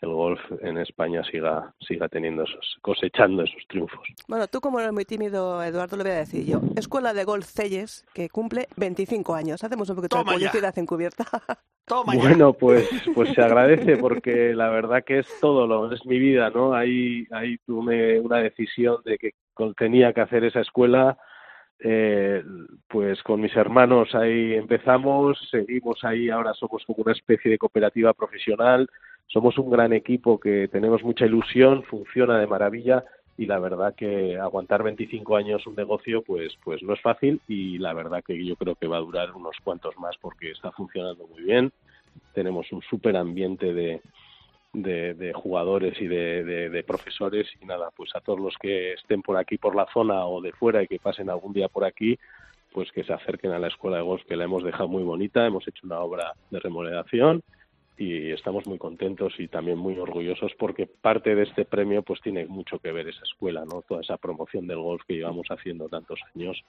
el 0.00 0.10
golf 0.10 0.40
en 0.60 0.78
España 0.78 1.22
siga 1.24 1.74
siga 1.80 2.08
teniendo 2.08 2.44
esos 2.44 2.78
cosechando 2.82 3.42
esos 3.42 3.62
triunfos 3.68 4.06
Bueno, 4.28 4.46
tú 4.46 4.60
como 4.60 4.78
eres 4.80 4.92
muy 4.92 5.04
tímido, 5.04 5.62
Eduardo, 5.62 5.96
lo 5.96 6.04
voy 6.04 6.12
a 6.12 6.16
decir 6.16 6.46
yo. 6.46 6.60
Escuela 6.76 7.12
de 7.12 7.24
Golf 7.24 7.46
Celles, 7.46 8.06
que 8.14 8.28
cumple 8.28 8.68
25 8.76 9.34
años. 9.34 9.64
Hacemos 9.64 9.88
un 9.90 9.96
poquito 9.96 10.16
Toma 10.16 10.32
de 10.32 10.38
ya. 10.38 10.50
publicidad 10.50 10.78
encubierta. 10.78 11.24
Toma 11.84 12.14
ya. 12.14 12.20
Bueno, 12.20 12.52
pues, 12.52 12.88
pues 13.14 13.32
se 13.34 13.42
agradece 13.42 13.96
porque 13.96 14.54
la 14.54 14.68
verdad 14.68 15.02
que 15.04 15.20
es 15.20 15.40
todo 15.40 15.66
lo 15.66 15.92
es 15.92 16.04
mi 16.06 16.18
vida, 16.18 16.50
¿no? 16.50 16.74
Ahí, 16.74 17.26
ahí 17.30 17.58
tuve 17.66 18.20
una 18.20 18.38
decisión 18.38 18.98
de 19.04 19.18
que 19.18 19.32
tenía 19.76 20.12
que 20.12 20.20
hacer 20.20 20.44
esa 20.44 20.60
escuela, 20.60 21.18
eh, 21.80 22.42
pues 22.88 23.22
con 23.22 23.40
mis 23.40 23.54
hermanos 23.56 24.14
ahí 24.14 24.54
empezamos, 24.54 25.38
seguimos 25.50 26.02
ahí, 26.04 26.28
ahora 26.28 26.52
somos 26.54 26.84
como 26.84 27.02
una 27.04 27.12
especie 27.12 27.50
de 27.50 27.58
cooperativa 27.58 28.12
profesional, 28.14 28.88
somos 29.28 29.58
un 29.58 29.70
gran 29.70 29.92
equipo 29.92 30.40
que 30.40 30.68
tenemos 30.68 31.02
mucha 31.02 31.26
ilusión, 31.26 31.82
funciona 31.84 32.38
de 32.38 32.46
maravilla 32.46 33.04
y 33.36 33.46
la 33.46 33.58
verdad 33.60 33.94
que 33.94 34.36
aguantar 34.36 34.82
25 34.82 35.36
años 35.36 35.66
un 35.66 35.76
negocio 35.76 36.22
pues 36.22 36.58
pues 36.64 36.82
no 36.82 36.94
es 36.94 37.00
fácil 37.00 37.40
y 37.46 37.78
la 37.78 37.92
verdad 37.92 38.22
que 38.26 38.44
yo 38.44 38.56
creo 38.56 38.74
que 38.74 38.88
va 38.88 38.96
a 38.96 39.00
durar 39.00 39.30
unos 39.32 39.56
cuantos 39.62 39.96
más 39.98 40.16
porque 40.20 40.50
está 40.50 40.72
funcionando 40.72 41.26
muy 41.28 41.42
bien. 41.42 41.72
Tenemos 42.34 42.72
un 42.72 42.82
súper 42.82 43.16
ambiente 43.16 43.72
de, 43.72 44.00
de, 44.72 45.32
jugadores 45.34 46.00
y 46.00 46.06
de, 46.06 46.42
de, 46.42 46.70
de 46.70 46.82
profesores 46.82 47.46
y 47.60 47.64
nada 47.64 47.90
pues 47.94 48.10
a 48.16 48.20
todos 48.20 48.40
los 48.40 48.56
que 48.58 48.94
estén 48.94 49.22
por 49.22 49.36
aquí 49.36 49.56
por 49.56 49.76
la 49.76 49.86
zona 49.92 50.26
o 50.26 50.40
de 50.40 50.52
fuera 50.52 50.82
y 50.82 50.88
que 50.88 50.98
pasen 50.98 51.30
algún 51.30 51.52
día 51.52 51.68
por 51.68 51.84
aquí 51.84 52.18
pues 52.72 52.90
que 52.92 53.04
se 53.04 53.12
acerquen 53.12 53.52
a 53.52 53.58
la 53.58 53.68
escuela 53.68 53.98
de 53.98 54.02
golf 54.02 54.24
que 54.24 54.36
la 54.36 54.44
hemos 54.44 54.64
dejado 54.64 54.88
muy 54.88 55.02
bonita. 55.02 55.46
Hemos 55.46 55.66
hecho 55.68 55.86
una 55.86 56.00
obra 56.00 56.32
de 56.50 56.58
remodelación 56.58 57.42
y 57.98 58.30
estamos 58.30 58.64
muy 58.66 58.78
contentos 58.78 59.34
y 59.38 59.48
también 59.48 59.76
muy 59.76 59.98
orgullosos 59.98 60.52
porque 60.58 60.86
parte 60.86 61.34
de 61.34 61.42
este 61.42 61.64
premio 61.64 62.02
pues 62.02 62.20
tiene 62.20 62.46
mucho 62.46 62.78
que 62.78 62.92
ver 62.92 63.08
esa 63.08 63.24
escuela, 63.24 63.64
¿no? 63.64 63.82
Toda 63.82 64.00
esa 64.02 64.16
promoción 64.16 64.66
del 64.66 64.78
golf 64.78 65.02
que 65.06 65.14
llevamos 65.16 65.48
haciendo 65.50 65.88
tantos 65.88 66.20
años, 66.34 66.62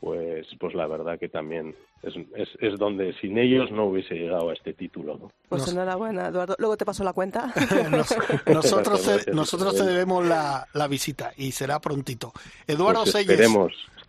pues 0.00 0.46
pues 0.58 0.74
la 0.74 0.86
verdad 0.86 1.18
que 1.18 1.28
también 1.28 1.74
es, 2.02 2.14
es, 2.34 2.48
es 2.60 2.78
donde 2.78 3.12
sin 3.20 3.36
ellos 3.38 3.70
no 3.70 3.84
hubiese 3.86 4.14
llegado 4.14 4.50
a 4.50 4.54
este 4.54 4.72
título, 4.72 5.18
¿no? 5.18 5.32
Pues 5.48 5.62
Nos- 5.62 5.72
enhorabuena, 5.72 6.28
Eduardo. 6.28 6.56
Luego 6.58 6.76
te 6.76 6.84
paso 6.86 7.04
la 7.04 7.12
cuenta. 7.12 7.52
Nos- 7.90 8.14
nosotros 8.46 9.02
te, 9.24 9.32
nosotros 9.32 9.76
te 9.76 9.84
debemos 9.84 10.26
la, 10.26 10.66
la 10.72 10.88
visita 10.88 11.32
y 11.36 11.52
será 11.52 11.80
prontito. 11.80 12.32
Eduardo 12.66 13.02
Pues 13.02 13.12
Selles, 13.12 13.38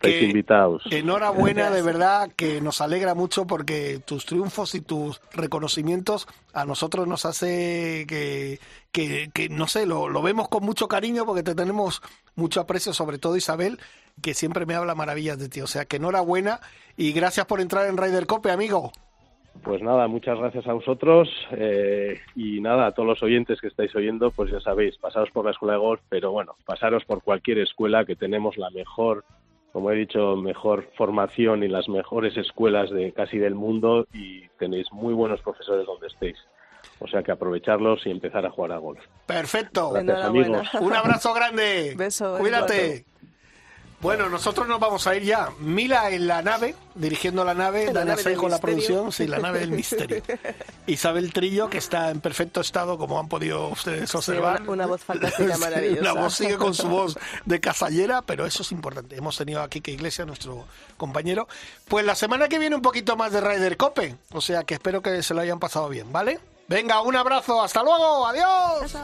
estáis 0.02 0.20
que- 0.20 0.24
invitados. 0.26 0.82
enhorabuena, 0.90 1.70
de 1.70 1.82
verdad 1.82 2.30
que 2.36 2.60
nos 2.60 2.80
alegra 2.80 3.14
mucho 3.14 3.46
porque 3.46 4.00
tus 4.04 4.26
triunfos 4.26 4.74
y 4.74 4.80
tus 4.80 5.20
reconocimientos 5.32 6.26
a 6.52 6.64
nosotros 6.64 7.06
nos 7.06 7.24
hace 7.24 8.04
que, 8.08 8.58
que, 8.90 9.30
que, 9.32 9.48
no 9.48 9.66
sé, 9.66 9.86
lo, 9.86 10.08
lo 10.08 10.22
vemos 10.22 10.48
con 10.48 10.64
mucho 10.64 10.88
cariño 10.88 11.24
porque 11.24 11.42
te 11.42 11.54
tenemos 11.54 12.02
mucho 12.34 12.60
aprecio, 12.60 12.92
sobre 12.92 13.18
todo 13.18 13.36
Isabel, 13.36 13.78
que 14.20 14.34
siempre 14.34 14.66
me 14.66 14.74
habla 14.74 14.94
maravillas 14.94 15.38
de 15.38 15.48
ti. 15.48 15.60
O 15.60 15.66
sea 15.66 15.84
que 15.84 15.96
enhorabuena 15.96 16.60
y 16.96 17.12
gracias 17.12 17.46
por 17.46 17.60
entrar 17.60 17.86
en 17.86 17.96
Ryder 17.96 18.26
Cope, 18.26 18.50
amigo. 18.50 18.92
Pues 19.62 19.82
nada, 19.82 20.08
muchas 20.08 20.38
gracias 20.38 20.66
a 20.66 20.72
vosotros 20.72 21.28
eh, 21.52 22.18
y 22.34 22.60
nada, 22.62 22.86
a 22.86 22.92
todos 22.92 23.06
los 23.06 23.22
oyentes 23.22 23.60
que 23.60 23.66
estáis 23.68 23.94
oyendo, 23.94 24.30
pues 24.30 24.50
ya 24.50 24.60
sabéis, 24.60 24.96
pasaros 24.96 25.30
por 25.30 25.44
la 25.44 25.50
escuela 25.50 25.74
de 25.74 25.78
golf, 25.78 26.00
pero 26.08 26.32
bueno, 26.32 26.56
pasaros 26.64 27.04
por 27.04 27.22
cualquier 27.22 27.58
escuela 27.58 28.06
que 28.06 28.16
tenemos 28.16 28.56
la 28.56 28.70
mejor, 28.70 29.24
como 29.72 29.90
he 29.90 29.94
dicho, 29.94 30.36
mejor 30.36 30.88
formación 30.96 31.62
y 31.62 31.68
las 31.68 31.88
mejores 31.88 32.36
escuelas 32.36 32.90
de 32.90 33.12
casi 33.12 33.38
del 33.38 33.54
mundo 33.54 34.06
y 34.12 34.46
tenéis 34.58 34.86
muy 34.92 35.14
buenos 35.14 35.40
profesores 35.40 35.86
donde 35.86 36.08
estéis. 36.08 36.36
O 36.98 37.08
sea 37.08 37.22
que 37.22 37.32
aprovecharlos 37.32 38.06
y 38.06 38.10
empezar 38.10 38.44
a 38.44 38.50
jugar 38.50 38.72
a 38.72 38.78
golf. 38.78 39.00
Perfecto. 39.26 39.90
Gracias, 39.90 40.18
Enhorabuena. 40.18 40.58
amigos. 40.58 40.74
Un 40.80 40.92
abrazo 40.94 41.32
grande. 41.34 41.94
Beso, 41.96 42.36
Cuídate. 42.38 43.06
Bueno, 44.02 44.28
nosotros 44.28 44.66
nos 44.66 44.80
vamos 44.80 45.06
a 45.06 45.14
ir 45.14 45.22
ya. 45.22 45.50
Mila 45.60 46.10
en 46.10 46.26
la 46.26 46.42
nave, 46.42 46.74
dirigiendo 46.96 47.44
la 47.44 47.54
nave, 47.54 47.86
La 47.86 48.00
Dana 48.00 48.16
Sey 48.16 48.34
con 48.34 48.50
la 48.50 48.58
producción, 48.58 49.12
sí, 49.12 49.28
la 49.28 49.38
nave 49.38 49.60
del 49.60 49.70
misterio. 49.70 50.20
Isabel 50.88 51.32
Trillo, 51.32 51.70
que 51.70 51.78
está 51.78 52.10
en 52.10 52.20
perfecto 52.20 52.60
estado, 52.60 52.98
como 52.98 53.20
han 53.20 53.28
podido 53.28 53.68
ustedes 53.68 54.12
observar. 54.16 54.62
una- 54.62 54.70
una 54.72 54.86
voz 54.86 55.02
fantástica, 55.02 55.54
Sí, 55.54 55.60
maravillosa. 55.60 56.02
La 56.02 56.12
voz 56.14 56.34
sigue 56.34 56.56
con 56.56 56.74
su 56.74 56.88
voz 56.88 57.16
de 57.44 57.60
casallera, 57.60 58.22
pero 58.22 58.44
eso 58.44 58.62
es 58.62 58.72
importante. 58.72 59.16
Hemos 59.16 59.36
tenido 59.36 59.62
aquí 59.62 59.80
que 59.80 59.92
Iglesia, 59.92 60.24
nuestro 60.26 60.64
compañero. 60.96 61.46
Pues 61.86 62.04
la 62.04 62.16
semana 62.16 62.48
que 62.48 62.58
viene 62.58 62.74
un 62.74 62.82
poquito 62.82 63.16
más 63.16 63.30
de 63.30 63.40
Ryder 63.40 63.76
Cope, 63.76 64.16
o 64.32 64.40
sea 64.40 64.64
que 64.64 64.74
espero 64.74 65.00
que 65.00 65.22
se 65.22 65.32
lo 65.32 65.40
hayan 65.42 65.60
pasado 65.60 65.88
bien, 65.88 66.10
¿vale? 66.12 66.40
Venga, 66.66 67.02
un 67.02 67.14
abrazo, 67.14 67.62
hasta 67.62 67.84
luego, 67.84 68.26
adiós. 68.26 68.96